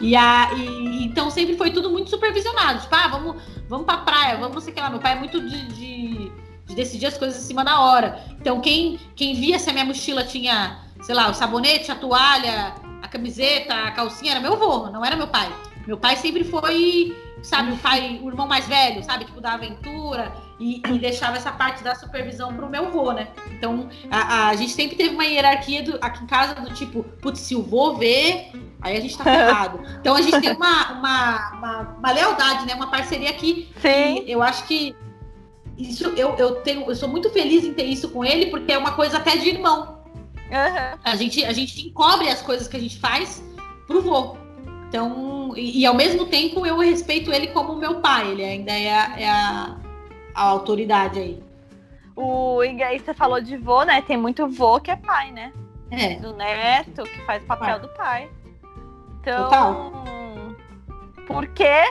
E, 0.00 0.14
a, 0.14 0.52
e, 0.54 1.02
então 1.02 1.28
sempre 1.32 1.56
foi 1.56 1.72
tudo 1.72 1.90
muito 1.90 2.10
supervisionado. 2.10 2.80
Tipo, 2.80 2.94
ah, 2.94 3.08
vamos, 3.08 3.42
vamos 3.68 3.86
pra 3.86 3.96
praia, 3.96 4.36
vamos 4.36 4.62
sei 4.62 4.72
lá. 4.76 4.88
Meu 4.88 5.00
pai 5.00 5.14
é 5.14 5.18
muito 5.18 5.40
de, 5.40 5.66
de 5.66 6.32
de 6.66 6.74
decidir 6.74 7.06
as 7.06 7.18
coisas 7.18 7.42
em 7.42 7.46
cima 7.46 7.64
da 7.64 7.80
hora. 7.80 8.24
Então, 8.40 8.60
quem, 8.60 8.98
quem 9.14 9.34
via 9.34 9.58
se 9.58 9.68
a 9.70 9.72
minha 9.72 9.84
mochila 9.84 10.24
tinha, 10.24 10.80
sei 11.02 11.14
lá, 11.14 11.30
o 11.30 11.34
sabonete, 11.34 11.90
a 11.90 11.94
toalha, 11.94 12.74
a 13.02 13.08
camiseta, 13.08 13.74
a 13.74 13.90
calcinha, 13.90 14.32
era 14.32 14.40
meu 14.40 14.54
avô, 14.54 14.90
não 14.90 15.04
era 15.04 15.16
meu 15.16 15.28
pai. 15.28 15.52
Meu 15.86 15.96
pai 15.96 16.16
sempre 16.16 16.44
foi, 16.44 17.16
sabe, 17.42 17.72
o 17.72 17.76
pai, 17.76 18.20
o 18.22 18.28
irmão 18.28 18.46
mais 18.46 18.66
velho, 18.68 19.02
sabe, 19.02 19.24
tipo, 19.24 19.40
da 19.40 19.54
aventura, 19.54 20.32
e, 20.60 20.80
e 20.86 20.98
deixava 20.98 21.36
essa 21.36 21.50
parte 21.50 21.82
da 21.82 21.94
supervisão 21.94 22.54
pro 22.54 22.70
meu 22.70 22.86
avô, 22.86 23.12
né? 23.12 23.28
Então, 23.50 23.88
a, 24.10 24.48
a, 24.48 24.56
gente 24.56 24.72
sempre 24.72 24.96
teve 24.96 25.12
uma 25.12 25.24
hierarquia 25.24 25.82
do, 25.82 25.98
aqui 26.00 26.22
em 26.22 26.26
casa 26.26 26.54
do 26.54 26.72
tipo, 26.72 27.02
putz, 27.20 27.40
se 27.40 27.56
o 27.56 27.62
vô 27.62 27.94
vê, 27.94 28.52
aí 28.80 28.96
a 28.96 29.00
gente 29.00 29.18
tá 29.18 29.24
ferrado. 29.24 29.80
Então, 29.98 30.14
a 30.14 30.22
gente 30.22 30.40
tem 30.40 30.52
uma, 30.52 30.92
uma, 30.92 31.52
uma, 31.52 31.80
uma 31.98 32.12
lealdade, 32.12 32.66
né? 32.66 32.74
Uma 32.74 32.88
parceria 32.88 33.30
aqui. 33.30 33.70
Sim. 33.80 34.24
eu 34.26 34.42
acho 34.42 34.64
que 34.64 34.94
isso 35.88 36.08
eu, 36.16 36.34
eu 36.36 36.56
tenho, 36.56 36.88
eu 36.88 36.94
sou 36.94 37.08
muito 37.08 37.30
feliz 37.30 37.64
em 37.64 37.74
ter 37.74 37.84
isso 37.84 38.10
com 38.10 38.24
ele, 38.24 38.46
porque 38.46 38.72
é 38.72 38.78
uma 38.78 38.92
coisa 38.92 39.18
até 39.18 39.36
de 39.36 39.48
irmão. 39.48 40.02
Uhum. 40.50 40.98
A, 41.02 41.16
gente, 41.16 41.44
a 41.44 41.52
gente 41.52 41.86
encobre 41.86 42.28
as 42.28 42.42
coisas 42.42 42.68
que 42.68 42.76
a 42.76 42.80
gente 42.80 42.98
faz 42.98 43.42
pro 43.86 44.02
vô. 44.02 44.36
Então, 44.88 45.54
e, 45.56 45.80
e, 45.80 45.86
ao 45.86 45.94
mesmo 45.94 46.26
tempo 46.26 46.66
eu 46.66 46.78
respeito 46.78 47.32
ele 47.32 47.46
como 47.48 47.76
meu 47.76 48.00
pai, 48.00 48.30
ele 48.30 48.44
ainda 48.44 48.72
é 48.72 48.92
a, 48.92 49.20
é 49.20 49.28
a, 49.28 49.76
a 50.34 50.42
autoridade 50.42 51.18
aí. 51.18 51.42
O 52.14 52.62
e 52.62 52.82
aí 52.82 52.98
você 52.98 53.14
falou 53.14 53.40
de 53.40 53.56
vô, 53.56 53.84
né? 53.84 54.02
Tem 54.02 54.18
muito 54.18 54.46
vô 54.46 54.78
que 54.78 54.90
é 54.90 54.96
pai, 54.96 55.30
né? 55.30 55.50
É. 55.90 56.16
Do 56.16 56.34
neto, 56.34 57.04
que 57.04 57.20
faz 57.24 57.42
o 57.42 57.46
papel 57.46 57.66
pai. 57.66 57.80
do 57.80 57.88
pai. 57.88 58.30
Então, 59.20 59.44
Total. 59.44 59.92
por 61.26 61.46
quê? 61.48 61.84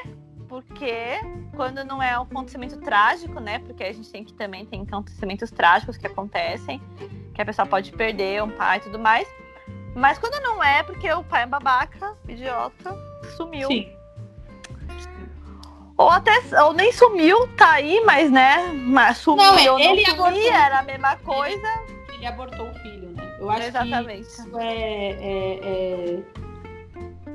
Porque 0.52 1.18
quando 1.56 1.82
não 1.86 2.04
é 2.04 2.20
um 2.20 2.24
acontecimento 2.24 2.78
trágico, 2.82 3.40
né? 3.40 3.60
Porque 3.60 3.86
a 3.86 3.94
gente 3.94 4.12
tem 4.12 4.22
que 4.22 4.34
também 4.34 4.66
tem 4.66 4.82
acontecimentos 4.82 5.50
trágicos 5.50 5.96
que 5.96 6.06
acontecem, 6.06 6.82
que 7.34 7.42
a 7.42 7.46
pessoa 7.46 7.66
pode 7.66 7.94
perder 7.94 8.44
um 8.44 8.50
pai 8.50 8.80
e 8.80 8.82
tudo 8.82 9.00
mais. 9.00 9.26
Mas 9.96 10.20
quando 10.20 10.44
não 10.44 10.62
é, 10.62 10.84
porque 10.84 11.10
o 11.14 11.24
pai 11.24 11.44
é 11.44 11.46
babaca, 11.46 12.18
idiota, 12.28 12.94
sumiu. 13.38 13.70
Sim. 13.70 13.96
Ou 15.96 16.10
até, 16.10 16.34
ou 16.66 16.74
nem 16.74 16.92
sumiu, 16.92 17.48
tá 17.56 17.72
aí, 17.72 18.04
mas 18.04 18.30
né, 18.30 18.74
mas 18.74 19.20
sumiu, 19.20 19.46
não, 19.46 19.80
ele 19.80 20.04
não 20.04 20.26
sumir, 20.26 20.52
era 20.52 20.80
a 20.80 20.84
mesma 20.84 21.16
coisa. 21.16 21.68
Ele, 22.10 22.18
ele, 22.18 22.26
abortou 22.26 22.70
o 22.70 22.74
filho, 22.80 23.12
né? 23.12 23.38
Eu 23.40 23.50
acho 23.50 23.68
Exatamente. 23.68 24.24
que 24.24 24.28
isso 24.28 24.60
é, 24.60 25.12
é, 25.14 25.60
é 25.64 26.24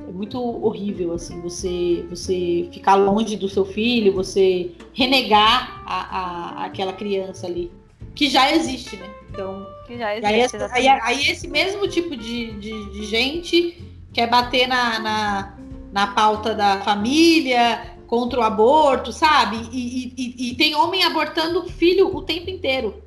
é 0.07 0.11
muito 0.11 0.41
horrível, 0.41 1.13
assim, 1.13 1.41
você, 1.41 2.05
você 2.09 2.69
ficar 2.71 2.95
longe 2.95 3.35
do 3.35 3.49
seu 3.49 3.65
filho, 3.65 4.13
você 4.13 4.71
renegar 4.93 5.83
a, 5.85 6.17
a, 6.19 6.65
aquela 6.65 6.93
criança 6.93 7.45
ali, 7.45 7.69
que 8.15 8.29
já 8.29 8.53
existe, 8.53 8.95
né? 8.95 9.09
Então, 9.29 9.67
que 9.85 9.97
já 9.97 10.15
existe, 10.15 10.55
aí, 10.71 10.87
aí, 10.87 10.99
aí, 11.03 11.29
esse 11.29 11.47
mesmo 11.47 11.87
tipo 11.89 12.15
de, 12.15 12.53
de, 12.53 12.91
de, 12.91 13.05
gente 13.05 13.83
quer 14.13 14.29
bater 14.29 14.65
na, 14.65 14.99
na, 14.99 15.53
na 15.91 16.07
pauta 16.07 16.55
da 16.55 16.79
família, 16.79 17.97
contra 18.07 18.39
o 18.39 18.43
aborto, 18.43 19.11
sabe? 19.11 19.57
E, 19.73 20.13
e, 20.17 20.51
e, 20.51 20.55
tem 20.55 20.73
homem 20.73 21.03
abortando 21.03 21.67
filho 21.67 22.15
o 22.15 22.21
tempo 22.21 22.49
inteiro. 22.49 23.03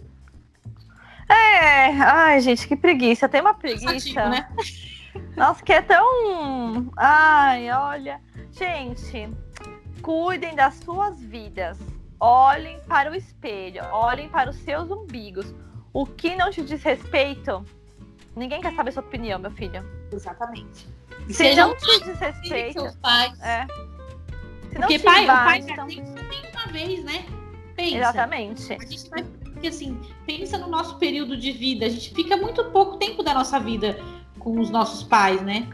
É, 1.27 1.87
ai, 2.03 2.41
gente, 2.41 2.69
que 2.69 2.77
preguiça. 2.77 3.29
Tem 3.29 3.41
uma 3.41 3.55
preguiça. 3.55 4.29
né? 4.29 4.49
Nossa, 5.37 5.63
que 5.63 5.73
é 5.73 5.83
tão. 5.83 6.93
Ai, 6.97 7.71
olha. 7.71 8.21
Gente, 8.53 9.31
cuidem 10.03 10.55
das 10.55 10.75
suas 10.75 11.21
vidas. 11.21 11.79
Olhem 12.19 12.81
para 12.87 13.11
o 13.11 13.15
espelho. 13.15 13.83
Olhem 13.93 14.29
para 14.29 14.51
os 14.51 14.57
seus 14.57 14.91
umbigos. 14.91 15.55
O 15.93 16.07
que 16.07 16.37
não 16.37 16.51
te 16.51 16.63
diz 16.63 16.83
respeito, 16.83 17.65
ninguém 18.37 18.61
quer 18.61 18.75
saber 18.75 18.93
sua 18.93 19.03
opinião, 19.03 19.39
meu 19.39 19.51
filho. 19.51 19.85
Exatamente. 20.13 20.87
Se 21.27 21.35
Sejam 21.35 21.69
não 21.69 21.77
te 21.77 22.05
diz 22.05 22.19
respeito. 22.19 22.81
Seus 22.81 22.97
pais. 22.97 23.41
É. 23.41 23.67
Se 24.69 24.77
Porque 24.77 24.99
pai, 25.01 25.27
vai, 25.27 25.43
o 25.43 25.45
pai 25.45 25.59
então... 25.59 25.87
tem, 25.87 26.05
tem 26.05 26.51
uma 26.53 26.67
vez, 26.73 27.05
né? 27.05 27.25
Pensa. 27.75 27.97
Exatamente. 27.97 28.73
A 28.73 28.79
gente 28.79 29.11
vai. 29.11 29.23
Porque 29.23 29.69
assim, 29.69 30.01
pensa 30.27 30.57
no 30.59 30.69
nosso 30.69 30.99
período 30.99 31.37
de 31.37 31.53
vida. 31.53 31.87
A 31.87 31.89
gente 31.89 32.15
fica 32.15 32.37
muito 32.37 32.65
pouco 32.71 32.97
tempo 32.99 33.23
da 33.23 33.35
nossa 33.35 33.59
vida 33.59 33.99
com 34.41 34.59
os 34.59 34.71
nossos 34.71 35.05
pais, 35.05 35.41
né? 35.43 35.69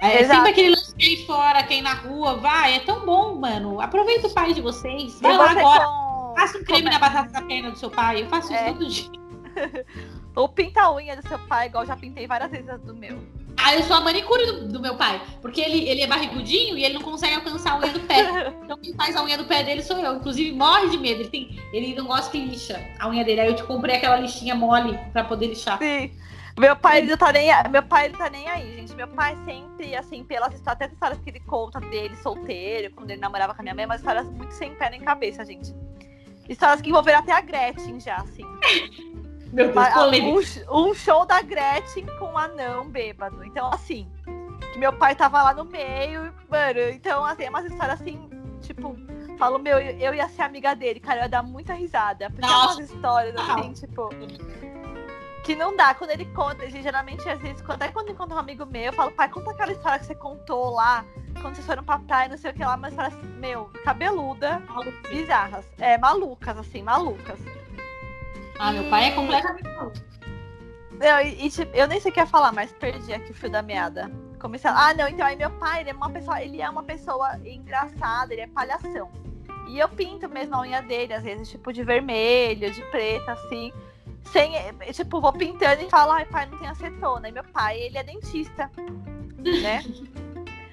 É, 0.00 0.22
é 0.22 0.24
sempre 0.24 0.50
aquele 0.50 0.70
lance 0.70 0.94
que 0.94 1.04
aí 1.04 1.26
fora, 1.26 1.62
quem 1.62 1.82
na 1.82 1.92
rua, 1.92 2.36
vai, 2.36 2.76
é 2.76 2.80
tão 2.80 3.04
bom, 3.04 3.34
mano. 3.34 3.80
Aproveita 3.80 4.28
o 4.28 4.30
pai 4.30 4.54
de 4.54 4.60
vocês. 4.60 5.20
Vai 5.20 5.36
lá 5.36 5.50
agora. 5.50 5.84
Com... 5.84 6.34
Faça 6.36 6.58
um 6.58 6.64
creme 6.64 6.82
Como... 6.82 6.92
na 6.94 6.98
batata 6.98 7.30
da 7.30 7.42
perna 7.42 7.70
do 7.70 7.78
seu 7.78 7.90
pai. 7.90 8.22
Eu 8.22 8.28
faço 8.28 8.52
é. 8.52 8.56
isso 8.56 8.72
todo 8.72 8.88
dia. 8.88 9.10
Ou 10.34 10.48
pinta 10.48 10.82
a 10.82 10.94
unha 10.94 11.16
do 11.16 11.28
seu 11.28 11.38
pai, 11.40 11.66
igual 11.66 11.84
já 11.84 11.96
pintei 11.96 12.26
várias 12.26 12.50
vezes 12.50 12.80
do 12.80 12.94
meu. 12.94 13.18
Ah, 13.62 13.74
eu 13.74 13.82
sou 13.82 13.96
a 13.96 14.00
manicure 14.00 14.46
do, 14.46 14.68
do, 14.68 14.80
meu 14.80 14.94
pai. 14.94 15.20
Porque 15.42 15.60
ele, 15.60 15.86
ele 15.86 16.00
é 16.00 16.06
barrigudinho 16.06 16.78
e 16.78 16.84
ele 16.84 16.94
não 16.94 17.02
consegue 17.02 17.34
alcançar 17.34 17.72
a 17.72 17.78
unha 17.78 17.92
do 17.92 18.00
pé. 18.00 18.54
Então 18.64 18.78
quem 18.78 18.94
faz 18.94 19.16
a 19.16 19.24
unha 19.24 19.36
do 19.36 19.44
pé 19.44 19.64
dele 19.64 19.82
sou 19.82 19.98
eu. 19.98 20.14
Inclusive, 20.14 20.52
morre 20.52 20.88
de 20.88 20.96
medo. 20.96 21.20
Ele, 21.20 21.28
tem, 21.28 21.60
ele 21.72 21.94
não 21.94 22.06
gosta 22.06 22.30
que 22.30 22.38
lixa 22.38 22.80
a 22.98 23.08
unha 23.08 23.24
dele. 23.24 23.40
Aí 23.40 23.48
eu 23.48 23.56
te 23.56 23.64
comprei 23.64 23.96
aquela 23.96 24.16
lixinha 24.16 24.54
mole 24.54 24.98
pra 25.12 25.24
poder 25.24 25.48
lixar. 25.48 25.76
Sim. 25.78 26.10
Meu 26.58 26.76
pai, 26.76 26.98
ele 26.98 27.16
tá 27.16 27.32
nem, 27.32 27.50
meu 27.70 27.82
pai 27.82 28.06
ele 28.06 28.16
tá 28.16 28.28
nem 28.28 28.48
aí, 28.48 28.76
gente. 28.76 28.94
Meu 28.94 29.08
pai 29.08 29.36
sempre, 29.44 29.94
assim, 29.94 30.24
pelas 30.24 30.52
histórias, 30.52 30.76
até 30.76 30.84
as 30.86 30.92
histórias 30.92 31.18
que 31.20 31.30
ele 31.30 31.40
conta 31.40 31.80
dele 31.80 32.16
solteiro, 32.16 32.92
quando 32.94 33.10
ele 33.10 33.20
namorava 33.20 33.54
com 33.54 33.60
a 33.60 33.62
minha 33.62 33.74
mãe, 33.74 33.86
mas 33.86 34.00
histórias 34.00 34.28
muito 34.30 34.52
sem 34.52 34.74
pé 34.74 34.90
nem 34.90 35.00
cabeça, 35.00 35.44
gente. 35.44 35.74
Histórias 36.48 36.80
que 36.80 36.90
envolveram 36.90 37.20
até 37.20 37.32
a 37.32 37.40
Gretchen 37.40 38.00
já, 38.00 38.16
assim. 38.16 38.44
Meu 39.52 39.72
Deus, 39.72 40.64
um, 40.68 40.90
um 40.90 40.94
show 40.94 41.26
da 41.26 41.42
Gretchen 41.42 42.06
com 42.18 42.26
um 42.26 42.38
anão 42.38 42.88
bêbado. 42.88 43.44
Então, 43.44 43.68
assim, 43.72 44.08
que 44.72 44.78
meu 44.78 44.92
pai 44.92 45.14
tava 45.14 45.42
lá 45.42 45.52
no 45.52 45.64
meio, 45.64 46.32
mano. 46.48 46.80
Então, 46.92 47.24
assim, 47.24 47.44
é 47.44 47.50
umas 47.50 47.64
histórias 47.64 48.00
assim, 48.00 48.30
tipo, 48.60 48.96
falo, 49.36 49.58
meu, 49.58 49.78
eu 49.78 50.14
ia 50.14 50.28
ser 50.28 50.42
amiga 50.42 50.74
dele, 50.74 51.00
cara, 51.00 51.20
eu 51.20 51.22
ia 51.22 51.28
dar 51.28 51.42
muita 51.42 51.74
risada. 51.74 52.30
Porque 52.30 52.46
Nossa. 52.46 52.74
é 52.74 52.76
umas 52.76 52.90
histórias, 52.90 53.36
assim, 53.36 53.72
tipo 53.72 54.08
que 55.44 55.54
não 55.54 55.76
dá. 55.76 55.94
Quando 55.94 56.10
ele 56.10 56.26
conta, 56.26 56.64
ele, 56.64 56.82
geralmente, 56.82 57.28
às 57.28 57.40
vezes, 57.40 57.62
até 57.68 57.88
quando 57.88 58.10
encontra 58.10 58.36
um 58.36 58.38
amigo 58.38 58.66
meu, 58.66 58.84
eu 58.84 58.92
falo, 58.92 59.10
pai, 59.12 59.28
conta 59.28 59.50
aquela 59.50 59.72
história 59.72 59.98
que 59.98 60.06
você 60.06 60.14
contou 60.14 60.70
lá, 60.70 61.04
quando 61.40 61.54
vocês 61.54 61.66
foram 61.66 61.84
pra 61.84 61.98
praia, 61.98 62.28
não 62.28 62.36
sei 62.36 62.50
o 62.50 62.54
que 62.54 62.64
lá, 62.64 62.76
mas 62.76 62.92
histórias, 62.92 63.14
meu, 63.38 63.70
cabeluda, 63.84 64.62
bizarras. 65.08 65.68
É, 65.78 65.96
malucas, 65.98 66.58
assim, 66.58 66.82
malucas. 66.82 67.38
Ah, 68.58 68.72
meu 68.72 68.88
pai 68.90 69.06
é 69.06 69.10
completamente 69.12 69.68
maluco. 69.74 69.96
Eu, 71.00 71.26
e, 71.26 71.48
tipo, 71.48 71.74
eu 71.74 71.88
nem 71.88 71.98
sei 71.98 72.10
o 72.10 72.14
que 72.14 72.20
ia 72.20 72.26
falar, 72.26 72.52
mas 72.52 72.72
perdi 72.72 73.12
aqui 73.14 73.30
o 73.30 73.34
fio 73.34 73.50
da 73.50 73.62
meada. 73.62 74.10
Comecei 74.38 74.70
a... 74.70 74.88
Ah, 74.88 74.94
não, 74.94 75.08
então 75.08 75.26
aí 75.26 75.36
meu 75.36 75.50
pai, 75.52 75.80
ele 75.80 75.90
é 75.90 75.94
uma 75.94 76.10
pessoa, 76.10 76.42
ele 76.42 76.60
é 76.60 76.68
uma 76.68 76.82
pessoa 76.82 77.40
engraçada, 77.42 78.34
ele 78.34 78.42
é 78.42 78.46
palhação. 78.46 79.10
E 79.66 79.78
eu 79.78 79.88
pinto 79.88 80.28
mesmo 80.28 80.56
a 80.56 80.60
unha 80.60 80.82
dele, 80.82 81.14
às 81.14 81.22
vezes, 81.22 81.48
tipo, 81.48 81.72
de 81.72 81.82
vermelho, 81.82 82.70
de 82.70 82.82
preto, 82.90 83.30
assim 83.30 83.72
sem, 84.24 84.52
tipo, 84.92 85.20
vou 85.20 85.32
pintando 85.32 85.82
e 85.82 85.90
falo, 85.90 86.12
ai, 86.12 86.24
pai, 86.24 86.46
não 86.46 86.58
tem 86.58 86.68
acetona. 86.68 87.28
E 87.28 87.32
meu 87.32 87.44
pai, 87.44 87.80
ele 87.80 87.98
é 87.98 88.02
dentista, 88.02 88.70
né? 89.38 89.82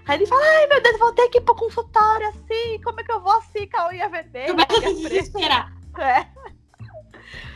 Aí 0.08 0.18
ele 0.18 0.26
fala, 0.26 0.42
ai 0.42 0.68
meu 0.68 0.82
Deus, 0.82 1.00
vou 1.00 1.12
ter 1.14 1.28
que 1.30 1.40
ir 1.40 1.42
pro 1.42 1.56
consultório 1.56 2.30
assim, 2.30 2.80
como 2.82 3.00
é 3.02 3.04
que 3.04 3.12
eu 3.12 3.20
vou 3.20 3.34
assim 3.34 3.68
com 3.68 3.78
a 3.78 3.90
unha 3.90 4.08
vermelha? 4.08 4.48
Começa 4.48 4.78
a 4.78 4.82
se 4.96 5.02
desesperar. 5.02 5.74
É. 5.98 6.28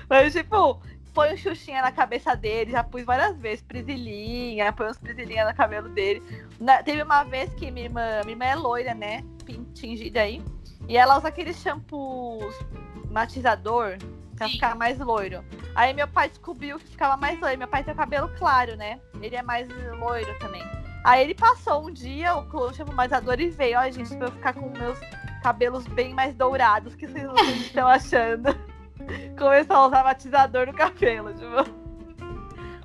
Mas, 0.09 0.33
tipo, 0.33 0.81
põe 1.13 1.33
o 1.33 1.37
Xuxinha 1.37 1.81
na 1.81 1.91
cabeça 1.91 2.35
dele, 2.35 2.71
já 2.71 2.83
pus 2.83 3.03
várias 3.03 3.37
vezes, 3.37 3.63
prisilinha, 3.63 4.73
põe 4.73 4.89
uns 4.89 4.97
prisilinha 4.97 5.47
no 5.47 5.55
cabelo 5.55 5.87
dele. 5.89 6.21
Na, 6.59 6.83
teve 6.83 7.01
uma 7.03 7.23
vez 7.23 7.53
que 7.53 7.71
minha 7.71 7.85
irmã, 7.85 8.21
minha 8.25 8.33
irmã 8.33 8.45
é 8.45 8.55
loira, 8.55 8.93
né? 8.93 9.23
Tingida 9.73 10.21
aí. 10.21 10.43
E 10.89 10.97
ela 10.97 11.17
usa 11.17 11.29
aqueles 11.29 11.57
shampoos 11.61 12.53
matizador 13.09 13.97
pra 14.41 14.49
ficar 14.49 14.75
mais 14.75 14.97
loiro. 14.97 15.43
Aí 15.75 15.93
meu 15.93 16.07
pai 16.07 16.29
descobriu 16.29 16.79
que 16.79 16.87
ficava 16.87 17.15
mais 17.15 17.39
loiro. 17.39 17.57
Meu 17.59 17.67
pai 17.67 17.83
tem 17.83 17.93
cabelo 17.93 18.29
claro, 18.37 18.75
né? 18.75 18.99
Ele 19.21 19.35
é 19.35 19.43
mais 19.43 19.67
loiro 19.99 20.37
também. 20.39 20.63
Aí 21.03 21.23
ele 21.23 21.35
passou 21.35 21.87
um 21.87 21.91
dia, 21.91 22.35
o 22.35 22.73
shampoo 22.73 22.93
matizador 22.93 23.39
e 23.39 23.49
veio, 23.49 23.79
ó, 23.79 23.89
gente, 23.89 24.15
pra 24.15 24.27
eu 24.27 24.31
ficar 24.31 24.53
com 24.53 24.69
meus 24.69 24.99
cabelos 25.43 25.85
bem 25.87 26.13
mais 26.13 26.35
dourados 26.35 26.95
que 26.95 27.07
vocês 27.07 27.27
estão 27.59 27.87
achando. 27.87 28.55
Começou 29.37 29.75
a 29.75 29.87
usar 29.87 30.03
matizador 30.03 30.67
no 30.67 30.73
cabelo, 30.73 31.33
tipo. 31.33 31.81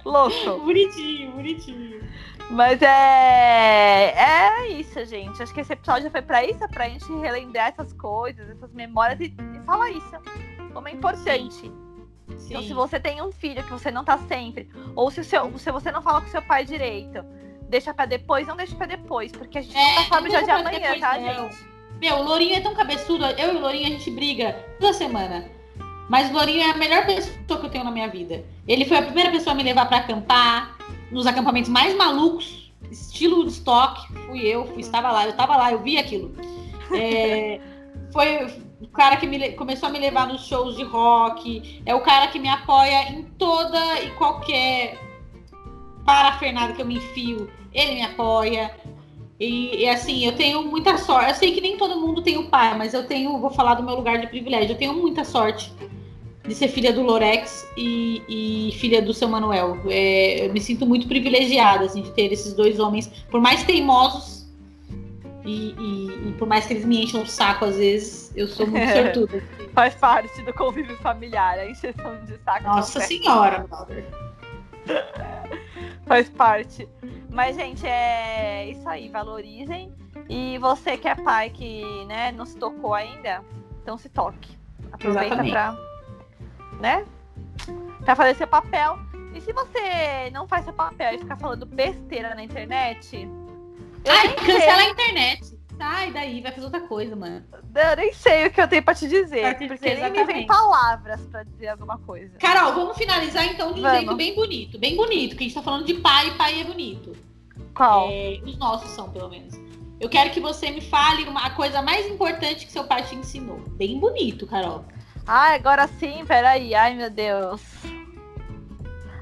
Louco. 0.05 0.61
Bonitinho, 0.65 1.33
bonitinho. 1.33 2.01
Mas 2.51 2.81
é. 2.81 4.15
É 4.17 4.69
isso, 4.69 5.05
gente. 5.05 5.43
Acho 5.43 5.53
que 5.53 5.61
esse 5.61 5.73
episódio 5.73 6.11
foi 6.11 6.23
pra 6.23 6.45
isso, 6.45 6.67
pra 6.69 6.89
gente 6.89 7.13
relembrar 7.19 7.69
essas 7.69 7.93
coisas, 7.95 8.49
essas 8.49 8.73
memórias 8.73 9.21
e, 9.21 9.35
e 9.55 9.61
falar 9.65 9.91
isso. 9.91 10.56
Como 10.77 10.89
é 10.89 10.93
importante. 10.93 11.73
Sim. 12.37 12.49
Então, 12.51 12.63
se 12.63 12.75
você 12.75 13.01
tem 13.01 13.23
um 13.23 13.33
filho 13.33 13.65
que 13.65 13.71
você 13.71 13.91
não 13.91 14.05
tá 14.05 14.19
sempre, 14.29 14.69
ou 14.95 15.11
se, 15.11 15.25
seu, 15.25 15.59
se 15.59 15.73
você 15.73 15.91
não 15.91 16.03
fala 16.03 16.21
com 16.21 16.29
seu 16.29 16.43
pai 16.43 16.67
direito, 16.67 17.25
deixa 17.67 17.95
pra 17.95 18.05
depois, 18.05 18.47
não 18.47 18.55
deixa 18.55 18.77
pra 18.77 18.85
depois, 18.85 19.33
porque 19.33 19.57
a 19.57 19.63
gente 19.63 19.75
é, 19.75 19.95
não 19.95 20.09
tá 20.11 20.21
de 20.21 20.29
dia 20.29 20.43
de 20.43 20.51
amanhã, 20.51 21.01
tá, 21.01 21.19
não. 21.19 21.49
gente? 21.49 21.67
Meu, 21.99 22.17
o 22.17 22.23
Lourinho 22.25 22.57
é 22.57 22.61
tão 22.61 22.75
cabeçudo, 22.75 23.25
eu 23.25 23.55
e 23.55 23.57
o 23.57 23.61
Lourinho 23.61 23.87
a 23.87 23.91
gente 23.91 24.11
briga 24.11 24.53
toda 24.79 24.93
semana. 24.93 25.51
Mas 26.11 26.29
o 26.29 26.35
Lourinho 26.35 26.61
é 26.61 26.73
a 26.73 26.77
melhor 26.77 27.07
pessoa 27.07 27.59
que 27.59 27.67
eu 27.67 27.71
tenho 27.71 27.85
na 27.85 27.91
minha 27.91 28.09
vida. 28.09 28.45
Ele 28.69 28.85
foi 28.85 28.99
a 28.99 29.03
primeira 29.03 29.31
pessoa 29.31 29.55
a 29.55 29.57
me 29.57 29.63
levar 29.63 29.87
para 29.87 29.97
acampar, 29.97 30.77
nos 31.11 31.27
acampamentos 31.27 31.71
mais 31.71 31.97
malucos, 31.97 32.71
estilo 32.91 33.45
de 33.45 33.53
estoque. 33.53 34.13
Fui 34.27 34.41
eu, 34.41 34.67
fui, 34.67 34.81
estava 34.81 35.11
lá, 35.11 35.25
eu 35.25 35.31
estava 35.31 35.57
lá, 35.57 35.73
eu 35.73 35.83
vi 35.83 35.97
aquilo. 35.97 36.35
É, 36.95 37.61
foi 38.13 38.66
o 38.81 38.89
cara 38.89 39.17
que 39.17 39.27
me, 39.27 39.53
começou 39.53 39.89
a 39.89 39.93
me 39.93 39.99
levar 39.99 40.27
nos 40.29 40.47
shows 40.47 40.77
de 40.77 40.83
rock. 40.83 41.83
É 41.87 41.95
o 41.95 42.01
cara 42.01 42.29
que 42.29 42.39
me 42.39 42.49
apoia 42.49 43.11
em 43.11 43.23
toda 43.39 44.03
e 44.03 44.11
qualquer 44.11 44.99
parafernada 46.05 46.73
que 46.73 46.83
eu 46.83 46.87
me 46.87 46.97
enfio. 46.97 47.51
Ele 47.73 47.95
me 47.95 48.03
apoia. 48.03 48.75
E, 49.39 49.83
e, 49.83 49.89
assim, 49.89 50.25
eu 50.25 50.35
tenho 50.35 50.63
muita 50.63 50.97
sorte. 50.99 51.31
Eu 51.31 51.35
sei 51.35 51.53
que 51.53 51.61
nem 51.61 51.77
todo 51.77 52.01
mundo 52.01 52.23
tem 52.23 52.39
o 52.39 52.49
pai, 52.49 52.77
mas 52.77 52.95
eu 52.95 53.07
tenho, 53.07 53.39
vou 53.39 53.51
falar 53.51 53.75
do 53.75 53.83
meu 53.83 53.95
lugar 53.95 54.19
de 54.19 54.27
privilégio. 54.27 54.73
Eu 54.73 54.79
tenho 54.79 54.95
muita 54.95 55.25
sorte 55.25 55.73
de 56.47 56.55
ser 56.55 56.69
filha 56.69 56.93
do 56.93 57.03
Lorex 57.03 57.67
e, 57.77 58.23
e 58.29 58.73
filha 58.79 59.03
do 59.03 59.13
seu 59.13 59.29
Manuel. 59.29 59.79
É, 59.89 60.47
eu 60.47 60.53
me 60.53 60.61
sinto 60.61 60.87
muito 60.87 61.09
privilegiada 61.09 61.87
assim, 61.87 62.03
de 62.03 62.11
ter 62.13 62.33
esses 62.33 62.55
dois 62.55 62.79
homens, 62.79 63.09
por 63.31 63.41
mais 63.41 63.65
teimosos 63.65 64.36
e, 65.47 65.75
e, 65.79 66.29
e 66.29 66.33
por 66.33 66.49
mais 66.49 66.67
que 66.67 66.73
eles 66.73 66.85
me 66.85 67.05
enchem 67.05 67.23
o 67.23 67.27
saco 67.27 67.67
às 67.67 67.77
vezes, 67.77 68.33
eu 68.35 68.49
sou 68.49 68.67
muito 68.67 68.91
sortuda. 68.93 69.43
Faz 69.73 69.95
parte 69.95 70.43
do 70.43 70.53
convívio 70.53 70.97
familiar, 70.97 71.59
a 71.59 71.71
encheção 71.71 72.25
de 72.25 72.37
saco. 72.39 72.65
Nossa 72.65 73.01
senhora, 73.01 73.61
brother. 73.61 74.05
Faz 76.05 76.29
parte. 76.29 76.89
Mas, 77.31 77.55
gente, 77.55 77.87
é 77.87 78.71
isso 78.71 78.89
aí. 78.89 79.09
Valorizem. 79.09 79.93
E 80.29 80.59
você 80.59 80.97
que 80.97 81.07
é 81.07 81.15
pai 81.15 81.51
que 81.51 82.05
né, 82.07 82.33
não 82.33 82.45
se 82.45 82.57
tocou 82.57 82.95
ainda, 82.95 83.45
então 83.83 83.97
se 83.97 84.09
toque. 84.09 84.57
Aproveita 84.91 85.37
para 85.37 85.77
né? 86.81 87.07
Pra 88.05 88.17
fazer 88.17 88.35
seu 88.35 88.49
papel. 88.49 88.99
E 89.33 89.41
se 89.41 89.53
você 89.53 90.31
não 90.33 90.49
faz 90.49 90.65
seu 90.65 90.73
papel 90.73 91.15
e 91.15 91.19
ficar 91.19 91.37
falando 91.37 91.65
besteira 91.67 92.35
na 92.35 92.43
internet. 92.43 93.29
Ai, 94.09 94.33
cancela 94.35 94.83
a 94.83 94.89
internet. 94.89 95.57
Sai 95.77 96.11
daí, 96.11 96.41
vai 96.41 96.53
fazer 96.53 96.65
outra 96.65 96.81
coisa, 96.81 97.15
mano. 97.15 97.45
Eu 97.75 97.97
nem 97.97 98.13
sei 98.13 98.47
o 98.47 98.51
que 98.51 98.61
eu 98.61 98.69
tenho 98.69 98.83
pra 98.83 98.95
te 98.95 99.07
dizer. 99.07 99.59
Porque 99.59 99.95
nem 99.95 100.11
me 100.11 100.25
vem 100.25 100.47
palavras 100.47 101.21
pra 101.27 101.43
dizer 101.43 101.69
alguma 101.69 101.99
coisa. 101.99 102.39
Carol, 102.39 102.73
vamos 102.75 102.97
finalizar 102.97 103.45
então 103.45 103.73
de 103.73 103.81
um 103.81 103.83
vamos. 103.83 103.99
jeito 103.99 104.17
bem 104.17 104.35
bonito. 104.35 104.79
Bem 104.79 104.97
bonito, 104.97 105.37
que 105.37 105.45
a 105.45 105.47
gente 105.47 105.55
tá 105.55 105.63
falando 105.63 105.85
de 105.85 105.95
pai 105.95 106.29
e 106.29 106.31
pai 106.33 106.61
é 106.63 106.65
bonito. 106.65 107.15
Qual? 107.75 108.09
É, 108.11 108.41
os 108.43 108.57
nossos 108.57 108.91
são, 108.93 109.11
pelo 109.11 109.29
menos. 109.29 109.55
Eu 110.01 110.09
quero 110.09 110.31
que 110.31 110.41
você 110.41 110.71
me 110.71 110.81
fale 110.81 111.25
uma, 111.25 111.45
a 111.45 111.51
coisa 111.51 111.83
mais 111.83 112.07
importante 112.07 112.65
que 112.65 112.73
seu 112.73 112.85
pai 112.85 113.03
te 113.03 113.15
ensinou. 113.15 113.59
Bem 113.73 113.99
bonito, 113.99 114.47
Carol. 114.47 114.85
Ai, 115.27 115.57
agora 115.57 115.87
sim, 115.87 116.25
peraí. 116.27 116.75
Ai, 116.75 116.95
meu 116.95 117.11
Deus. 117.11 117.61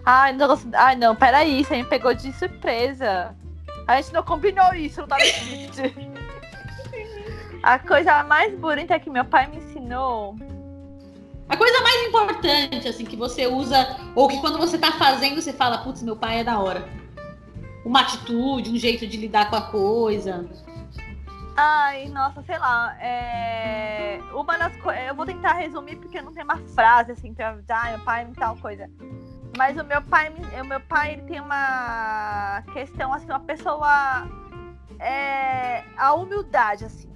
Ai, 0.05 0.33
não, 0.33 0.59
ai, 0.75 0.95
não, 0.95 1.17
peraí. 1.17 1.65
Você 1.65 1.77
me 1.77 1.85
pegou 1.85 2.15
de 2.15 2.33
surpresa. 2.33 3.35
A 3.87 4.01
gente 4.01 4.13
não 4.13 4.23
combinou 4.23 4.75
isso, 4.75 5.01
não 5.01 5.09
tá 5.09 5.17
no 5.19 5.25
script. 5.25 6.15
A 7.63 7.79
coisa 7.79 8.23
mais 8.25 8.55
bonita 8.59 8.99
que 9.01 9.09
meu 9.09 9.25
pai 9.25 9.47
me 9.47 9.57
ensinou. 9.57 10.37
A 11.49 11.57
coisa 11.57 11.81
mais 11.81 12.09
importante, 12.09 12.87
assim, 12.87 13.05
que 13.05 13.17
você 13.17 13.47
usa, 13.47 13.97
ou 14.15 14.29
que 14.29 14.39
quando 14.41 14.59
você 14.59 14.77
tá 14.77 14.93
fazendo, 14.93 15.41
você 15.41 15.53
fala, 15.53 15.79
putz, 15.79 16.03
meu 16.03 16.15
pai 16.17 16.41
é 16.41 16.45
da 16.45 16.59
hora. 16.59 16.87
Uma 17.85 18.01
atitude, 18.01 18.71
um 18.71 18.77
jeito 18.77 19.07
de 19.07 19.17
lidar 19.17 19.49
com 19.49 19.57
a 19.57 19.63
coisa. 19.63 20.47
Ai, 21.57 22.09
nossa, 22.09 22.43
sei 22.43 22.59
lá. 22.59 22.97
É... 23.01 24.21
Uma 24.35 24.59
das 24.59 24.77
coisas. 24.77 25.07
Eu 25.07 25.15
vou 25.15 25.25
tentar 25.25 25.53
resumir 25.55 25.97
porque 25.97 26.21
não 26.21 26.33
tem 26.33 26.43
uma 26.43 26.59
frase 26.75 27.13
assim 27.13 27.33
pra 27.33 27.59
ah, 27.69 27.91
meu 27.91 28.01
pai 28.01 28.25
me 28.25 28.35
tal 28.35 28.57
coisa. 28.57 28.91
Mas 29.57 29.77
o 29.77 29.85
meu 29.85 30.03
pai, 30.03 30.33
o 30.61 30.65
meu 30.65 30.81
pai 30.81 31.13
ele 31.13 31.23
tem 31.23 31.41
uma 31.41 32.63
questão, 32.73 33.13
assim, 33.13 33.27
uma 33.27 33.41
pessoa. 33.41 34.27
É... 34.99 35.85
A 35.97 36.13
humildade, 36.15 36.85
assim. 36.85 37.13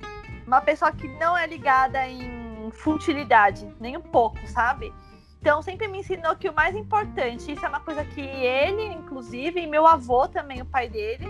Uma 0.47 0.61
pessoa 0.61 0.93
que 0.93 1.07
não 1.19 1.37
é 1.37 1.47
ligada 1.47 2.07
em 2.07 2.71
futilidade, 2.71 3.69
nem 3.81 3.97
um 3.97 4.03
pouco, 4.03 4.39
sabe? 4.47 4.93
Então 5.41 5.63
sempre 5.63 5.87
me 5.89 5.99
ensinou 5.99 6.37
que 6.37 6.49
o 6.49 6.55
mais 6.55 6.75
importante, 6.75 7.53
isso 7.53 7.65
é 7.65 7.69
uma 7.69 7.81
coisa 7.81 8.05
que 8.05 8.21
ele, 8.21 8.85
inclusive, 8.87 9.61
e 9.61 9.67
meu 9.67 9.87
avô 9.87 10.27
também, 10.27 10.61
o 10.61 10.67
pai 10.67 10.89
dele, 10.89 11.27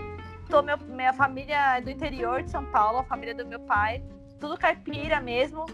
tô, 0.49 0.61
meu, 0.61 0.77
minha 0.77 1.13
família 1.13 1.77
é 1.77 1.81
do 1.81 1.89
interior 1.89 2.41
de 2.41 2.49
São 2.49 2.65
Paulo, 2.65 2.99
a 2.99 3.03
família 3.03 3.35
do 3.35 3.45
meu 3.45 3.59
pai, 3.59 4.03
tudo 4.39 4.57
caipira 4.57 5.21
mesmo. 5.21 5.65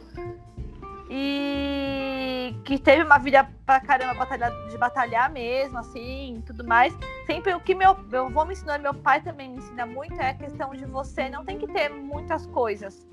E 1.10 2.56
que 2.64 2.80
teve 2.80 3.04
uma 3.04 3.18
vida 3.18 3.48
pra 3.66 3.80
caramba 3.80 4.14
batalha, 4.16 4.50
de 4.70 4.78
batalhar 4.78 5.32
mesmo, 5.32 5.78
assim, 5.78 6.44
tudo 6.46 6.66
mais. 6.66 6.98
Sempre 7.26 7.54
o 7.54 7.60
que 7.60 7.76
meu, 7.76 7.96
meu 7.96 8.26
avô 8.26 8.46
me 8.46 8.54
ensinou, 8.54 8.80
meu 8.80 8.94
pai 8.94 9.22
também 9.22 9.50
me 9.50 9.58
ensina 9.58 9.86
muito, 9.86 10.20
é 10.20 10.30
a 10.30 10.34
questão 10.34 10.74
de 10.74 10.86
você 10.86 11.30
não 11.30 11.46
tem 11.46 11.58
que 11.58 11.68
ter 11.68 11.90
muitas 11.90 12.46
coisas. 12.48 13.08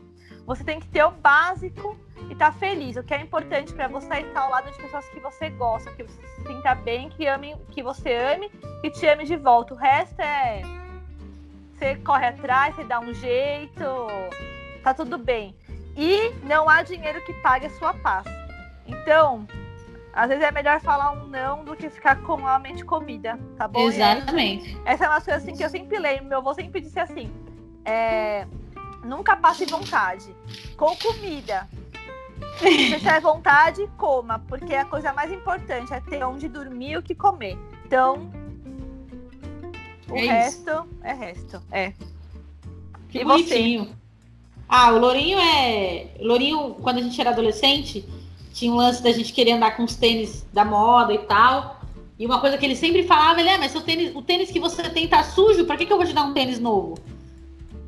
Você 0.46 0.64
tem 0.64 0.80
que 0.80 0.88
ter 0.88 1.04
o 1.04 1.10
básico 1.10 1.96
e 2.28 2.32
estar 2.32 2.52
tá 2.52 2.58
feliz. 2.58 2.96
O 2.96 3.04
que 3.04 3.14
é 3.14 3.20
importante 3.20 3.72
para 3.72 3.88
você 3.88 4.14
é 4.14 4.20
estar 4.22 4.40
ao 4.40 4.50
lado 4.50 4.70
de 4.70 4.76
pessoas 4.76 5.08
que 5.10 5.20
você 5.20 5.50
gosta, 5.50 5.92
que 5.92 6.02
você 6.02 6.20
se 6.20 6.46
sinta 6.46 6.74
bem, 6.74 7.10
que, 7.10 7.26
ame, 7.26 7.56
que 7.70 7.82
você 7.82 8.12
ame 8.12 8.50
e 8.82 8.90
te 8.90 9.06
ame 9.06 9.24
de 9.24 9.36
volta. 9.36 9.74
O 9.74 9.76
resto 9.76 10.20
é 10.20 10.62
você 11.82 11.96
corre 11.96 12.26
atrás, 12.26 12.74
você 12.74 12.84
dá 12.84 13.00
um 13.00 13.12
jeito, 13.12 13.84
tá 14.82 14.94
tudo 14.94 15.18
bem. 15.18 15.54
E 15.96 16.30
não 16.44 16.68
há 16.68 16.82
dinheiro 16.82 17.22
que 17.24 17.32
pague 17.34 17.66
a 17.66 17.70
sua 17.70 17.92
paz. 17.94 18.26
Então, 18.86 19.46
às 20.12 20.28
vezes 20.28 20.44
é 20.44 20.50
melhor 20.50 20.80
falar 20.80 21.12
um 21.12 21.26
não 21.26 21.64
do 21.64 21.74
que 21.74 21.88
ficar 21.88 22.22
com 22.22 22.46
a 22.46 22.58
mente 22.58 22.84
comida, 22.84 23.38
tá 23.56 23.66
bom? 23.66 23.88
Exatamente. 23.88 24.78
Essa 24.84 25.06
é 25.06 25.08
uma 25.08 25.20
coisa 25.20 25.36
assim 25.36 25.54
que 25.54 25.64
eu 25.64 25.70
sempre 25.70 25.98
lembro. 25.98 26.26
Meu 26.26 26.38
avô 26.38 26.52
sempre 26.54 26.80
disse 26.80 26.98
assim: 26.98 27.30
é, 27.84 28.46
nunca 29.04 29.36
passe 29.36 29.64
vontade. 29.66 30.34
Com 30.76 30.94
comida. 30.96 31.68
Se 32.58 32.90
você 32.90 32.98
tiver 32.98 33.20
vontade, 33.20 33.88
coma, 33.96 34.38
porque 34.40 34.74
a 34.74 34.84
coisa 34.84 35.12
mais 35.12 35.32
importante 35.32 35.94
é 35.94 36.00
ter 36.00 36.22
onde 36.24 36.48
dormir 36.48 36.92
e 36.92 36.96
o 36.98 37.02
que 37.02 37.14
comer. 37.14 37.56
Então, 37.86 38.30
o 40.08 40.16
é 40.16 40.26
resto 40.26 40.70
isso. 40.70 40.88
é 41.02 41.12
resto. 41.12 41.62
É. 41.70 41.92
Que 43.08 43.20
e 43.20 43.24
bonitinho. 43.24 43.84
Você? 43.84 44.01
Ah, 44.68 44.92
o 44.92 44.98
Lourinho 44.98 45.38
é. 45.38 46.06
O 46.20 46.26
Lourinho, 46.26 46.76
quando 46.80 46.98
a 46.98 47.02
gente 47.02 47.20
era 47.20 47.30
adolescente, 47.30 48.04
tinha 48.52 48.72
um 48.72 48.76
lance 48.76 49.02
da 49.02 49.12
gente 49.12 49.32
querer 49.32 49.52
andar 49.52 49.76
com 49.76 49.84
os 49.84 49.96
tênis 49.96 50.46
da 50.52 50.64
moda 50.64 51.12
e 51.12 51.18
tal. 51.18 51.80
E 52.18 52.26
uma 52.26 52.40
coisa 52.40 52.56
que 52.56 52.64
ele 52.64 52.76
sempre 52.76 53.02
falava, 53.02 53.40
ele 53.40 53.48
é, 53.48 53.58
mas 53.58 53.74
o 53.74 53.80
tênis, 53.80 54.14
o 54.14 54.22
tênis 54.22 54.50
que 54.50 54.60
você 54.60 54.82
tem 54.90 55.08
tá 55.08 55.24
sujo, 55.24 55.64
pra 55.64 55.76
que, 55.76 55.86
que 55.86 55.92
eu 55.92 55.96
vou 55.96 56.06
te 56.06 56.12
dar 56.12 56.22
um 56.22 56.32
tênis 56.32 56.58
novo? 56.58 56.94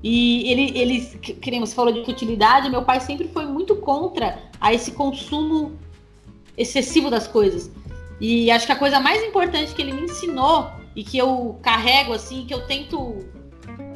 E 0.02 0.50
ele, 0.50 0.78
ele, 0.78 1.00
que 1.00 1.50
nem 1.50 1.60
você 1.60 1.74
falou 1.74 1.92
de 1.92 2.00
utilidade, 2.00 2.68
meu 2.68 2.82
pai 2.82 3.00
sempre 3.00 3.28
foi 3.28 3.46
muito 3.46 3.76
contra 3.76 4.38
a 4.60 4.72
esse 4.72 4.92
consumo 4.92 5.78
excessivo 6.58 7.10
das 7.10 7.26
coisas. 7.26 7.70
E 8.20 8.50
acho 8.50 8.66
que 8.66 8.72
a 8.72 8.76
coisa 8.76 9.00
mais 9.00 9.22
importante 9.22 9.74
que 9.74 9.80
ele 9.80 9.92
me 9.92 10.02
ensinou 10.02 10.70
e 10.94 11.02
que 11.02 11.16
eu 11.16 11.58
carrego 11.62 12.12
assim, 12.12 12.44
que 12.44 12.52
eu 12.52 12.66
tento 12.66 13.24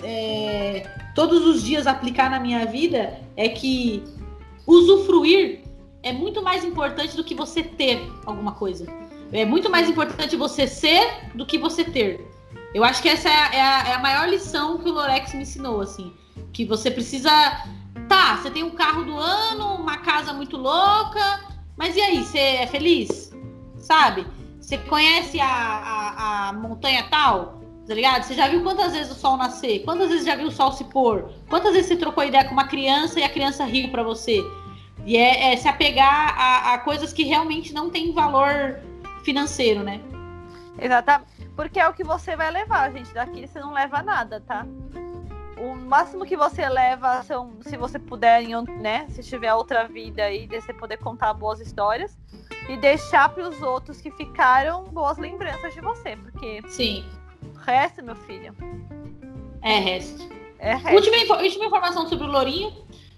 é, 0.02 0.88
todos 1.18 1.44
os 1.44 1.64
dias 1.64 1.88
aplicar 1.88 2.30
na 2.30 2.38
minha 2.38 2.64
vida 2.64 3.18
é 3.36 3.48
que 3.48 4.04
usufruir 4.64 5.64
é 6.00 6.12
muito 6.12 6.40
mais 6.40 6.64
importante 6.64 7.16
do 7.16 7.24
que 7.24 7.34
você 7.34 7.60
ter 7.60 8.08
alguma 8.24 8.52
coisa. 8.52 8.86
É 9.32 9.44
muito 9.44 9.68
mais 9.68 9.90
importante 9.90 10.36
você 10.36 10.68
ser 10.68 11.28
do 11.34 11.44
que 11.44 11.58
você 11.58 11.82
ter. 11.82 12.24
Eu 12.72 12.84
acho 12.84 13.02
que 13.02 13.08
essa 13.08 13.28
é 13.28 13.32
a, 13.32 13.52
é 13.52 13.60
a, 13.60 13.88
é 13.88 13.94
a 13.94 13.98
maior 13.98 14.28
lição 14.28 14.78
que 14.78 14.88
o 14.88 14.92
Lorex 14.92 15.34
me 15.34 15.42
ensinou, 15.42 15.80
assim. 15.80 16.14
Que 16.52 16.64
você 16.64 16.88
precisa. 16.88 17.32
Tá, 18.08 18.36
você 18.36 18.48
tem 18.48 18.62
um 18.62 18.70
carro 18.70 19.02
do 19.02 19.18
ano, 19.18 19.74
uma 19.74 19.96
casa 19.96 20.32
muito 20.32 20.56
louca, 20.56 21.40
mas 21.76 21.96
e 21.96 22.00
aí, 22.00 22.22
você 22.22 22.38
é 22.38 22.66
feliz? 22.68 23.32
Sabe? 23.76 24.24
Você 24.60 24.78
conhece 24.78 25.40
a, 25.40 25.48
a, 25.48 26.48
a 26.48 26.52
montanha 26.52 27.08
tal? 27.10 27.57
Tá 27.88 27.94
ligado? 27.94 28.22
Você 28.22 28.34
já 28.34 28.46
viu 28.46 28.62
quantas 28.62 28.92
vezes 28.92 29.10
o 29.10 29.14
sol 29.14 29.38
nascer? 29.38 29.82
Quantas 29.82 30.10
vezes 30.10 30.26
já 30.26 30.36
viu 30.36 30.48
o 30.48 30.50
sol 30.50 30.72
se 30.72 30.84
pôr? 30.84 31.32
Quantas 31.48 31.72
vezes 31.72 31.88
você 31.88 31.96
trocou 31.96 32.22
ideia 32.22 32.44
com 32.44 32.52
uma 32.52 32.68
criança 32.68 33.18
e 33.18 33.24
a 33.24 33.30
criança 33.30 33.64
riu 33.64 33.90
para 33.90 34.02
você? 34.02 34.42
E 35.06 35.16
é, 35.16 35.54
é 35.54 35.56
se 35.56 35.66
apegar 35.66 36.38
a, 36.38 36.74
a, 36.74 36.78
coisas 36.80 37.14
que 37.14 37.22
realmente 37.22 37.72
não 37.72 37.88
têm 37.88 38.12
valor 38.12 38.78
financeiro, 39.24 39.82
né? 39.82 40.02
Exatamente. 40.78 41.48
Porque 41.56 41.80
é 41.80 41.88
o 41.88 41.94
que 41.94 42.04
você 42.04 42.36
vai 42.36 42.50
levar, 42.50 42.92
gente. 42.92 43.12
Daqui 43.14 43.46
você 43.46 43.58
não 43.58 43.72
leva 43.72 44.02
nada, 44.02 44.42
tá? 44.46 44.66
O 45.56 45.74
máximo 45.74 46.26
que 46.26 46.36
você 46.36 46.68
leva 46.68 47.22
são, 47.22 47.52
se 47.62 47.78
você 47.78 47.98
puder, 47.98 48.46
né? 48.82 49.06
Se 49.08 49.22
tiver 49.22 49.54
outra 49.54 49.88
vida 49.88 50.24
aí, 50.24 50.46
de 50.46 50.60
você 50.60 50.74
poder 50.74 50.98
contar 50.98 51.32
boas 51.32 51.58
histórias 51.58 52.18
e 52.68 52.76
deixar 52.76 53.30
para 53.30 53.48
os 53.48 53.62
outros 53.62 53.98
que 53.98 54.10
ficaram 54.10 54.84
boas 54.84 55.16
lembranças 55.16 55.72
de 55.72 55.80
você, 55.80 56.16
porque 56.16 56.62
sim, 56.68 57.02
resto, 57.54 58.02
meu 58.04 58.16
filho. 58.16 58.54
É 59.62 59.78
resto. 59.78 60.28
É 60.58 60.74
resto. 60.74 60.94
Última, 60.94 61.36
última 61.42 61.64
informação 61.66 62.08
sobre 62.08 62.26
o 62.26 62.30
Lourinho. 62.30 62.72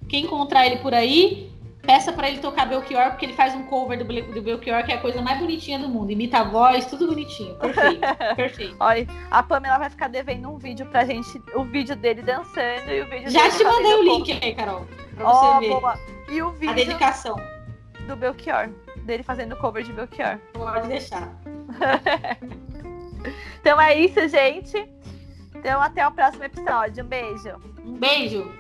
Quem 0.09 0.24
encontrar 0.24 0.66
ele 0.66 0.78
por 0.78 0.93
aí, 0.93 1.51
Peça 1.83 2.12
para 2.12 2.28
ele 2.28 2.39
tocar 2.39 2.66
Belchior, 2.66 3.11
porque 3.11 3.24
ele 3.24 3.33
faz 3.33 3.55
um 3.55 3.62
cover 3.64 3.99
do, 3.99 4.05
do 4.05 4.43
Belchior, 4.43 4.85
que 4.85 4.93
é 4.93 4.97
a 4.97 5.01
coisa 5.01 5.22
mais 5.22 5.39
bonitinha 5.39 5.78
do 5.78 5.89
mundo. 5.89 6.12
Imita 6.12 6.41
a 6.41 6.45
voz, 6.45 6.85
tudo 6.87 7.07
bonitinho. 7.07 7.55
Perfeito. 7.57 8.01
Perfeito. 8.37 8.76
Olha, 8.78 9.07
a 9.31 9.43
Pamela 9.43 9.78
vai 9.78 9.89
ficar 9.89 10.09
devendo 10.09 10.51
um 10.51 10.59
vídeo 10.59 10.85
pra 10.87 11.05
gente, 11.05 11.43
o 11.55 11.64
vídeo 11.64 11.97
dele 11.97 12.22
dançando 12.22 12.91
e 12.91 13.01
o 13.01 13.09
vídeo 13.09 13.31
Já 13.31 13.51
te 13.51 13.64
mandei 13.64 13.95
o 13.95 14.03
link 14.03 14.39
aí, 14.43 14.55
Carol. 14.55 14.87
Pra 15.14 15.31
oh, 15.31 15.35
você 15.35 15.61
ver. 15.61 15.68
Boa. 15.70 15.99
E 16.28 16.43
o 16.43 16.51
vídeo. 16.53 16.70
A 16.70 16.74
dedicação. 16.74 17.37
Do 18.07 18.14
Belchior. 18.14 18.68
Dele 18.99 19.22
fazendo 19.22 19.57
cover 19.57 19.83
de 19.83 19.93
Belchior. 19.93 20.39
Pode 20.53 20.87
deixar. 20.87 21.35
então 23.61 23.81
é 23.81 23.95
isso, 23.99 24.29
gente. 24.29 24.89
Então 25.55 25.81
até 25.81 26.07
o 26.07 26.12
próximo 26.12 26.45
episódio. 26.45 27.05
Um 27.05 27.09
beijo. 27.09 27.57
Um 27.85 27.93
beijo. 27.99 28.59